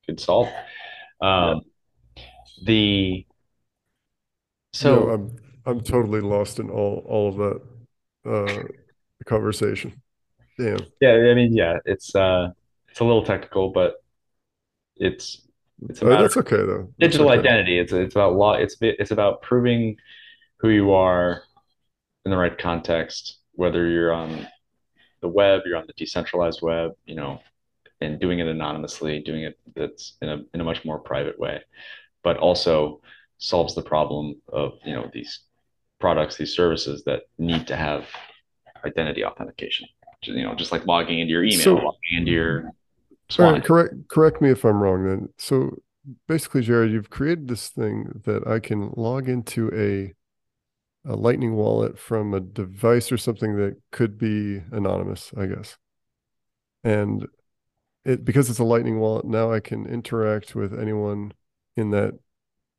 could 0.06 0.20
solve. 0.20 0.48
Um, 1.22 1.62
yeah. 2.16 2.24
The 2.64 3.26
so 4.74 4.96
no, 4.96 5.10
I'm 5.10 5.36
I'm 5.66 5.82
totally 5.82 6.22
lost 6.22 6.60
in 6.60 6.70
all 6.70 7.04
all 7.08 7.30
of 7.30 7.36
that 7.38 7.62
uh, 8.30 8.64
conversation. 9.26 10.02
Damn. 10.58 10.80
Yeah, 11.00 11.14
I 11.14 11.34
mean, 11.34 11.56
yeah, 11.56 11.80
it's 11.86 12.16
uh, 12.16 12.52
it's 12.90 13.00
a 13.00 13.04
little 13.04 13.24
technical, 13.24 13.70
but 13.70 14.04
it's 14.98 15.42
it's 15.90 16.02
oh, 16.04 16.10
that's 16.10 16.38
okay 16.38 16.58
though. 16.58 16.94
That's 17.00 17.14
digital 17.14 17.32
okay. 17.32 17.40
identity. 17.40 17.80
It's 17.80 17.92
it's 17.92 18.16
about 18.16 18.36
law. 18.36 18.54
It's 18.54 18.76
it's 18.82 19.12
about 19.12 19.42
proving 19.42 19.98
who 20.58 20.70
you 20.70 20.94
are 20.94 21.42
in 22.26 22.32
the 22.32 22.38
right 22.38 22.58
context, 22.58 23.40
whether 23.54 23.88
you're 23.88 24.14
on 24.14 24.48
the 25.22 25.28
web, 25.28 25.62
you're 25.66 25.78
on 25.78 25.88
the 25.88 25.94
decentralized 25.94 26.62
web, 26.62 26.92
you 27.06 27.16
know, 27.16 27.40
and 28.00 28.20
doing 28.20 28.40
it 28.40 28.48
anonymously, 28.48 29.20
doing 29.22 29.44
it 29.44 29.58
that's 29.76 30.18
in 30.22 30.30
a 30.30 30.44
in 30.54 30.62
a 30.62 30.64
much 30.64 30.86
more 30.86 31.00
private 31.00 31.40
way, 31.40 31.62
but 32.24 32.38
also 32.38 33.02
solves 33.42 33.76
the 33.76 33.82
problem 33.82 34.36
of 34.48 34.80
you 34.86 34.94
know 34.94 35.10
these 35.14 35.42
products, 36.00 36.38
these 36.38 36.56
services 36.56 37.04
that 37.06 37.24
need 37.38 37.68
to 37.68 37.76
have 37.76 38.06
identity 38.86 39.24
authentication 39.24 39.88
you 40.24 40.44
know, 40.44 40.56
just 40.56 40.72
like 40.72 40.86
logging 40.86 41.20
into 41.20 41.32
your 41.32 41.44
email, 41.44 41.60
so, 41.60 41.74
logging 41.76 42.18
into 42.18 42.32
your. 42.32 42.72
Sorry, 43.30 43.62
correct 43.62 43.94
correct 44.10 44.42
me 44.42 44.50
if 44.50 44.66
I'm 44.66 44.82
wrong. 44.82 45.06
Then, 45.06 45.30
so 45.38 45.78
basically, 46.28 46.62
Jared, 46.62 46.92
you've 46.92 47.10
created 47.10 47.48
this 47.48 47.70
thing 47.70 48.22
that 48.26 48.46
I 48.48 48.60
can 48.60 48.92
log 48.96 49.30
into 49.30 49.72
a 49.74 50.14
a 51.10 51.16
Lightning 51.16 51.56
wallet 51.56 51.98
from 51.98 52.34
a 52.34 52.40
device 52.40 53.12
or 53.12 53.18
something 53.18 53.56
that 53.58 53.78
could 53.92 54.18
be 54.18 54.62
anonymous, 54.72 55.32
I 55.36 55.48
guess. 55.48 55.78
And 56.84 57.28
it 58.06 58.26
because 58.26 58.50
it's 58.50 58.60
a 58.60 58.64
Lightning 58.64 59.00
wallet, 59.00 59.26
now 59.26 59.52
I 59.52 59.60
can 59.60 59.86
interact 59.86 60.54
with 60.54 60.78
anyone 60.78 61.34
in 61.76 61.92
that 61.92 62.20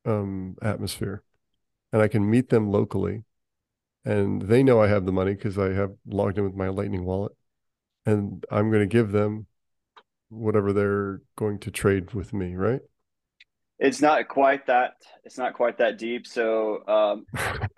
um, 0.05 0.55
atmosphere, 0.61 1.23
and 1.91 2.01
I 2.01 2.07
can 2.07 2.29
meet 2.29 2.49
them 2.49 2.71
locally 2.71 3.23
and 4.05 4.41
they 4.41 4.63
know 4.63 4.81
I 4.81 4.87
have 4.87 5.05
the 5.05 5.11
money 5.11 5.33
because 5.33 5.57
I 5.57 5.71
have 5.73 5.91
logged 6.05 6.37
in 6.37 6.43
with 6.43 6.55
my 6.55 6.67
Lightning 6.67 7.05
wallet, 7.05 7.31
and 8.05 8.43
I'm 8.51 8.69
going 8.69 8.81
to 8.81 8.91
give 8.91 9.11
them 9.11 9.47
whatever 10.29 10.73
they're 10.73 11.21
going 11.37 11.59
to 11.59 11.71
trade 11.71 12.13
with 12.13 12.33
me, 12.33 12.55
right? 12.55 12.81
It's 13.79 14.01
not 14.01 14.27
quite 14.27 14.67
that. 14.67 14.93
It's 15.23 15.37
not 15.37 15.53
quite 15.53 15.77
that 15.77 15.97
deep. 15.97 16.27
So 16.27 16.85
um, 16.87 17.25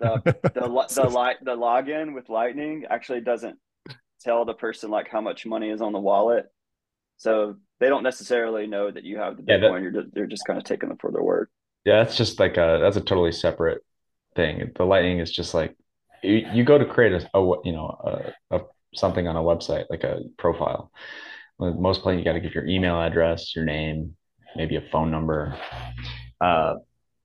the 0.00 0.22
the 0.24 0.30
the, 0.42 0.50
the, 0.52 1.34
the 1.42 1.56
login 1.56 2.12
with 2.14 2.28
Lightning 2.28 2.84
actually 2.90 3.20
doesn't 3.20 3.58
tell 4.20 4.44
the 4.44 4.54
person 4.54 4.90
like 4.90 5.08
how 5.08 5.20
much 5.20 5.46
money 5.46 5.70
is 5.70 5.80
on 5.80 5.92
the 5.92 6.00
wallet. 6.00 6.46
So 7.18 7.56
they 7.80 7.88
don't 7.88 8.02
necessarily 8.02 8.66
know 8.66 8.90
that 8.90 9.04
you 9.04 9.18
have 9.18 9.36
the 9.36 9.42
Bitcoin. 9.42 9.48
Yeah, 9.48 9.58
that, 9.58 9.82
You're 9.82 9.90
just, 9.90 10.14
they're 10.14 10.26
just 10.26 10.44
kind 10.44 10.58
of 10.58 10.64
taking 10.64 10.88
them 10.88 10.98
for 10.98 11.10
their 11.12 11.22
word. 11.22 11.48
Yeah, 11.86 12.02
that's 12.02 12.16
just 12.16 12.40
like 12.40 12.56
a 12.56 12.80
that's 12.82 12.96
a 12.96 13.00
totally 13.00 13.30
separate 13.30 13.82
thing. 14.34 14.72
The 14.74 14.84
Lightning 14.84 15.20
is 15.20 15.30
just 15.30 15.54
like 15.54 15.76
you, 16.22 16.44
you 16.52 16.64
go 16.64 16.76
to 16.76 16.84
create 16.84 17.12
a, 17.12 17.38
a 17.38 17.56
you 17.64 17.72
know 17.72 18.32
a, 18.50 18.56
a, 18.56 18.60
something 18.92 19.28
on 19.28 19.36
a 19.36 19.40
website 19.40 19.84
like 19.88 20.02
a 20.02 20.22
profile. 20.36 20.90
Most 21.60 22.02
places 22.02 22.18
you 22.18 22.24
got 22.24 22.32
to 22.32 22.40
give 22.40 22.54
your 22.54 22.66
email 22.66 23.00
address 23.00 23.54
your 23.54 23.64
name 23.64 24.16
maybe 24.56 24.76
a 24.76 24.80
phone 24.90 25.10
number. 25.10 25.56
Uh, 26.40 26.74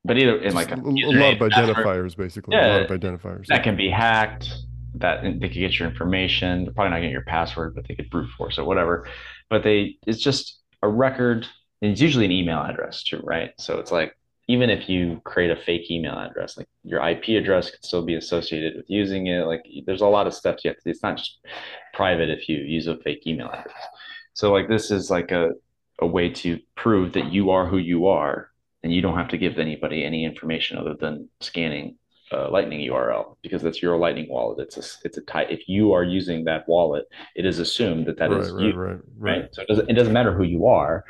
but 0.06 0.18
either 0.18 0.38
in 0.42 0.54
like 0.54 0.72
a, 0.72 0.76
a 0.76 0.78
lot 0.78 1.34
of 1.34 1.40
identifiers 1.40 2.16
basically. 2.16 2.56
Yeah, 2.56 2.68
a 2.68 2.74
lot 2.78 2.92
of 2.92 3.00
identifiers 3.00 3.48
that 3.48 3.64
can 3.64 3.76
be 3.76 3.90
hacked 3.90 4.48
that 4.96 5.24
they 5.24 5.48
could 5.48 5.54
get 5.54 5.80
your 5.80 5.90
information. 5.90 6.66
They're 6.66 6.74
probably 6.74 6.92
not 6.92 6.98
getting 6.98 7.12
your 7.12 7.24
password 7.24 7.74
but 7.74 7.88
they 7.88 7.96
could 7.96 8.12
brute 8.12 8.30
force 8.38 8.60
it 8.60 8.66
whatever. 8.66 9.08
But 9.50 9.64
they 9.64 9.96
it's 10.06 10.20
just 10.20 10.60
a 10.84 10.88
record 10.88 11.48
and 11.82 11.92
it's 11.92 12.02
usually 12.02 12.26
an 12.26 12.32
email 12.32 12.60
address 12.60 13.04
too 13.04 13.22
right? 13.24 13.54
So 13.58 13.80
it's 13.80 13.92
like 13.92 14.16
even 14.52 14.70
if 14.70 14.90
you 14.90 15.22
create 15.24 15.50
a 15.50 15.56
fake 15.56 15.90
email 15.90 16.18
address, 16.20 16.58
like 16.58 16.68
your 16.84 17.02
IP 17.08 17.42
address 17.42 17.72
could 17.72 17.86
still 17.86 18.04
be 18.04 18.16
associated 18.16 18.76
with 18.76 18.90
using 18.90 19.28
it. 19.28 19.46
Like 19.46 19.64
there's 19.86 20.02
a 20.02 20.08
lot 20.08 20.28
of 20.28 20.34
steps 20.34 20.66
you 20.66 20.70
have 20.70 20.78
to 20.78 20.84
do. 20.84 20.90
It's 20.90 21.02
not 21.02 21.18
just 21.18 21.40
private 21.94 22.30
if 22.30 22.50
you 22.50 22.58
use 22.58 22.88
a 22.88 22.98
fake 22.98 23.26
email 23.26 23.48
address. 23.48 23.84
So 24.34 24.52
like 24.52 24.68
this 24.68 24.92
is 24.92 25.10
like 25.10 25.32
a, 25.32 25.52
a 26.00 26.06
way 26.06 26.30
to 26.30 26.60
prove 26.76 27.14
that 27.14 27.32
you 27.32 27.52
are 27.52 27.66
who 27.66 27.78
you 27.78 28.08
are 28.08 28.50
and 28.84 28.94
you 28.94 29.02
don't 29.02 29.18
have 29.18 29.30
to 29.30 29.38
give 29.38 29.58
anybody 29.58 30.04
any 30.04 30.26
information 30.26 30.78
other 30.78 30.96
than 31.00 31.30
scanning 31.40 31.98
a 32.34 32.50
lightning 32.50 32.80
URL 32.90 33.38
because 33.42 33.62
that's 33.62 33.82
your 33.82 33.98
lightning 33.98 34.28
wallet. 34.30 34.60
It's 34.60 34.78
a 34.78 35.06
it's 35.06 35.18
a 35.18 35.22
type. 35.22 35.48
If 35.50 35.68
you 35.68 35.94
are 35.94 36.04
using 36.04 36.46
that 36.46 36.68
wallet, 36.68 37.06
it 37.36 37.46
is 37.46 37.60
assumed 37.60 38.08
that 38.08 38.18
that 38.20 38.32
right, 38.32 38.42
is 38.42 38.52
right, 38.52 38.66
you, 38.66 38.74
right, 38.74 39.00
right, 39.18 39.42
right. 39.42 39.50
So 39.54 39.62
it 39.62 39.68
doesn't 39.68 39.90
it 39.90 39.94
doesn't 39.94 40.14
matter 40.14 40.34
who 40.34 40.44
you 40.44 40.66
are 40.68 41.06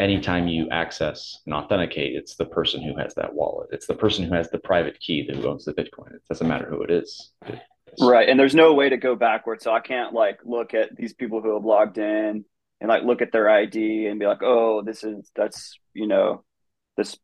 anytime 0.00 0.48
you 0.48 0.68
access 0.70 1.40
and 1.44 1.54
authenticate, 1.54 2.16
it's 2.16 2.34
the 2.34 2.46
person 2.46 2.82
who 2.82 2.96
has 2.96 3.14
that 3.14 3.32
wallet. 3.32 3.68
It's 3.72 3.86
the 3.86 3.94
person 3.94 4.24
who 4.24 4.34
has 4.34 4.50
the 4.50 4.58
private 4.58 4.98
key 4.98 5.26
that 5.26 5.44
owns 5.44 5.64
the 5.64 5.74
Bitcoin. 5.74 6.14
It 6.14 6.22
doesn't 6.28 6.48
matter 6.48 6.66
who 6.68 6.82
it 6.82 6.90
is. 6.90 7.32
right. 8.00 8.28
And 8.28 8.40
there's 8.40 8.54
no 8.54 8.74
way 8.74 8.88
to 8.88 8.96
go 8.96 9.14
backwards. 9.14 9.64
So 9.64 9.72
I 9.72 9.80
can't 9.80 10.12
like 10.12 10.40
look 10.44 10.74
at 10.74 10.96
these 10.96 11.12
people 11.12 11.42
who 11.42 11.54
have 11.54 11.64
logged 11.64 11.98
in 11.98 12.44
and 12.80 12.88
like 12.88 13.02
look 13.02 13.22
at 13.22 13.30
their 13.30 13.48
ID 13.48 14.06
and 14.06 14.18
be 14.18 14.26
like, 14.26 14.42
oh, 14.42 14.82
this 14.82 15.04
is 15.04 15.30
that's 15.36 15.78
you 15.92 16.06
know, 16.06 16.44
this 16.96 17.16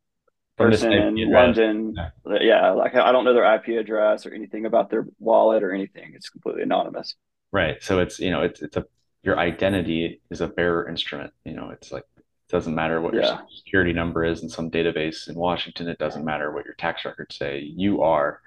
person 0.59 0.93
in 0.93 1.31
London. 1.31 1.95
Yeah. 1.97 2.39
yeah. 2.41 2.71
Like 2.71 2.95
I 2.95 3.11
don't 3.11 3.25
know 3.25 3.35
their 3.35 3.55
IP 3.55 3.81
address 3.81 4.27
or 4.27 4.35
anything 4.35 4.67
about 4.67 4.91
their 4.91 5.07
wallet 5.19 5.63
or 5.63 5.73
anything. 5.73 6.13
It's 6.15 6.29
completely 6.29 6.63
anonymous. 6.63 7.15
Right. 7.53 7.83
So 7.83 8.01
it's 8.01 8.19
you 8.19 8.31
know, 8.31 8.43
it's 8.43 8.61
it's 8.61 8.77
a 8.77 8.85
your 9.23 9.39
identity 9.39 10.21
is 10.31 10.41
a 10.41 10.47
bearer 10.47 10.89
instrument. 10.89 11.33
You 11.45 11.55
know, 11.55 11.71
it's 11.71 11.91
like 11.91 12.05
it 12.49 12.53
doesn't 12.53 12.75
matter 12.75 13.01
what 13.01 13.15
yeah. 13.15 13.21
your 13.21 13.47
security 13.57 13.93
number 13.93 14.25
is 14.25 14.43
in 14.43 14.49
some 14.49 14.71
database 14.71 15.29
in 15.29 15.35
Washington. 15.35 15.89
It 15.89 15.99
doesn't 15.99 16.25
matter 16.25 16.53
what 16.53 16.65
your 16.65 16.75
tax 16.75 17.05
records 17.05 17.37
say. 17.37 17.59
You 17.59 18.03
are, 18.03 18.41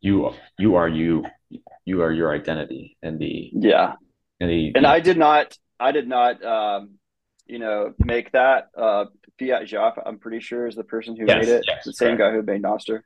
you 0.00 0.32
you 0.58 0.76
are 0.76 0.88
you. 0.88 1.24
You 1.84 2.02
are 2.02 2.12
your 2.12 2.34
identity, 2.34 2.96
and 3.02 3.18
the 3.18 3.50
yeah. 3.52 3.94
And 4.40 4.50
the 4.50 4.72
and 4.74 4.86
I 4.86 5.00
did 5.00 5.16
not. 5.16 5.56
I 5.78 5.92
did 5.92 6.08
not, 6.08 6.42
um, 6.44 6.98
you 7.46 7.58
know, 7.58 7.94
make 7.98 8.32
that. 8.32 8.68
Uh, 8.76 9.06
fiatjaf, 9.40 10.00
I'm 10.04 10.18
pretty 10.18 10.40
sure, 10.40 10.66
is 10.66 10.74
the 10.74 10.84
person 10.84 11.16
who 11.16 11.26
yes, 11.26 11.46
made 11.46 11.52
it. 11.52 11.64
Yes, 11.66 11.84
the 11.84 11.92
same 11.92 12.16
correct. 12.16 12.20
guy 12.20 12.32
who 12.32 12.42
made 12.42 12.62
Nostr. 12.62 13.02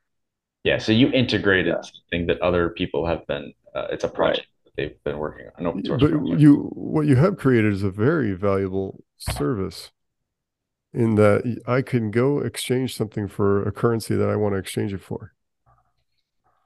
Yeah, 0.63 0.77
so 0.77 0.91
you 0.91 1.09
integrated 1.11 1.75
yeah. 1.75 1.81
something 1.81 2.27
that 2.27 2.39
other 2.41 2.69
people 2.69 3.05
have 3.05 3.25
been. 3.27 3.53
Uh, 3.75 3.87
it's 3.91 4.03
a 4.03 4.09
project 4.09 4.47
right. 4.47 4.65
that 4.65 4.71
they've 4.77 5.03
been 5.03 5.17
working 5.17 5.47
on. 5.57 5.65
Open 5.65 5.85
source 5.85 6.01
but 6.01 6.39
you, 6.39 6.69
what 6.73 7.07
you 7.07 7.15
have 7.15 7.37
created 7.37 7.73
is 7.73 7.83
a 7.83 7.89
very 7.89 8.33
valuable 8.33 9.03
service. 9.17 9.91
In 10.93 11.15
that 11.15 11.61
I 11.65 11.81
can 11.81 12.11
go 12.11 12.39
exchange 12.39 12.97
something 12.97 13.29
for 13.29 13.65
a 13.65 13.71
currency 13.71 14.13
that 14.15 14.29
I 14.29 14.35
want 14.35 14.55
to 14.55 14.59
exchange 14.59 14.93
it 14.93 15.01
for. 15.01 15.33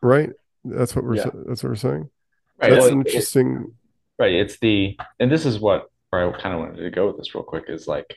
Right. 0.01 0.31
That's 0.63 0.95
what 0.95 1.05
we're. 1.05 1.17
Yeah. 1.17 1.29
That's 1.47 1.61
what 1.61 1.69
we're 1.69 1.75
saying. 1.75 2.09
Right. 2.59 2.71
That's 2.71 2.85
well, 2.85 2.93
interesting. 2.93 3.73
It, 4.17 4.23
right. 4.23 4.33
It's 4.33 4.57
the, 4.57 4.97
and 5.19 5.31
this 5.31 5.45
is 5.45 5.59
what 5.59 5.91
where 6.09 6.27
I 6.27 6.41
kind 6.41 6.55
of 6.55 6.61
wanted 6.61 6.81
to 6.81 6.89
go 6.89 7.07
with 7.07 7.17
this 7.17 7.35
real 7.35 7.43
quick 7.43 7.65
is 7.67 7.87
like 7.87 8.15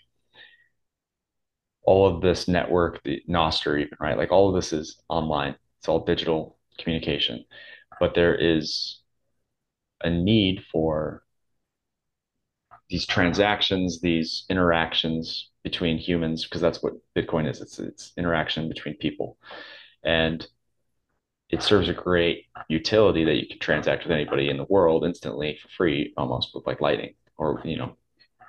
all 1.84 2.06
of 2.06 2.20
this 2.20 2.48
network, 2.48 3.02
the 3.02 3.22
Nostr 3.28 3.80
even, 3.80 3.96
right? 4.00 4.16
Like 4.16 4.30
all 4.30 4.48
of 4.48 4.54
this 4.54 4.72
is 4.72 5.02
online. 5.08 5.56
It's 5.78 5.88
all 5.88 6.04
digital 6.04 6.56
communication. 6.78 7.44
But 7.98 8.14
there 8.14 8.34
is 8.34 9.00
a 10.02 10.10
need 10.10 10.64
for 10.70 11.22
these 12.88 13.06
transactions, 13.06 14.00
these 14.00 14.44
interactions 14.48 15.50
between 15.62 15.98
humans, 15.98 16.44
because 16.44 16.60
that's 16.60 16.82
what 16.82 16.94
Bitcoin 17.16 17.48
is. 17.48 17.60
It's 17.60 17.78
it's 17.78 18.12
interaction 18.16 18.68
between 18.68 18.94
people. 18.94 19.36
And 20.04 20.46
it 21.50 21.62
serves 21.62 21.88
a 21.88 21.94
great 21.94 22.46
utility 22.68 23.24
that 23.24 23.36
you 23.36 23.46
can 23.48 23.58
transact 23.58 24.04
with 24.04 24.12
anybody 24.12 24.50
in 24.50 24.56
the 24.56 24.64
world 24.64 25.04
instantly 25.04 25.58
for 25.60 25.68
free, 25.68 26.12
almost 26.16 26.54
with 26.54 26.66
like 26.66 26.80
Lightning, 26.80 27.14
or 27.36 27.60
you 27.64 27.76
know, 27.76 27.96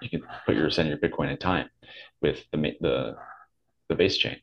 you 0.01 0.09
can 0.09 0.21
put 0.45 0.55
your 0.55 0.69
send 0.69 0.89
your 0.89 0.97
Bitcoin 0.97 1.31
in 1.31 1.37
time 1.37 1.69
with 2.21 2.43
the 2.51 2.57
the 2.81 3.15
the 3.89 3.95
base 3.95 4.17
chain. 4.17 4.37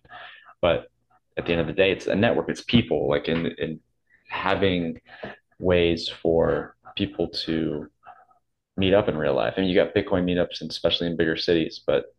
But 0.61 0.89
at 1.37 1.47
the 1.47 1.53
end 1.53 1.61
of 1.61 1.67
the 1.67 1.73
day, 1.73 1.93
it's 1.93 2.07
a 2.07 2.15
network. 2.15 2.49
It's 2.49 2.63
people. 2.63 3.09
Like 3.09 3.29
in 3.29 3.47
in 3.59 3.81
having 4.29 5.01
ways 5.59 6.09
for 6.09 6.77
people 6.97 7.29
to 7.29 7.89
meet 8.77 8.95
up 8.95 9.09
in 9.09 9.17
real 9.17 9.35
life. 9.35 9.55
I 9.57 9.61
mean, 9.61 9.71
you 9.71 9.77
got 9.77 9.95
Bitcoin 9.95 10.25
meetups, 10.25 10.61
and 10.61 10.71
especially 10.71 11.07
in 11.07 11.17
bigger 11.17 11.37
cities. 11.37 11.81
But 11.87 12.15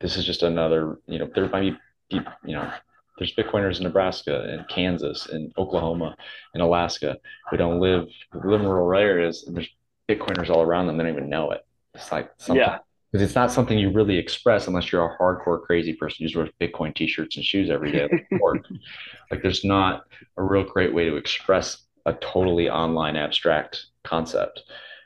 this 0.00 0.16
is 0.16 0.24
just 0.24 0.42
another. 0.42 0.98
You 1.06 1.18
know, 1.18 1.30
there 1.34 1.48
might 1.48 1.76
be 2.10 2.20
you 2.44 2.54
know 2.54 2.70
there's 3.18 3.34
Bitcoiners 3.34 3.78
in 3.78 3.84
Nebraska 3.84 4.42
and 4.42 4.66
Kansas 4.68 5.26
and 5.26 5.52
Oklahoma 5.58 6.16
and 6.54 6.62
Alaska 6.62 7.18
who 7.50 7.56
don't 7.56 7.80
live 7.80 8.08
who 8.32 8.50
live 8.50 8.60
in 8.60 8.68
rural 8.68 8.98
areas 8.98 9.44
and 9.46 9.56
there's 9.56 9.68
Bitcoiners 10.08 10.50
all 10.50 10.62
around 10.62 10.86
them. 10.86 10.96
They 10.96 11.04
don't 11.04 11.12
even 11.12 11.28
know 11.28 11.50
it. 11.52 11.64
It's 11.94 12.10
like 12.10 12.30
something, 12.38 12.60
yeah, 12.60 12.78
because 13.10 13.24
it's 13.24 13.34
not 13.34 13.52
something 13.52 13.78
you 13.78 13.90
really 13.90 14.16
express 14.16 14.66
unless 14.66 14.90
you're 14.90 15.04
a 15.04 15.18
hardcore 15.18 15.62
crazy 15.62 15.92
person 15.92 16.26
who 16.26 16.38
wears 16.38 16.50
Bitcoin 16.60 16.94
t-shirts 16.94 17.36
and 17.36 17.44
shoes 17.44 17.70
every 17.70 17.92
day. 17.92 18.08
like 19.30 19.42
there's 19.42 19.64
not 19.64 20.04
a 20.36 20.42
real 20.42 20.64
great 20.64 20.94
way 20.94 21.04
to 21.04 21.16
express 21.16 21.82
a 22.06 22.14
totally 22.14 22.68
online 22.68 23.16
abstract 23.16 23.86
concept. 24.04 24.62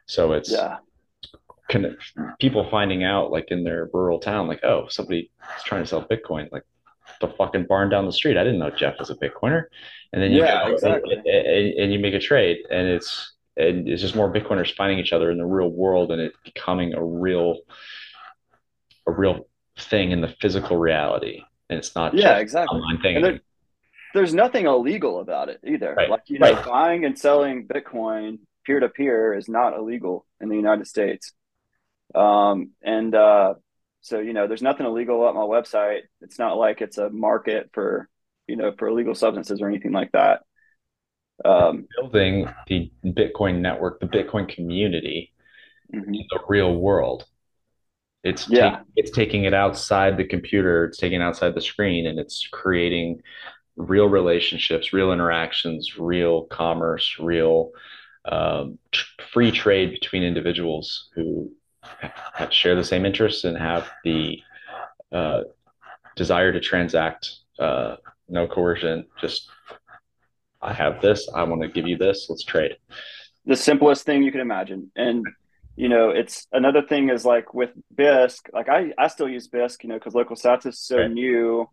So 0.06 0.32
it's 0.32 0.50
yeah. 0.50 0.78
Can, 1.68 1.96
people 2.38 2.68
finding 2.70 3.02
out 3.02 3.30
like 3.30 3.46
in 3.48 3.64
their 3.64 3.88
rural 3.92 4.20
town, 4.20 4.46
like, 4.46 4.62
oh, 4.64 4.86
somebody 4.88 5.30
is 5.56 5.62
trying 5.64 5.82
to 5.82 5.86
sell 5.86 6.06
Bitcoin. 6.06 6.50
Like 6.52 6.62
the 7.20 7.28
fucking 7.28 7.66
barn 7.66 7.88
down 7.88 8.06
the 8.06 8.12
street. 8.12 8.36
I 8.36 8.44
didn't 8.44 8.58
know 8.58 8.70
Jeff 8.70 8.98
was 8.98 9.10
a 9.10 9.14
Bitcoiner. 9.14 9.64
And 10.12 10.22
then 10.22 10.32
you 10.32 10.42
yeah, 10.42 10.68
exactly. 10.68 11.14
and, 11.14 11.26
and, 11.26 11.74
and, 11.74 11.92
you 11.92 11.98
make 11.98 12.14
a 12.14 12.18
trade, 12.18 12.58
and 12.70 12.86
it's 12.86 13.34
and 13.56 13.88
it's 13.88 14.02
just 14.02 14.14
more 14.14 14.32
Bitcoiners 14.32 14.74
finding 14.74 14.98
each 14.98 15.12
other 15.12 15.30
in 15.30 15.38
the 15.38 15.46
real 15.46 15.68
world, 15.68 16.10
and 16.12 16.20
it 16.20 16.32
becoming 16.44 16.94
a 16.94 17.04
real 17.04 17.58
a 19.06 19.12
real 19.12 19.46
thing 19.78 20.12
in 20.12 20.20
the 20.20 20.34
physical 20.40 20.76
reality, 20.76 21.42
and 21.68 21.78
it's 21.78 21.94
not 21.94 22.14
yeah 22.14 22.38
exactly 22.38 22.78
online 22.78 23.00
thing. 23.00 23.22
There, 23.22 23.40
there's 24.14 24.34
nothing 24.34 24.66
illegal 24.66 25.20
about 25.20 25.48
it 25.48 25.60
either. 25.66 25.94
Right. 25.94 26.08
Like 26.08 26.22
you 26.26 26.38
know, 26.38 26.52
right. 26.52 26.64
buying 26.64 27.04
and 27.04 27.18
selling 27.18 27.66
Bitcoin 27.66 28.38
peer 28.64 28.80
to 28.80 28.88
peer 28.88 29.34
is 29.34 29.48
not 29.48 29.76
illegal 29.76 30.26
in 30.40 30.48
the 30.48 30.56
United 30.56 30.86
States. 30.86 31.32
Um, 32.14 32.70
and 32.82 33.14
uh, 33.14 33.54
so, 34.00 34.20
you 34.20 34.32
know, 34.32 34.46
there's 34.46 34.62
nothing 34.62 34.86
illegal 34.86 35.22
about 35.22 35.34
my 35.34 35.42
website. 35.42 36.02
It's 36.20 36.38
not 36.38 36.56
like 36.56 36.80
it's 36.80 36.98
a 36.98 37.10
market 37.10 37.70
for, 37.72 38.08
you 38.46 38.56
know, 38.56 38.72
for 38.78 38.88
illegal 38.88 39.14
substances 39.14 39.60
or 39.60 39.68
anything 39.68 39.92
like 39.92 40.12
that. 40.12 40.42
Um, 41.44 41.86
building 42.00 42.48
the 42.66 42.90
Bitcoin 43.04 43.60
network, 43.60 44.00
the 44.00 44.06
Bitcoin 44.06 44.48
community 44.48 45.32
mm-hmm. 45.92 46.14
in 46.14 46.24
the 46.30 46.40
real 46.48 46.74
world. 46.74 47.26
It's 48.24 48.48
yeah. 48.48 48.70
Take, 48.70 48.78
it's 48.96 49.10
taking 49.10 49.44
it 49.44 49.54
outside 49.54 50.16
the 50.16 50.24
computer, 50.24 50.84
it's 50.86 50.98
taking 50.98 51.20
it 51.20 51.24
outside 51.24 51.54
the 51.54 51.60
screen, 51.60 52.06
and 52.06 52.18
it's 52.18 52.48
creating 52.50 53.22
real 53.76 54.06
relationships, 54.06 54.92
real 54.92 55.12
interactions, 55.12 55.98
real 55.98 56.44
commerce, 56.44 57.16
real 57.20 57.70
um, 58.24 58.78
free 59.32 59.52
trade 59.52 59.90
between 59.90 60.22
individuals 60.22 61.08
who 61.14 61.52
share 62.50 62.74
the 62.74 62.84
same 62.84 63.06
interests 63.06 63.44
and 63.44 63.56
have 63.56 63.88
the 64.04 64.40
uh, 65.12 65.42
desire 66.16 66.52
to 66.52 66.60
transact. 66.60 67.30
Uh, 67.58 67.96
no 68.28 68.46
coercion. 68.46 69.06
Just 69.20 69.48
I 70.60 70.72
have 70.72 71.00
this. 71.00 71.28
I 71.34 71.44
want 71.44 71.62
to 71.62 71.68
give 71.68 71.86
you 71.86 71.96
this. 71.96 72.26
Let's 72.28 72.44
trade. 72.44 72.76
The 73.44 73.56
simplest 73.56 74.04
thing 74.04 74.22
you 74.22 74.32
can 74.32 74.40
imagine, 74.40 74.90
and 74.96 75.24
you 75.76 75.88
know, 75.88 76.10
it's 76.10 76.46
another 76.52 76.82
thing 76.82 77.10
is 77.10 77.24
like 77.24 77.54
with 77.54 77.70
Bisq. 77.94 78.40
Like 78.52 78.68
I, 78.68 78.92
I 78.98 79.08
still 79.08 79.28
use 79.28 79.48
Bisq, 79.48 79.84
you 79.84 79.88
know, 79.88 79.94
because 79.96 80.14
local 80.14 80.34
sats 80.34 80.66
is 80.66 80.80
so 80.80 80.98
right. 80.98 81.10
new. 81.10 81.68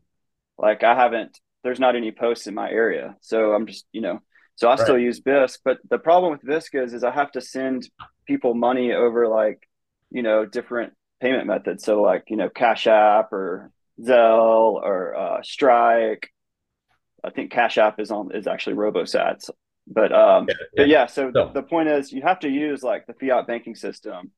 Like 0.57 0.83
I 0.83 0.93
haven't. 0.95 1.39
There's 1.63 1.79
not 1.79 1.95
any 1.95 2.11
posts 2.11 2.45
in 2.45 2.53
my 2.53 2.69
area, 2.69 3.15
so 3.21 3.53
I'm 3.53 3.65
just 3.65 3.85
you 3.91 4.01
know. 4.01 4.19
So 4.55 4.67
I 4.67 4.71
right. 4.71 4.79
still 4.79 4.99
use 4.99 5.19
Bisq, 5.19 5.59
but 5.65 5.77
the 5.89 5.97
problem 5.97 6.31
with 6.31 6.43
Bisq 6.43 6.79
is, 6.79 6.93
is 6.93 7.03
I 7.03 7.11
have 7.11 7.31
to 7.31 7.41
send 7.41 7.89
people 8.27 8.53
money 8.53 8.93
over 8.93 9.27
like 9.27 9.67
you 10.13 10.21
know, 10.21 10.45
different 10.45 10.93
payment 11.19 11.47
methods. 11.47 11.83
So 11.83 12.01
like, 12.01 12.25
you 12.29 12.37
know, 12.37 12.49
Cash 12.49 12.87
App 12.87 13.33
or 13.33 13.71
Zelle 13.99 14.75
or 14.75 15.15
uh, 15.15 15.41
Strike. 15.41 16.29
I 17.23 17.31
think 17.31 17.51
Cash 17.51 17.77
App 17.77 17.99
is 17.99 18.11
on 18.11 18.33
is 18.33 18.47
actually 18.47 18.75
RoboSats. 18.75 19.49
But 19.85 20.13
um 20.13 20.45
yeah, 20.47 20.55
yeah. 20.59 20.67
but 20.77 20.87
yeah, 20.87 21.05
so 21.07 21.29
no. 21.29 21.47
the, 21.47 21.61
the 21.61 21.63
point 21.63 21.89
is 21.89 22.13
you 22.13 22.21
have 22.21 22.39
to 22.39 22.49
use 22.49 22.83
like 22.83 23.05
the 23.05 23.13
fiat 23.13 23.47
banking 23.47 23.75
system 23.75 24.31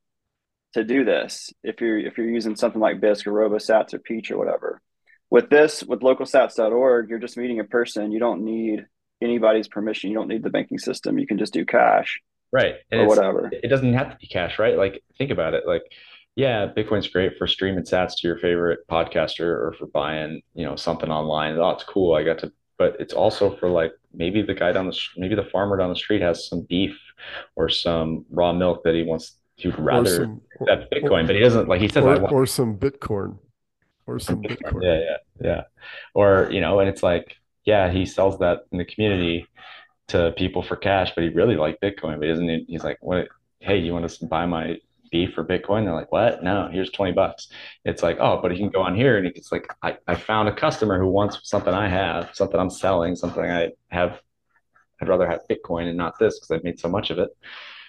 to 0.72 0.82
do 0.82 1.04
this 1.04 1.52
if 1.62 1.80
you're 1.80 1.98
if 1.98 2.18
you're 2.18 2.28
using 2.28 2.56
something 2.56 2.80
like 2.80 3.00
Bisq 3.00 3.26
or 3.26 3.32
RoboSats 3.32 3.94
or 3.94 3.98
Peach 3.98 4.30
or 4.30 4.38
whatever. 4.38 4.80
With 5.28 5.50
this, 5.50 5.82
with 5.82 6.00
localsats.org, 6.00 7.10
you're 7.10 7.18
just 7.18 7.36
meeting 7.36 7.58
a 7.58 7.64
person. 7.64 8.12
You 8.12 8.20
don't 8.20 8.44
need 8.44 8.86
anybody's 9.20 9.66
permission. 9.66 10.10
You 10.10 10.16
don't 10.16 10.28
need 10.28 10.44
the 10.44 10.50
banking 10.50 10.78
system. 10.78 11.18
You 11.18 11.26
can 11.26 11.38
just 11.38 11.52
do 11.52 11.64
cash 11.64 12.20
right. 12.52 12.76
And 12.90 13.02
or 13.02 13.06
whatever. 13.06 13.50
it 13.52 13.68
doesn't 13.68 13.94
have 13.94 14.10
to 14.10 14.16
be 14.16 14.26
cash 14.26 14.58
right? 14.58 14.76
Like 14.76 15.02
think 15.18 15.30
about 15.30 15.54
it. 15.54 15.66
Like 15.66 15.82
yeah 16.34 16.66
bitcoin's 16.66 17.08
great 17.08 17.38
for 17.38 17.46
streaming 17.46 17.84
sats 17.84 18.12
to 18.18 18.28
your 18.28 18.38
favorite 18.38 18.80
podcaster 18.90 19.40
or 19.40 19.74
for 19.78 19.86
buying 19.86 20.42
you 20.54 20.64
know 20.64 20.76
something 20.76 21.10
online. 21.10 21.56
Oh 21.58 21.70
it's 21.70 21.84
cool. 21.84 22.14
I 22.14 22.22
got 22.22 22.38
to 22.40 22.52
but 22.78 22.96
it's 23.00 23.14
also 23.14 23.56
for 23.56 23.68
like 23.68 23.92
maybe 24.12 24.42
the 24.42 24.54
guy 24.54 24.72
down 24.72 24.86
the 24.86 24.98
maybe 25.16 25.34
the 25.34 25.44
farmer 25.44 25.76
down 25.76 25.88
the 25.88 25.96
street 25.96 26.22
has 26.22 26.48
some 26.48 26.62
beef 26.62 26.98
or 27.54 27.68
some 27.68 28.24
raw 28.30 28.52
milk 28.52 28.82
that 28.84 28.94
he 28.94 29.02
wants 29.02 29.36
to 29.58 29.72
rather 29.78 30.16
some, 30.16 30.40
accept 30.60 30.92
bitcoin 30.92 31.24
or, 31.24 31.26
but 31.26 31.34
he 31.34 31.40
doesn't 31.40 31.68
like 31.68 31.80
he 31.80 31.88
says 31.88 32.04
or, 32.04 32.30
or 32.30 32.46
some 32.46 32.76
bitcoin 32.76 33.38
or 34.06 34.18
some 34.18 34.42
bitcoin. 34.42 34.82
Yeah 34.82 34.98
yeah 34.98 35.16
yeah. 35.40 35.62
Or 36.14 36.48
you 36.50 36.60
know 36.60 36.80
and 36.80 36.88
it's 36.88 37.02
like 37.02 37.36
yeah 37.64 37.90
he 37.90 38.04
sells 38.04 38.38
that 38.40 38.66
in 38.72 38.78
the 38.78 38.84
community 38.84 39.46
to 40.08 40.32
people 40.36 40.62
for 40.62 40.76
cash, 40.76 41.12
but 41.14 41.24
he 41.24 41.30
really 41.30 41.56
liked 41.56 41.82
Bitcoin. 41.82 42.18
But 42.18 42.28
isn't 42.28 42.48
he, 42.48 42.64
he's 42.68 42.84
like, 42.84 42.98
what? 43.00 43.28
Hey, 43.60 43.78
you 43.78 43.92
want 43.92 44.08
to 44.08 44.26
buy 44.26 44.46
my 44.46 44.76
beef 45.10 45.34
for 45.34 45.44
Bitcoin? 45.44 45.84
They're 45.84 45.94
like, 45.94 46.12
what? 46.12 46.42
No, 46.42 46.68
here's 46.70 46.90
20 46.90 47.12
bucks. 47.12 47.48
It's 47.84 48.02
like, 48.02 48.18
oh, 48.20 48.40
but 48.40 48.52
he 48.52 48.58
can 48.58 48.70
go 48.70 48.82
on 48.82 48.94
here 48.94 49.18
and 49.18 49.26
it's 49.26 49.50
like, 49.50 49.66
I, 49.82 49.96
I 50.06 50.14
found 50.14 50.48
a 50.48 50.54
customer 50.54 50.98
who 50.98 51.08
wants 51.08 51.38
something 51.42 51.72
I 51.72 51.88
have, 51.88 52.30
something 52.34 52.58
I'm 52.58 52.70
selling, 52.70 53.16
something 53.16 53.44
I 53.44 53.72
have. 53.88 54.20
I'd 55.00 55.08
rather 55.08 55.28
have 55.28 55.40
Bitcoin 55.50 55.88
and 55.88 55.96
not 55.96 56.18
this 56.18 56.38
because 56.38 56.50
I've 56.52 56.64
made 56.64 56.78
so 56.78 56.88
much 56.88 57.10
of 57.10 57.18
it. 57.18 57.28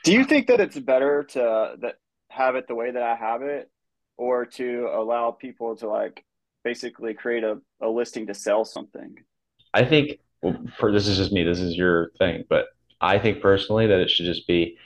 Do 0.03 0.13
you 0.13 0.25
think 0.25 0.47
that 0.47 0.59
it's 0.59 0.77
better 0.77 1.23
to 1.31 1.75
that 1.79 1.95
have 2.29 2.55
it 2.55 2.67
the 2.67 2.75
way 2.75 2.91
that 2.91 3.01
I 3.01 3.15
have 3.15 3.41
it, 3.41 3.69
or 4.17 4.45
to 4.45 4.89
allow 4.93 5.31
people 5.31 5.75
to 5.77 5.87
like 5.87 6.23
basically 6.63 7.13
create 7.13 7.43
a, 7.43 7.59
a 7.81 7.87
listing 7.87 8.27
to 8.27 8.33
sell 8.33 8.65
something? 8.65 9.15
I 9.73 9.85
think 9.85 10.19
well, 10.41 10.57
for, 10.77 10.91
this 10.91 11.07
is 11.07 11.17
just 11.17 11.31
me. 11.31 11.43
This 11.43 11.59
is 11.59 11.75
your 11.75 12.11
thing, 12.17 12.43
but 12.49 12.65
I 13.01 13.19
think 13.19 13.41
personally 13.41 13.87
that 13.87 13.99
it 13.99 14.09
should 14.09 14.25
just 14.25 14.47
be 14.47 14.77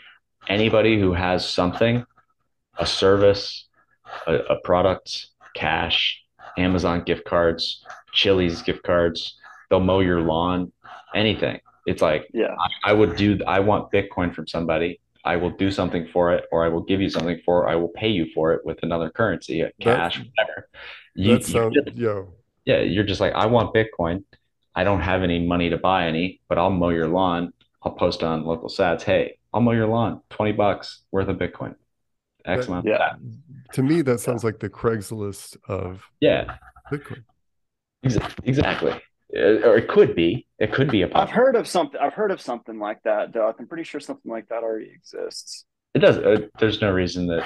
anybody 0.48 1.00
who 1.00 1.14
has 1.14 1.48
something, 1.48 2.06
a 2.78 2.86
service, 2.86 3.68
a, 4.28 4.36
a 4.36 4.62
product, 4.62 5.28
cash, 5.56 6.22
Amazon 6.58 7.04
gift 7.04 7.26
cards, 7.26 7.84
Chili's 8.14 8.62
gift 8.62 8.84
cards. 8.84 9.38
They'll 9.70 9.80
mow 9.80 10.00
your 10.02 10.22
lawn, 10.22 10.72
anything. 11.16 11.60
It's 11.86 12.02
like, 12.02 12.28
yeah, 12.34 12.56
I, 12.84 12.92
I 12.92 12.94
would 12.94 13.16
do. 13.16 13.40
I 13.48 13.60
want 13.60 13.92
Bitcoin 13.92 14.34
from 14.34 14.48
somebody. 14.48 15.00
I 15.24 15.36
will 15.36 15.52
do 15.52 15.72
something 15.72 16.08
for 16.12 16.34
it, 16.34 16.46
or 16.52 16.66
I 16.66 16.70
will 16.70 16.84
give 16.84 17.00
you 17.02 17.10
something 17.10 17.40
for 17.46 17.68
it. 17.68 17.72
I 17.72 17.76
will 17.76 17.90
pay 17.90 18.10
you 18.10 18.28
for 18.34 18.54
it 18.54 18.66
with 18.66 18.80
another 18.84 19.10
currency, 19.10 19.64
cash, 19.80 20.18
that, 20.18 20.26
whatever. 20.36 20.70
You, 21.16 21.34
that 21.34 21.46
sounds, 21.46 21.76
just, 21.76 21.96
yo. 21.96 22.34
Yeah, 22.66 22.80
you're 22.80 23.04
just 23.04 23.22
like, 23.22 23.34
I 23.34 23.46
want 23.46 23.74
Bitcoin. 23.74 24.24
I 24.76 24.84
don't 24.84 25.02
have 25.02 25.24
any 25.24 25.46
money 25.46 25.70
to 25.70 25.78
buy 25.78 26.08
any, 26.08 26.42
but 26.48 26.58
I'll 26.58 26.70
mow 26.70 26.90
your 26.90 27.08
lawn. 27.08 27.54
I'll 27.84 27.92
post 27.94 28.24
on 28.24 28.46
local 28.46 28.70
sats. 28.70 29.02
Hey, 29.02 29.38
I'll 29.54 29.62
mow 29.62 29.72
your 29.72 29.88
lawn. 29.88 30.22
Twenty 30.30 30.52
bucks 30.52 31.02
worth 31.12 31.28
of 31.28 31.38
Bitcoin. 31.38 31.76
X 32.46 32.68
amount. 32.68 32.88
Yeah. 32.88 33.14
To 33.74 33.84
me, 33.84 34.02
that 34.02 34.20
sounds 34.20 34.44
like 34.44 34.60
the 34.60 34.70
Craigslist 34.70 35.58
of 35.68 36.04
yeah 36.20 36.58
Bitcoin. 36.92 37.24
Exactly. 38.04 38.94
Uh, 39.36 39.40
or 39.64 39.78
it 39.78 39.88
could 39.88 40.16
be. 40.16 40.48
It 40.60 40.74
could 40.74 40.92
be 40.92 41.04
a. 41.04 41.10
I've 41.16 41.30
heard 41.30 41.56
of 41.56 41.68
something. 41.68 42.00
I've 42.00 42.14
heard 42.14 42.32
of 42.32 42.42
something 42.42 42.80
like 42.80 43.02
that, 43.04 43.32
Doug. 43.32 43.56
I'm 43.60 43.68
pretty 43.68 43.84
sure 43.84 44.02
something 44.02 44.32
like 44.32 44.50
that 44.50 44.64
already 44.64 44.92
exists. 44.92 45.66
It 45.94 46.00
does. 46.00 46.18
Uh, 46.18 46.48
there's 46.60 46.82
no 46.82 46.92
reason 46.92 47.28
that. 47.28 47.46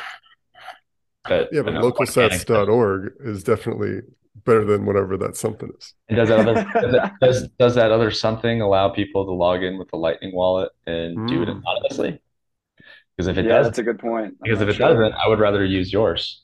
That 1.29 1.49
yeah, 1.51 1.63
but 1.63 1.73
localsats.org 1.73 3.13
is 3.19 3.43
definitely 3.43 4.01
better 4.43 4.65
than 4.65 4.85
whatever 4.85 5.17
that 5.17 5.37
something 5.37 5.69
is. 5.77 5.93
And 6.09 6.17
does 6.17 6.29
that 6.29 6.39
other 6.39 6.53
does, 6.81 6.91
that, 6.91 7.13
does, 7.21 7.47
does 7.59 7.75
that 7.75 7.91
other 7.91 8.11
something 8.11 8.61
allow 8.61 8.89
people 8.89 9.25
to 9.25 9.31
log 9.31 9.63
in 9.63 9.77
with 9.77 9.89
the 9.89 9.97
Lightning 9.97 10.33
wallet 10.33 10.71
and 10.85 11.17
mm. 11.17 11.27
do 11.27 11.41
it 11.41 11.49
hmm. 11.49 11.59
anonymously? 11.59 12.19
Because 13.15 13.27
if 13.27 13.37
it 13.37 13.45
yeah, 13.45 13.57
does, 13.57 13.67
that's 13.67 13.79
a 13.79 13.83
good 13.83 13.99
point. 13.99 14.35
Because 14.41 14.61
if 14.61 14.69
it 14.69 14.73
sure. 14.73 14.89
doesn't, 14.89 15.13
I 15.13 15.27
would 15.27 15.39
rather 15.39 15.63
use 15.63 15.93
yours. 15.93 16.43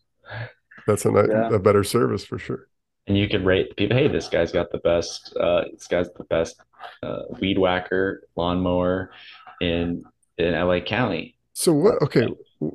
That's 0.88 1.06
a, 1.06 1.12
yeah. 1.12 1.54
a 1.54 1.60
better 1.60 1.84
service 1.84 2.24
for 2.24 2.40
sure 2.40 2.68
and 3.08 3.18
you 3.18 3.28
could 3.28 3.46
rate 3.46 3.76
people. 3.76 3.98
Hey, 3.98 4.08
this 4.08 4.28
guy's 4.28 4.52
got 4.52 4.72
the 4.72 4.78
best. 4.80 5.36
Uh, 5.36 5.64
this 5.72 5.88
guy's 5.88 6.08
the 6.18 6.24
best 6.26 6.62
uh, 7.04 7.24
weed 7.40 7.58
whacker 7.58 8.28
lawnmower 8.36 9.12
in 9.60 10.04
in 10.38 10.54
LA 10.54 10.80
County. 10.80 11.36
So 11.54 11.74
what? 11.74 12.02
Okay, 12.02 12.28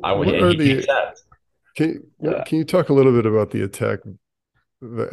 I 0.03 0.13
would. 0.13 0.27
What 0.27 0.43
are 0.43 0.55
the? 0.55 0.87
Can 1.77 2.03
yeah. 2.21 2.43
can 2.45 2.59
you 2.59 2.65
talk 2.65 2.89
a 2.89 2.93
little 2.93 3.13
bit 3.13 3.27
about 3.27 3.51
the 3.51 3.63
attack? 3.63 4.01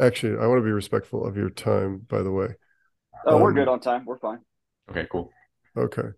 Actually, 0.00 0.38
I 0.38 0.46
want 0.46 0.58
to 0.58 0.64
be 0.64 0.72
respectful 0.72 1.26
of 1.26 1.36
your 1.36 1.50
time. 1.50 1.98
By 2.08 2.22
the 2.22 2.30
way. 2.30 2.48
Oh, 3.26 3.36
um, 3.36 3.42
we're 3.42 3.52
good 3.52 3.68
on 3.68 3.80
time. 3.80 4.04
We're 4.04 4.18
fine. 4.18 4.40
Okay, 4.90 5.06
cool. 5.10 5.30
Okay. 5.76 6.08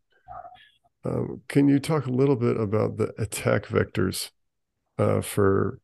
Um, 1.05 1.43
can 1.49 1.69
you 1.69 1.79
talk 1.79 2.07
a 2.07 2.11
little 2.11 2.35
bit 2.35 2.59
about 2.59 2.97
the 2.97 3.13
attack 3.19 3.67
vectors 3.67 4.31
uh, 4.99 5.21
for 5.21 5.81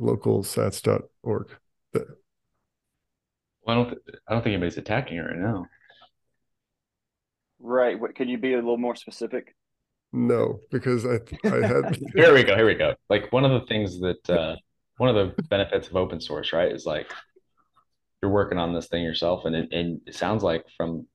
localsats.org? 0.00 1.56
Well, 1.92 2.04
I 3.66 3.74
don't. 3.74 3.88
Th- 3.88 4.18
I 4.28 4.32
don't 4.32 4.42
think 4.42 4.52
anybody's 4.54 4.76
attacking 4.76 5.18
it 5.18 5.20
right 5.20 5.38
now. 5.38 5.66
Right. 7.58 7.98
What, 7.98 8.14
could 8.14 8.28
you 8.28 8.36
be 8.36 8.52
a 8.52 8.56
little 8.56 8.76
more 8.76 8.96
specific? 8.96 9.54
No, 10.12 10.60
because 10.70 11.06
I 11.06 11.20
I 11.44 11.66
had. 11.66 11.96
here 12.14 12.34
we 12.34 12.42
go. 12.42 12.56
Here 12.56 12.66
we 12.66 12.74
go. 12.74 12.94
Like 13.08 13.32
one 13.32 13.44
of 13.44 13.52
the 13.52 13.66
things 13.66 14.00
that 14.00 14.30
uh, 14.30 14.56
one 14.96 15.14
of 15.14 15.14
the 15.36 15.42
benefits 15.44 15.88
of 15.88 15.96
open 15.96 16.20
source, 16.20 16.52
right, 16.52 16.70
is 16.70 16.86
like 16.86 17.10
you're 18.22 18.30
working 18.30 18.58
on 18.58 18.74
this 18.74 18.86
thing 18.86 19.02
yourself, 19.02 19.44
and 19.44 19.54
it, 19.54 19.72
and 19.72 20.00
it 20.06 20.14
sounds 20.14 20.42
like 20.42 20.64
from 20.76 21.06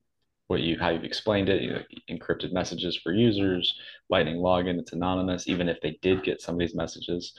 what 0.48 0.62
you 0.62 0.78
how 0.80 0.90
you've 0.90 1.04
explained 1.04 1.50
it, 1.50 1.62
you 1.62 1.72
know, 1.72 1.82
encrypted 2.10 2.52
messages 2.52 2.98
for 2.98 3.14
users, 3.14 3.80
Lightning 4.10 4.38
login, 4.38 4.80
it's 4.80 4.94
anonymous. 4.94 5.48
Even 5.48 5.70
if 5.70 5.80
they 5.82 5.98
did 6.02 6.24
get 6.24 6.42
some 6.42 6.56
of 6.56 6.60
these 6.60 6.76
messages, 6.76 7.34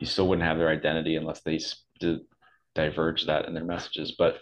you 0.00 0.06
still 0.06 0.28
wouldn't 0.28 0.46
have 0.46 0.58
their 0.58 0.68
identity 0.68 1.16
unless 1.16 1.42
they 1.42 1.58
did 1.98 2.20
diverge 2.74 3.26
that 3.26 3.46
in 3.46 3.54
their 3.54 3.64
messages. 3.64 4.14
But 4.16 4.38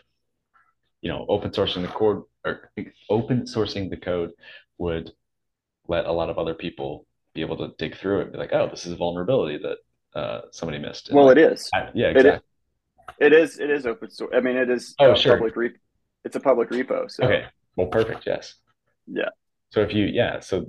you 1.00 1.10
know, 1.10 1.24
open 1.28 1.50
sourcing 1.50 1.82
the 1.82 1.88
code 1.88 2.22
or 2.44 2.70
open 3.08 3.42
sourcing 3.42 3.88
the 3.88 3.96
code 3.96 4.32
would 4.78 5.12
let 5.88 6.06
a 6.06 6.12
lot 6.12 6.30
of 6.30 6.38
other 6.38 6.54
people 6.54 7.06
be 7.34 7.40
able 7.40 7.56
to 7.56 7.72
dig 7.78 7.96
through 7.96 8.20
it 8.20 8.22
and 8.24 8.32
be 8.32 8.38
like, 8.38 8.52
oh, 8.52 8.68
this 8.68 8.86
is 8.86 8.92
a 8.92 8.96
vulnerability 8.96 9.58
that 9.58 9.78
uh, 10.14 10.40
somebody 10.50 10.78
missed. 10.78 11.08
And 11.08 11.16
well, 11.16 11.30
it 11.30 11.38
is. 11.38 11.68
I, 11.74 11.88
yeah, 11.94 12.08
exactly. 12.08 12.46
It 13.18 13.32
is. 13.32 13.58
It 13.58 13.70
is 13.70 13.86
open 13.86 14.10
source. 14.10 14.32
I 14.34 14.40
mean, 14.40 14.56
it 14.56 14.70
is. 14.70 14.94
Oh, 14.98 15.14
sure. 15.14 15.36
Public 15.36 15.56
re- 15.56 15.76
it's 16.24 16.36
a 16.36 16.40
public 16.40 16.70
repo. 16.70 17.10
So. 17.10 17.24
Okay. 17.24 17.44
Well, 17.76 17.88
perfect. 17.88 18.24
Yes. 18.26 18.54
Yeah. 19.06 19.28
So 19.70 19.80
if 19.80 19.94
you, 19.94 20.06
yeah, 20.06 20.40
so 20.40 20.66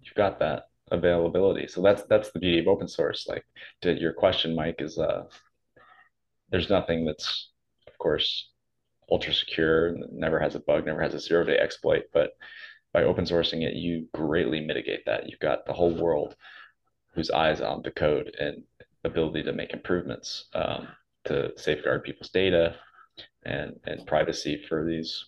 you've 0.00 0.14
got 0.14 0.38
that 0.40 0.68
availability. 0.90 1.66
So 1.66 1.82
that's 1.82 2.02
that's 2.04 2.30
the 2.32 2.38
beauty 2.38 2.60
of 2.60 2.68
open 2.68 2.88
source. 2.88 3.26
Like, 3.28 3.44
to 3.82 3.92
your 3.92 4.12
question, 4.12 4.54
Mike, 4.54 4.76
is 4.78 4.98
uh, 4.98 5.24
there's 6.50 6.70
nothing 6.70 7.04
that's, 7.04 7.50
of 7.86 7.96
course, 7.98 8.50
ultra 9.10 9.32
secure, 9.32 9.96
never 10.12 10.38
has 10.38 10.54
a 10.54 10.60
bug, 10.60 10.86
never 10.86 11.02
has 11.02 11.14
a 11.14 11.20
zero 11.20 11.44
day 11.44 11.56
exploit. 11.58 12.04
But 12.12 12.36
by 12.92 13.02
open 13.02 13.24
sourcing 13.24 13.62
it, 13.62 13.74
you 13.74 14.08
greatly 14.14 14.60
mitigate 14.60 15.06
that. 15.06 15.28
You've 15.28 15.40
got 15.40 15.66
the 15.66 15.72
whole 15.72 15.94
world 15.94 16.36
whose 17.14 17.30
eyes 17.30 17.60
on 17.60 17.82
the 17.82 17.90
code 17.90 18.34
and 18.38 18.62
ability 19.04 19.42
to 19.42 19.52
make 19.52 19.72
improvements 19.72 20.46
um, 20.54 20.88
to 21.24 21.52
safeguard 21.56 22.04
people's 22.04 22.30
data 22.30 22.76
and 23.44 23.78
and 23.84 24.06
privacy 24.06 24.62
for 24.68 24.84
these 24.84 25.26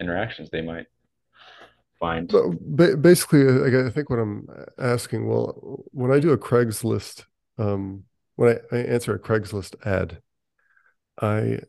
interactions 0.00 0.50
they 0.50 0.62
might 0.62 0.86
find. 1.98 2.30
But 2.60 3.02
basically, 3.02 3.46
I 3.86 3.90
think 3.90 4.10
what 4.10 4.18
I'm 4.18 4.48
asking, 4.78 5.26
well, 5.26 5.84
when 5.92 6.12
I 6.12 6.20
do 6.20 6.30
a 6.30 6.38
Craigslist, 6.38 7.24
um, 7.58 8.04
when 8.36 8.58
I, 8.72 8.76
I 8.76 8.80
answer 8.80 9.14
a 9.14 9.18
Craigslist 9.18 9.74
ad, 9.86 10.20
I 11.20 11.60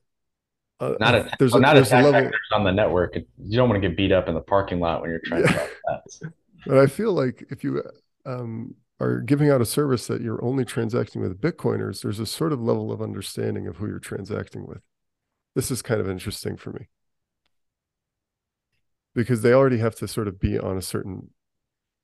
uh, 0.79 0.93
not 0.99 1.15
a 1.15 1.29
there's 1.39 1.55
oh, 1.55 1.57
a, 1.57 1.61
not 1.61 1.73
there's 1.73 1.91
a 1.91 2.01
level 2.01 2.29
on 2.51 2.63
the 2.63 2.71
network. 2.71 3.15
You 3.15 3.57
don't 3.57 3.69
want 3.69 3.81
to 3.81 3.87
get 3.87 3.97
beat 3.97 4.11
up 4.11 4.27
in 4.27 4.35
the 4.35 4.41
parking 4.41 4.79
lot 4.79 5.01
when 5.01 5.09
you're 5.09 5.21
trying 5.25 5.43
yeah. 5.43 5.67
to. 6.19 6.31
But 6.65 6.77
I 6.77 6.87
feel 6.87 7.13
like 7.13 7.45
if 7.49 7.63
you 7.63 7.81
um, 8.25 8.75
are 8.99 9.19
giving 9.19 9.49
out 9.49 9.61
a 9.61 9.65
service 9.65 10.07
that 10.07 10.21
you're 10.21 10.43
only 10.43 10.65
transacting 10.65 11.21
with 11.21 11.39
Bitcoiners, 11.39 12.01
there's 12.01 12.19
a 12.19 12.25
sort 12.25 12.51
of 12.51 12.61
level 12.61 12.91
of 12.91 13.01
understanding 13.01 13.67
of 13.67 13.77
who 13.77 13.87
you're 13.87 13.99
transacting 13.99 14.65
with. 14.65 14.81
This 15.55 15.69
is 15.71 15.81
kind 15.81 16.01
of 16.01 16.09
interesting 16.09 16.57
for 16.57 16.71
me 16.71 16.87
because 19.13 19.41
they 19.41 19.53
already 19.53 19.79
have 19.79 19.95
to 19.95 20.07
sort 20.07 20.27
of 20.27 20.39
be 20.39 20.57
on 20.59 20.77
a 20.77 20.81
certain 20.81 21.31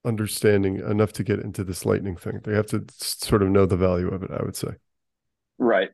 understanding 0.06 0.78
enough 0.80 1.14
to 1.14 1.24
get 1.24 1.40
into 1.40 1.64
this 1.64 1.86
lightning 1.86 2.16
thing. 2.16 2.42
They 2.44 2.54
have 2.54 2.68
to 2.68 2.84
sort 2.98 3.42
of 3.42 3.50
know 3.50 3.66
the 3.66 3.78
value 3.78 4.10
of 4.10 4.24
it, 4.24 4.32
I 4.32 4.44
would 4.44 4.56
say. 4.56 4.70
Right. 5.58 5.90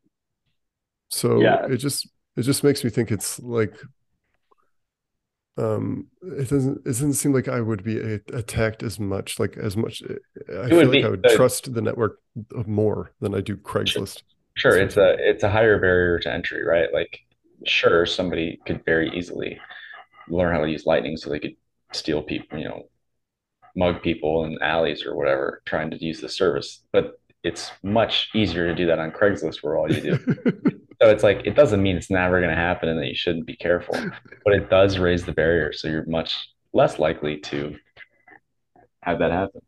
So 1.10 1.41
yeah. 1.41 1.66
it 1.66 1.78
just 1.78 2.08
it 2.36 2.43
just 2.43 2.64
makes 2.64 2.84
me 2.84 2.89
think 2.89 3.12
it's 3.12 3.39
like 3.39 3.76
um 5.60 6.07
it 6.22 6.49
doesn't 6.49 6.78
it 6.80 6.86
doesn't 6.86 7.14
seem 7.14 7.34
like 7.34 7.47
I 7.47 7.60
would 7.62 7.84
be 7.84 7.97
attacked 8.34 8.84
as 8.84 8.99
much 8.99 9.39
like 9.39 9.57
as 9.57 9.76
much 9.76 10.01
I 10.03 10.70
feel 10.70 10.78
like 10.78 10.91
be, 10.91 11.03
I 11.03 11.10
would 11.10 11.26
uh, 11.26 11.36
trust 11.36 11.74
the 11.74 11.82
network 11.82 12.20
more 12.66 13.12
than 13.20 13.36
I 13.36 13.41
do 13.41 13.57
Craigslist. 13.57 14.24
Sure, 14.55 14.78
it's 14.78 14.97
a 14.97 15.16
it's 15.20 15.43
a 15.43 15.49
higher 15.49 15.80
barrier 15.80 16.20
to 16.20 16.32
entry, 16.32 16.64
right? 16.64 16.91
Like 16.93 17.20
sure 17.66 18.05
somebody 18.05 18.60
could 18.66 18.84
very 18.86 19.10
easily 19.18 19.60
learn 20.28 20.53
how 20.53 20.62
to 20.62 20.70
use 20.70 20.86
lightning 20.86 21.18
so 21.18 21.30
they 21.30 21.39
could 21.39 21.55
steal 21.91 22.22
people, 22.22 22.57
you 22.57 22.66
know, 22.66 22.88
mug 23.76 24.01
people 24.01 24.45
in 24.45 24.57
alleys 24.62 25.05
or 25.05 25.16
whatever 25.16 25.62
trying 25.66 25.89
to 25.91 26.03
use 26.03 26.22
the 26.22 26.30
service. 26.30 26.84
But 26.91 27.20
it's 27.43 27.72
much 27.84 28.30
easier 28.34 28.68
to 28.68 28.76
do 28.76 28.86
that 28.88 28.99
on 28.99 29.12
Craigslist 29.12 29.64
where 29.64 29.78
all 29.78 29.91
you 29.91 30.01
do 30.01 30.80
So 31.02 31.10
it's 31.10 31.24
like 31.24 31.41
it 31.45 31.56
doesn't 31.56 31.82
mean 31.82 31.95
it's 31.95 32.10
never 32.10 32.39
going 32.39 32.50
to 32.50 32.56
happen 32.56 32.89
and 32.89 33.00
that 33.00 33.08
you 33.08 33.16
shouldn't 33.16 33.45
be 33.45 33.56
careful, 33.56 33.95
but 34.45 34.54
it 34.54 34.70
does 34.70 34.97
raise 34.97 35.26
the 35.26 35.32
barrier, 35.32 35.72
so 35.72 35.88
you're 35.88 36.06
much 36.06 36.50
less 36.74 37.00
likely 37.00 37.39
to 37.39 37.76
have 39.02 39.20
that 39.20 39.32
happen. 39.32 39.62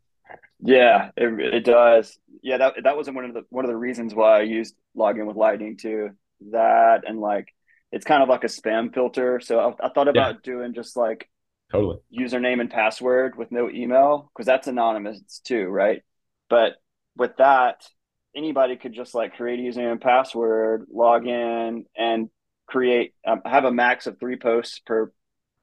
Yeah, 0.60 1.10
it, 1.16 1.54
it 1.54 1.64
does. 1.64 2.18
Yeah, 2.42 2.58
that 2.58 2.74
that 2.84 2.96
wasn't 2.96 3.16
one 3.16 3.24
of 3.24 3.34
the 3.34 3.42
one 3.48 3.64
of 3.64 3.70
the 3.70 3.76
reasons 3.76 4.14
why 4.14 4.38
I 4.38 4.42
used 4.42 4.74
login 4.96 5.26
with 5.26 5.36
Lightning 5.36 5.76
too. 5.76 6.10
That 6.50 7.02
and 7.06 7.20
like 7.20 7.48
it's 7.90 8.04
kind 8.04 8.22
of 8.22 8.28
like 8.28 8.44
a 8.44 8.48
spam 8.48 8.92
filter. 8.92 9.40
So 9.40 9.58
I, 9.58 9.86
I 9.86 9.88
thought 9.90 10.08
about 10.08 10.34
yeah. 10.34 10.40
doing 10.42 10.74
just 10.74 10.96
like 10.96 11.28
totally 11.70 11.98
username 12.16 12.60
and 12.60 12.70
password 12.70 13.36
with 13.36 13.50
no 13.50 13.70
email 13.70 14.30
because 14.32 14.46
that's 14.46 14.68
anonymous 14.68 15.40
too, 15.44 15.66
right? 15.66 16.02
But 16.48 16.74
with 17.16 17.36
that, 17.38 17.86
anybody 18.34 18.76
could 18.76 18.92
just 18.92 19.14
like 19.14 19.36
create 19.36 19.60
a 19.60 19.62
username 19.62 19.92
and 19.92 20.00
password, 20.00 20.86
log 20.92 21.26
in, 21.26 21.84
and 21.96 22.30
create 22.66 23.14
um, 23.26 23.42
have 23.44 23.64
a 23.64 23.72
max 23.72 24.06
of 24.06 24.18
three 24.18 24.36
posts 24.36 24.80
per 24.80 25.12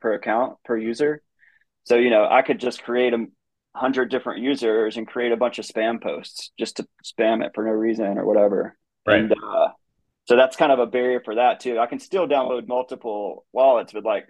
per 0.01 0.13
account 0.13 0.57
per 0.63 0.77
user. 0.77 1.21
So 1.83 1.95
you 1.95 2.09
know, 2.09 2.27
I 2.29 2.41
could 2.41 2.59
just 2.59 2.83
create 2.83 3.13
a 3.13 3.25
hundred 3.75 4.09
different 4.09 4.41
users 4.41 4.97
and 4.97 5.07
create 5.07 5.31
a 5.31 5.37
bunch 5.37 5.59
of 5.59 5.65
spam 5.65 6.01
posts 6.01 6.51
just 6.57 6.77
to 6.77 6.87
spam 7.03 7.45
it 7.45 7.51
for 7.53 7.63
no 7.63 7.71
reason 7.71 8.17
or 8.17 8.25
whatever. 8.25 8.77
Right. 9.07 9.21
And, 9.21 9.31
uh, 9.31 9.69
so 10.25 10.35
that's 10.35 10.55
kind 10.55 10.71
of 10.71 10.79
a 10.79 10.85
barrier 10.85 11.21
for 11.23 11.35
that 11.35 11.59
too. 11.59 11.79
I 11.79 11.87
can 11.87 11.99
still 11.99 12.27
download 12.27 12.67
multiple 12.67 13.45
wallets, 13.51 13.93
but 13.93 14.03
like 14.03 14.27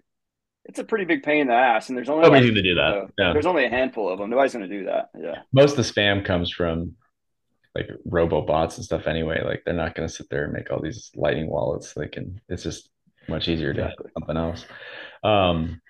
it's 0.65 0.79
a 0.79 0.83
pretty 0.83 1.05
big 1.05 1.23
pain 1.23 1.41
in 1.41 1.47
the 1.47 1.53
ass. 1.53 1.89
And 1.89 1.97
there's 1.97 2.09
only 2.09 2.23
nobody's 2.23 2.49
like, 2.51 2.55
to 2.55 2.61
do 2.61 2.75
that. 2.75 3.07
yeah. 3.17 3.33
There's 3.33 3.45
only 3.45 3.65
a 3.65 3.69
handful 3.69 4.07
of 4.09 4.19
them. 4.19 4.29
Nobody's 4.29 4.53
going 4.53 4.69
to 4.69 4.77
do 4.77 4.85
that. 4.85 5.09
Yeah. 5.19 5.39
Most 5.51 5.71
of 5.71 5.77
the 5.77 5.83
spam 5.83 6.23
comes 6.23 6.51
from 6.51 6.93
like 7.79 7.89
robo 8.05 8.41
bots 8.41 8.77
and 8.77 8.85
stuff 8.85 9.07
anyway. 9.07 9.41
Like 9.43 9.61
they're 9.63 9.73
not 9.73 9.95
going 9.95 10.07
to 10.07 10.13
sit 10.13 10.29
there 10.29 10.43
and 10.45 10.53
make 10.53 10.71
all 10.71 10.81
these 10.81 11.11
lightning 11.15 11.49
wallets. 11.49 11.93
They 11.93 12.07
can, 12.07 12.39
it's 12.49 12.63
just 12.63 12.89
much 13.27 13.47
easier 13.47 13.71
exactly. 13.71 14.05
to 14.05 14.11
something 14.17 14.37
else. 14.37 14.65
Um, 15.23 15.81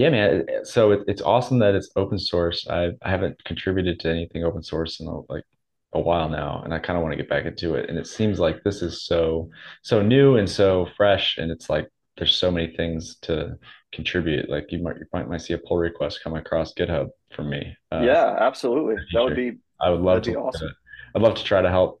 Yeah, 0.00 0.10
man. 0.10 0.46
So 0.64 0.92
it, 0.92 1.00
it's 1.08 1.20
awesome 1.20 1.58
that 1.58 1.74
it's 1.74 1.90
open 1.94 2.18
source. 2.18 2.66
I 2.68 2.92
I 3.02 3.10
haven't 3.10 3.36
contributed 3.44 4.00
to 4.00 4.08
anything 4.08 4.44
open 4.44 4.62
source 4.62 4.98
in 5.00 5.06
a, 5.06 5.20
like 5.32 5.44
a 5.92 6.00
while 6.00 6.30
now, 6.30 6.62
and 6.64 6.72
I 6.72 6.78
kind 6.78 6.96
of 6.96 7.02
want 7.02 7.12
to 7.12 7.22
get 7.22 7.28
back 7.28 7.44
into 7.44 7.74
it. 7.74 7.90
And 7.90 7.98
it 7.98 8.06
seems 8.06 8.38
like 8.38 8.62
this 8.64 8.80
is 8.80 9.04
so 9.04 9.50
so 9.82 10.00
new 10.00 10.36
and 10.38 10.48
so 10.48 10.86
fresh, 10.96 11.36
and 11.36 11.50
it's 11.50 11.68
like 11.68 11.86
there's 12.16 12.34
so 12.34 12.50
many 12.50 12.74
things 12.76 13.16
to 13.22 13.58
contribute. 13.92 14.48
Like 14.48 14.72
you 14.72 14.82
might 14.82 14.96
you 14.96 15.06
might, 15.12 15.28
might 15.28 15.42
see 15.42 15.52
a 15.52 15.58
pull 15.58 15.76
request 15.76 16.20
come 16.24 16.34
across 16.34 16.72
GitHub 16.72 17.08
from 17.36 17.50
me. 17.50 17.76
Uh, 17.92 18.00
yeah, 18.00 18.36
absolutely. 18.40 18.96
That 19.12 19.22
would 19.22 19.36
be. 19.36 19.58
I 19.82 19.90
would 19.90 20.00
love 20.00 20.22
to. 20.22 20.34
Awesome. 20.34 20.72
I'd 21.14 21.22
love 21.22 21.34
to 21.36 21.44
try 21.44 21.62
to 21.62 21.70
help 21.70 22.00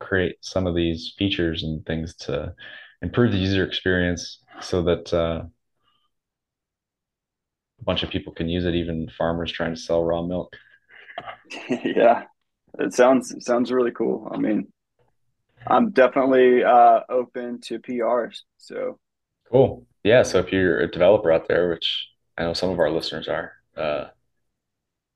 create 0.00 0.36
some 0.40 0.66
of 0.66 0.74
these 0.74 1.14
features 1.16 1.62
and 1.62 1.84
things 1.86 2.14
to 2.16 2.54
improve 3.02 3.32
the 3.32 3.38
user 3.38 3.64
experience 3.64 4.38
so 4.60 4.82
that 4.82 5.12
uh, 5.12 5.42
a 7.80 7.84
bunch 7.84 8.02
of 8.02 8.10
people 8.10 8.32
can 8.32 8.48
use 8.48 8.64
it, 8.64 8.74
even 8.74 9.08
farmers 9.16 9.52
trying 9.52 9.74
to 9.74 9.80
sell 9.80 10.04
raw 10.04 10.22
milk. 10.22 10.54
yeah, 11.84 12.24
it 12.78 12.94
sounds 12.94 13.32
it 13.32 13.42
sounds 13.42 13.70
really 13.70 13.90
cool. 13.90 14.30
I 14.32 14.38
mean, 14.38 14.72
I'm 15.66 15.90
definitely 15.90 16.64
uh, 16.64 17.00
open 17.08 17.60
to 17.62 17.78
PRs. 17.78 18.40
So 18.58 18.98
cool. 19.50 19.86
Yeah. 20.04 20.22
So 20.22 20.38
if 20.38 20.52
you're 20.52 20.80
a 20.80 20.90
developer 20.90 21.32
out 21.32 21.48
there, 21.48 21.70
which 21.70 22.08
I 22.38 22.44
know 22.44 22.54
some 22.54 22.70
of 22.70 22.78
our 22.78 22.90
listeners 22.90 23.28
are, 23.28 23.52
uh, 23.76 24.06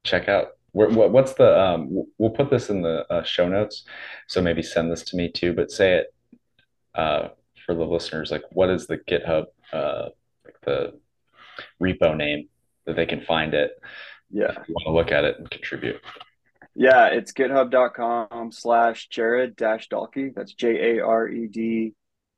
check 0.04 0.28
out 0.28 0.55
what, 0.76 1.10
what's 1.10 1.32
the 1.34 1.58
um, 1.58 2.04
we'll 2.18 2.30
put 2.30 2.50
this 2.50 2.68
in 2.68 2.82
the 2.82 3.06
uh, 3.10 3.22
show 3.22 3.48
notes 3.48 3.84
so 4.26 4.42
maybe 4.42 4.62
send 4.62 4.90
this 4.90 5.02
to 5.02 5.16
me 5.16 5.30
too 5.30 5.52
but 5.52 5.70
say 5.70 5.94
it 5.98 6.14
uh, 6.94 7.28
for 7.64 7.74
the 7.74 7.84
listeners 7.84 8.30
like 8.30 8.42
what 8.50 8.70
is 8.70 8.86
the 8.86 8.98
github 8.98 9.44
uh, 9.72 10.08
like 10.44 10.60
the 10.62 10.92
repo 11.82 12.16
name 12.16 12.48
that 12.86 12.96
they 12.96 13.06
can 13.06 13.20
find 13.20 13.54
it. 13.54 13.72
Yeah. 14.30 14.50
If 14.50 14.68
you 14.68 14.74
want 14.74 14.86
to 14.86 14.92
look 14.92 15.12
at 15.12 15.24
it 15.24 15.38
and 15.38 15.50
contribute. 15.50 16.00
Yeah, 16.74 17.06
it's 17.06 17.32
github.com 17.32 18.52
slash 18.52 19.08
Jared 19.08 19.56
dash 19.56 19.88
Dahlke. 19.88 20.34
That's 20.34 20.52
J 20.52 20.98
A 20.98 21.04
R 21.04 21.28
E 21.28 21.46
D 21.46 21.94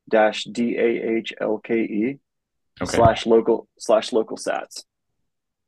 dash 0.08 0.44
D 0.44 0.76
A 0.76 1.16
H 1.16 1.32
L 1.40 1.58
K 1.58 1.80
E 1.80 2.18
slash 2.84 3.26
local 3.26 3.68
slash 3.78 4.12
local 4.12 4.36
sats. 4.36 4.84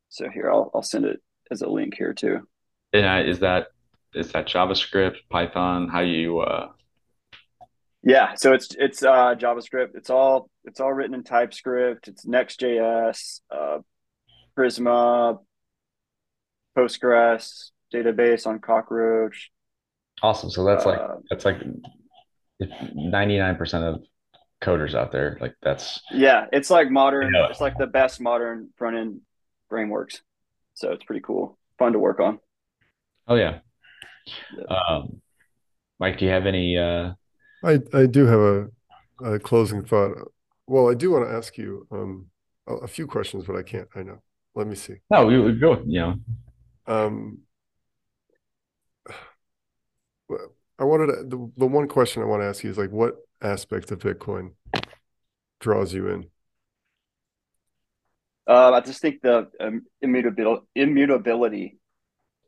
So 0.09 0.29
here 0.29 0.51
I'll 0.51 0.71
I'll 0.75 0.83
send 0.83 1.05
it 1.05 1.21
as 1.51 1.63
a 1.63 1.69
link 1.69 1.95
here 1.97 2.13
too. 2.13 2.47
And 2.93 3.29
is 3.29 3.41
that 3.41 3.69
is 4.15 4.33
that 4.33 4.49
JavaScript, 4.49 5.17
Python? 5.31 5.89
How 5.89 6.01
you 6.01 6.41
uh 6.41 6.69
yeah, 8.03 8.35
so 8.35 8.53
it's 8.55 8.75
it's 8.79 9.03
uh 9.03 9.35
JavaScript. 9.37 9.95
It's 9.95 10.11
all 10.11 10.49
it's 10.65 10.81
all 10.81 10.93
written 10.93 11.15
in 11.15 11.23
TypeScript. 11.23 12.09
It's 12.09 12.27
Next.js, 12.27 13.41
uh, 13.51 13.79
Prisma, 14.57 15.39
Postgres 16.77 17.71
database 17.93 18.47
on 18.47 18.59
Cockroach. 18.59 19.51
Awesome. 20.23 20.51
So 20.51 20.65
that's 20.65 20.87
like 20.87 20.99
uh, 20.99 21.17
that's 21.29 21.45
like 21.45 21.63
ninety 22.95 23.39
nine 23.39 23.57
percent 23.57 23.85
of 23.85 24.03
coders 24.63 24.95
out 24.95 25.13
there. 25.13 25.37
Like 25.41 25.55
that's 25.63 26.01
yeah, 26.11 26.47
it's 26.53 26.71
like 26.71 26.91
modern. 26.91 27.35
It's 27.51 27.61
like 27.61 27.77
the 27.79 27.87
best 27.87 28.21
modern 28.21 28.71
front 28.77 28.97
end 28.97 29.21
frameworks. 29.69 30.23
So 30.75 30.93
it's 30.93 31.05
pretty 31.05 31.21
cool, 31.21 31.59
fun 31.79 31.93
to 31.93 31.99
work 31.99 32.21
on. 32.21 32.39
Oh 33.31 33.37
yeah. 33.37 33.61
yeah. 34.59 34.65
Um, 34.65 35.23
Mike, 36.01 36.19
do 36.19 36.25
you 36.25 36.33
have 36.33 36.47
any? 36.47 36.77
Uh... 36.77 37.13
I 37.65 37.79
I 37.95 38.07
do 38.07 38.27
have 38.27 38.41
a, 38.41 38.69
a 39.25 39.39
closing 39.39 39.85
thought. 39.85 40.33
Well, 40.67 40.91
I 40.91 40.95
do 40.95 41.13
want 41.13 41.29
to 41.29 41.35
ask 41.35 41.57
you 41.57 41.87
um, 41.93 42.27
a, 42.67 42.75
a 42.75 42.89
few 42.89 43.07
questions, 43.07 43.45
but 43.47 43.55
I 43.55 43.63
can't. 43.63 43.89
I 43.95 44.03
know. 44.03 44.21
Let 44.57 44.67
me 44.67 44.75
see. 44.75 44.97
No, 45.11 45.27
we 45.27 45.39
would 45.41 45.61
go. 45.61 45.81
You 45.87 46.01
know. 46.01 46.15
Um, 46.87 47.39
I 50.79 50.85
wanted 50.85 51.07
to, 51.07 51.13
the 51.25 51.53
the 51.57 51.67
one 51.67 51.87
question 51.87 52.23
I 52.23 52.27
want 52.27 52.43
to 52.43 52.47
ask 52.47 52.65
you 52.65 52.71
is 52.71 52.79
like, 52.79 52.91
what 52.91 53.15
aspect 53.41 53.93
of 53.93 54.01
Bitcoin 54.01 54.55
draws 55.61 55.95
you 55.95 56.09
in? 56.09 56.27
Uh, 58.47 58.73
I 58.73 58.81
just 58.81 59.01
think 59.01 59.23
the 59.23 59.49
um, 59.61 59.83
immutability, 60.03 60.67
immutability, 60.75 61.80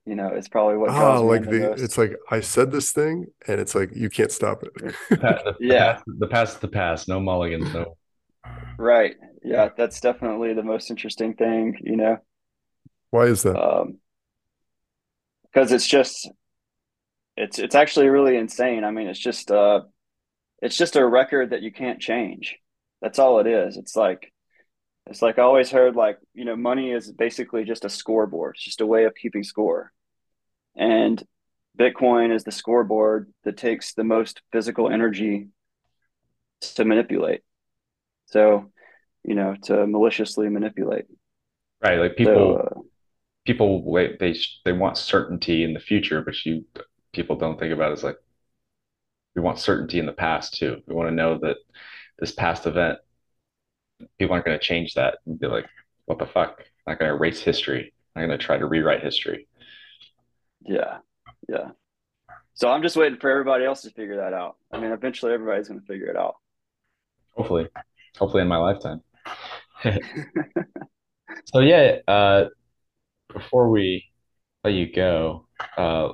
you 0.04 0.16
know, 0.16 0.28
it's 0.28 0.48
probably 0.48 0.76
what. 0.76 0.90
Ah, 0.90 1.18
like 1.18 1.44
the, 1.44 1.50
the 1.50 1.72
it's 1.72 1.96
like 1.96 2.16
I 2.30 2.40
said 2.40 2.72
this 2.72 2.90
thing, 2.90 3.26
and 3.46 3.60
it's 3.60 3.74
like 3.74 3.90
you 3.94 4.10
can't 4.10 4.32
stop 4.32 4.62
it. 4.64 4.72
the, 5.10 5.56
yeah, 5.60 6.00
the 6.06 6.26
past, 6.26 6.60
the 6.60 6.68
past, 6.68 7.08
no 7.08 7.20
mulligans, 7.20 7.72
no. 7.72 7.96
Right. 8.78 9.14
Yeah, 9.44 9.68
that's 9.76 10.00
definitely 10.00 10.54
the 10.54 10.62
most 10.62 10.90
interesting 10.90 11.34
thing. 11.34 11.78
You 11.82 11.96
know. 11.96 12.18
Why 13.10 13.26
is 13.26 13.42
that? 13.42 13.56
Um, 13.56 13.98
because 15.44 15.70
it's 15.70 15.86
just 15.86 16.28
it's 17.36 17.58
it's 17.58 17.74
actually 17.74 18.08
really 18.08 18.36
insane. 18.36 18.84
I 18.84 18.90
mean, 18.90 19.06
it's 19.06 19.18
just 19.18 19.50
uh 19.50 19.82
it's 20.60 20.76
just 20.76 20.96
a 20.96 21.06
record 21.06 21.50
that 21.50 21.62
you 21.62 21.72
can't 21.72 22.00
change. 22.00 22.56
That's 23.00 23.18
all 23.18 23.40
it 23.40 23.46
is. 23.46 23.76
It's 23.76 23.96
like 23.96 24.31
it's 25.06 25.22
like 25.22 25.38
I 25.38 25.42
always 25.42 25.70
heard 25.70 25.96
like, 25.96 26.18
you 26.34 26.44
know, 26.44 26.56
money 26.56 26.90
is 26.92 27.10
basically 27.10 27.64
just 27.64 27.84
a 27.84 27.88
scoreboard. 27.88 28.54
It's 28.56 28.64
just 28.64 28.80
a 28.80 28.86
way 28.86 29.04
of 29.04 29.14
keeping 29.14 29.42
score. 29.42 29.92
And 30.76 31.22
Bitcoin 31.78 32.34
is 32.34 32.44
the 32.44 32.52
scoreboard 32.52 33.32
that 33.44 33.56
takes 33.56 33.94
the 33.94 34.04
most 34.04 34.42
physical 34.52 34.90
energy 34.90 35.48
to 36.60 36.84
manipulate. 36.84 37.42
So, 38.26 38.70
you 39.24 39.34
know, 39.34 39.56
to 39.64 39.86
maliciously 39.86 40.48
manipulate. 40.48 41.06
Right. 41.82 41.98
Like 41.98 42.16
people 42.16 42.34
so, 42.34 42.56
uh, 42.56 42.80
people 43.44 43.82
wait 43.84 44.18
they 44.18 44.36
they 44.64 44.72
want 44.72 44.96
certainty 44.96 45.64
in 45.64 45.74
the 45.74 45.80
future, 45.80 46.22
but 46.22 46.44
you 46.46 46.64
people 47.12 47.36
don't 47.36 47.58
think 47.58 47.72
about 47.72 47.90
it 47.90 47.94
as 47.94 48.04
like 48.04 48.16
we 49.34 49.42
want 49.42 49.58
certainty 49.58 49.98
in 49.98 50.06
the 50.06 50.12
past 50.12 50.54
too. 50.54 50.82
We 50.86 50.94
want 50.94 51.08
to 51.08 51.14
know 51.14 51.38
that 51.38 51.56
this 52.18 52.32
past 52.32 52.66
event, 52.66 52.98
people 54.18 54.34
aren't 54.34 54.46
going 54.46 54.58
to 54.58 54.64
change 54.64 54.94
that 54.94 55.18
and 55.26 55.38
be 55.38 55.46
like, 55.46 55.66
what 56.06 56.18
the 56.18 56.26
fuck? 56.26 56.56
I'm 56.86 56.92
not 56.92 56.98
going 56.98 57.10
to 57.10 57.16
erase 57.16 57.40
history. 57.40 57.92
I'm 58.14 58.26
going 58.26 58.38
to 58.38 58.44
try 58.44 58.58
to 58.58 58.66
rewrite 58.66 59.02
history. 59.02 59.48
Yeah. 60.60 60.98
Yeah. 61.48 61.70
So 62.54 62.70
I'm 62.70 62.82
just 62.82 62.96
waiting 62.96 63.18
for 63.18 63.30
everybody 63.30 63.64
else 63.64 63.82
to 63.82 63.90
figure 63.90 64.16
that 64.16 64.32
out. 64.32 64.56
I 64.70 64.78
mean, 64.78 64.92
eventually 64.92 65.32
everybody's 65.32 65.68
going 65.68 65.80
to 65.80 65.86
figure 65.86 66.06
it 66.06 66.16
out. 66.16 66.36
Hopefully, 67.34 67.68
hopefully 68.18 68.42
in 68.42 68.48
my 68.48 68.58
lifetime. 68.58 69.00
so 71.46 71.60
yeah, 71.60 71.98
uh, 72.06 72.44
before 73.32 73.70
we 73.70 74.04
let 74.64 74.74
you 74.74 74.92
go, 74.92 75.46
uh, 75.76 76.10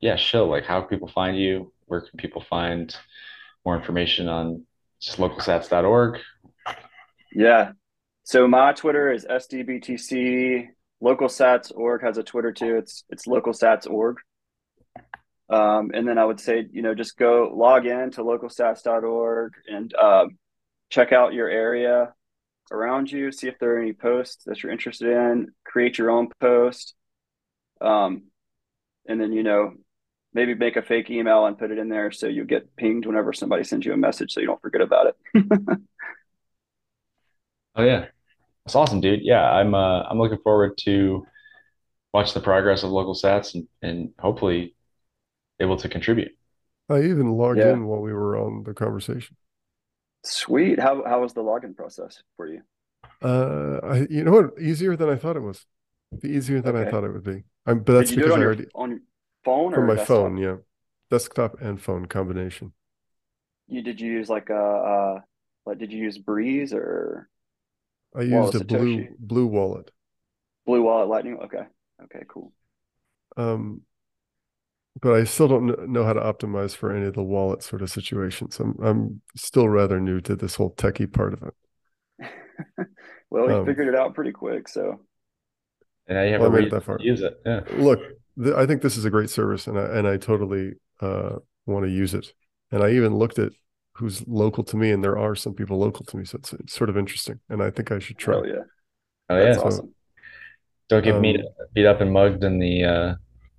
yeah, 0.00 0.16
show 0.16 0.46
like 0.48 0.64
how 0.64 0.80
people 0.82 1.08
find 1.08 1.36
you. 1.36 1.72
Where 1.86 2.02
can 2.02 2.16
people 2.18 2.44
find 2.48 2.94
more 3.64 3.76
information 3.76 4.28
on 4.28 4.64
just 5.00 5.18
localsats.org? 5.18 6.20
Yeah. 7.32 7.72
So 8.24 8.46
my 8.46 8.72
Twitter 8.72 9.12
is 9.12 9.24
SNDBTC. 9.24 10.68
Localsats.org 11.02 12.02
has 12.02 12.18
a 12.18 12.22
Twitter 12.22 12.52
too. 12.52 12.76
It's 12.76 13.04
it's 13.08 13.26
localsats.org. 13.26 14.16
Um, 15.48 15.90
and 15.94 16.06
then 16.06 16.16
I 16.18 16.24
would 16.24 16.38
say, 16.38 16.66
you 16.70 16.82
know, 16.82 16.94
just 16.94 17.16
go 17.16 17.50
log 17.52 17.86
in 17.86 18.10
to 18.12 18.22
localsats.org 18.22 19.52
and 19.66 19.92
um, 19.94 20.38
check 20.90 21.12
out 21.12 21.32
your 21.32 21.48
area 21.48 22.14
around 22.70 23.10
you, 23.10 23.32
see 23.32 23.48
if 23.48 23.58
there 23.58 23.74
are 23.74 23.80
any 23.80 23.92
posts 23.92 24.44
that 24.44 24.62
you're 24.62 24.70
interested 24.70 25.08
in, 25.08 25.48
create 25.64 25.98
your 25.98 26.10
own 26.10 26.28
post. 26.40 26.94
Um, 27.80 28.24
and 29.08 29.20
then, 29.20 29.32
you 29.32 29.42
know, 29.42 29.72
maybe 30.32 30.54
make 30.54 30.76
a 30.76 30.82
fake 30.82 31.10
email 31.10 31.46
and 31.46 31.58
put 31.58 31.72
it 31.72 31.78
in 31.78 31.88
there 31.88 32.12
so 32.12 32.28
you 32.28 32.44
get 32.44 32.76
pinged 32.76 33.06
whenever 33.06 33.32
somebody 33.32 33.64
sends 33.64 33.84
you 33.84 33.92
a 33.92 33.96
message 33.96 34.32
so 34.32 34.40
you 34.40 34.46
don't 34.46 34.62
forget 34.62 34.82
about 34.82 35.08
it. 35.08 35.16
oh 37.80 37.84
yeah. 37.84 38.06
That's 38.64 38.74
awesome, 38.74 39.00
dude. 39.00 39.20
Yeah, 39.22 39.42
I'm 39.42 39.74
uh, 39.74 40.02
I'm 40.02 40.18
looking 40.18 40.38
forward 40.38 40.76
to 40.84 41.26
watch 42.12 42.34
the 42.34 42.40
progress 42.40 42.82
of 42.82 42.90
local 42.90 43.14
sats 43.14 43.54
and, 43.54 43.66
and 43.82 44.10
hopefully 44.18 44.74
able 45.60 45.76
to 45.78 45.88
contribute. 45.88 46.32
I 46.88 47.02
even 47.02 47.32
logged 47.32 47.58
yeah. 47.58 47.72
in 47.72 47.86
while 47.86 48.00
we 48.00 48.12
were 48.12 48.36
on 48.36 48.64
the 48.64 48.74
conversation. 48.74 49.36
Sweet. 50.24 50.78
How 50.78 51.02
how 51.04 51.22
was 51.22 51.32
the 51.32 51.42
login 51.42 51.74
process 51.74 52.22
for 52.36 52.46
you? 52.46 52.62
Uh, 53.22 53.80
I 53.82 54.06
you 54.10 54.24
know 54.24 54.32
what? 54.32 54.60
Easier 54.60 54.96
than 54.96 55.08
I 55.08 55.16
thought 55.16 55.36
it 55.36 55.40
was. 55.40 55.66
Easier 56.22 56.60
than 56.60 56.76
okay. 56.76 56.88
I 56.88 56.90
thought 56.90 57.04
it 57.04 57.12
would 57.12 57.24
be. 57.24 57.44
I'm, 57.66 57.80
but 57.80 57.94
that's 57.94 58.10
because 58.10 58.32
I 58.32 58.42
already 58.42 58.62
your, 58.62 58.70
on 58.74 59.00
phone 59.44 59.72
from 59.72 59.86
my 59.86 59.94
desktop? 59.94 60.16
phone. 60.16 60.36
Yeah, 60.36 60.56
desktop 61.10 61.60
and 61.62 61.80
phone 61.80 62.06
combination. 62.06 62.72
You 63.68 63.82
did 63.82 64.00
you 64.00 64.12
use 64.12 64.28
like 64.28 64.50
a 64.50 64.54
uh, 64.54 65.20
like 65.64 65.78
did 65.78 65.92
you 65.92 66.02
use 66.02 66.18
Breeze 66.18 66.74
or? 66.74 67.29
I 68.14 68.22
used 68.22 68.54
a 68.54 68.64
blue 68.64 69.08
blue 69.18 69.46
wallet. 69.46 69.90
Blue 70.66 70.82
wallet 70.82 71.08
Lightning. 71.08 71.38
Okay. 71.44 71.62
Okay. 72.04 72.24
Cool. 72.28 72.52
Um, 73.36 73.82
but 75.00 75.14
I 75.14 75.24
still 75.24 75.48
don't 75.48 75.88
know 75.90 76.04
how 76.04 76.12
to 76.12 76.20
optimize 76.20 76.74
for 76.74 76.94
any 76.94 77.06
of 77.06 77.14
the 77.14 77.22
wallet 77.22 77.62
sort 77.62 77.82
of 77.82 77.90
situations. 77.90 78.58
I'm 78.58 78.76
I'm 78.82 79.22
still 79.36 79.68
rather 79.68 80.00
new 80.00 80.20
to 80.22 80.34
this 80.34 80.56
whole 80.56 80.74
techie 80.74 81.12
part 81.12 81.34
of 81.34 81.42
it. 81.42 81.54
Well, 83.30 83.48
he 83.48 83.54
um, 83.54 83.64
figured 83.64 83.86
it 83.86 83.94
out 83.94 84.14
pretty 84.14 84.32
quick. 84.32 84.68
So, 84.68 85.00
and 86.08 86.18
now 86.18 86.24
you 86.24 86.32
have 86.32 86.40
well, 86.40 86.50
a 86.50 86.52
reason 86.52 86.70
that 86.70 86.82
far. 86.82 86.98
to 86.98 87.04
use 87.04 87.20
it. 87.20 87.40
Yeah. 87.46 87.60
Look, 87.76 88.00
th- 88.42 88.54
I 88.56 88.66
think 88.66 88.82
this 88.82 88.96
is 88.96 89.04
a 89.04 89.10
great 89.10 89.30
service, 89.30 89.68
and 89.68 89.78
I 89.78 89.84
and 89.84 90.08
I 90.08 90.16
totally 90.16 90.72
uh, 91.00 91.36
want 91.66 91.86
to 91.86 91.90
use 91.90 92.12
it. 92.12 92.32
And 92.72 92.82
I 92.82 92.90
even 92.90 93.14
looked 93.14 93.38
at 93.38 93.52
who's 93.92 94.26
local 94.26 94.64
to 94.64 94.76
me, 94.76 94.90
and 94.90 95.02
there 95.02 95.18
are 95.18 95.34
some 95.34 95.54
people 95.54 95.78
local 95.78 96.04
to 96.06 96.16
me, 96.16 96.24
so 96.24 96.38
it's, 96.38 96.52
it's 96.52 96.74
sort 96.74 96.90
of 96.90 96.96
interesting. 96.96 97.40
And 97.48 97.62
I 97.62 97.70
think 97.70 97.92
I 97.92 97.98
should 97.98 98.18
try. 98.18 98.36
Oh 98.36 98.44
yeah, 98.44 98.62
oh 99.28 99.38
yeah, 99.38 99.52
so, 99.54 99.62
awesome. 99.62 99.94
Don't 100.88 101.04
get 101.04 101.14
um, 101.14 101.22
beat, 101.22 101.40
beat 101.74 101.86
up 101.86 102.00
and 102.00 102.12
mugged 102.12 102.42
in 102.42 102.58
the 102.58 102.84
uh, 102.84 103.14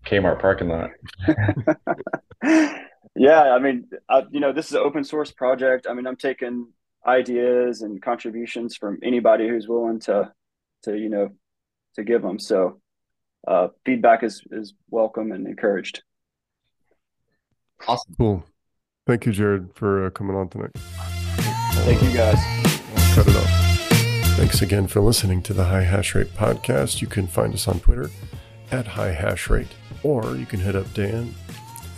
Kmart 0.06 0.40
parking 0.40 0.70
lot. 0.70 0.90
yeah, 3.16 3.54
I 3.54 3.60
mean, 3.60 3.88
I, 4.10 4.24
you 4.32 4.40
know, 4.40 4.52
this 4.52 4.68
is 4.68 4.74
an 4.74 4.80
open 4.80 5.04
source 5.04 5.32
project. 5.32 5.88
I 5.90 5.94
mean, 5.94 6.08
I'm 6.08 6.18
taking 6.18 6.68
ideas 7.06 7.82
and 7.82 8.02
contributions 8.02 8.76
from 8.76 9.00
anybody 9.02 9.48
who's 9.48 9.68
willing 9.68 10.00
to, 10.02 10.32
to 10.84 10.98
you 10.98 11.10
know, 11.10 11.30
to 11.96 12.04
give 12.04 12.22
them. 12.22 12.40
So, 12.40 12.82
uh, 13.48 13.70
feedback 13.86 14.24
is 14.24 14.44
is 14.52 14.74
welcome 14.90 15.32
and 15.32 15.48
encouraged. 15.48 16.04
Awesome. 17.88 18.16
Cool. 18.18 18.44
Thank 19.12 19.26
you, 19.26 19.34
Jared, 19.34 19.74
for 19.76 20.05
uh, 20.05 20.09
coming 20.09 20.38
on 20.38 20.47
tonight. 20.47 20.72
Thank 20.74 22.01
you, 22.01 22.14
guys. 22.14 22.38
Cut 23.14 23.28
it 23.28 23.36
off. 23.36 24.38
Thanks 24.38 24.62
again 24.62 24.88
for 24.88 25.01
listening 25.01 25.41
to 25.41 25.53
the 25.53 25.66
High 25.66 25.84
Hash 25.84 26.16
Rate 26.16 26.34
podcast. 26.34 27.01
You 27.01 27.07
can 27.07 27.28
find 27.28 27.53
us 27.53 27.68
on 27.68 27.82
Twitter 27.82 28.09
at 28.72 28.88
High 28.88 29.12
Hash 29.12 29.49
Rate, 29.49 29.68
or 30.03 30.38
you 30.38 30.45
can 30.45 30.62
hit 30.62 30.78
up 30.78 30.93
Dan 30.93 31.36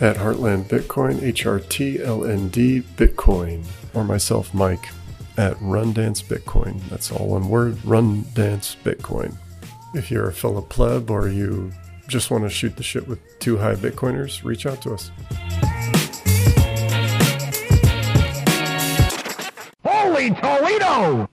at 0.00 0.16
Heartland 0.16 0.64
Bitcoin, 0.64 1.22
H 1.22 1.46
R 1.46 1.60
T 1.60 2.02
L 2.02 2.24
N 2.24 2.48
D 2.48 2.80
Bitcoin, 2.96 3.64
or 3.94 4.02
myself, 4.02 4.52
Mike, 4.52 4.88
at 5.36 5.56
Run 5.60 5.92
Dance 5.92 6.20
Bitcoin. 6.20 6.80
That's 6.88 7.12
all 7.12 7.28
one 7.28 7.48
word, 7.48 7.78
Run 7.84 8.24
Dance 8.34 8.76
Bitcoin. 8.82 9.36
If 9.94 10.10
you're 10.10 10.30
a 10.30 10.32
fellow 10.32 10.62
pleb 10.62 11.12
or 11.12 11.28
you 11.28 11.70
just 12.08 12.32
want 12.32 12.42
to 12.42 12.50
shoot 12.50 12.76
the 12.76 12.82
shit 12.82 13.06
with 13.06 13.20
two 13.38 13.56
high 13.56 13.76
Bitcoiners, 13.76 14.42
reach 14.42 14.66
out 14.66 14.82
to 14.82 14.94
us. 14.94 15.12
Toledo! 20.30 21.28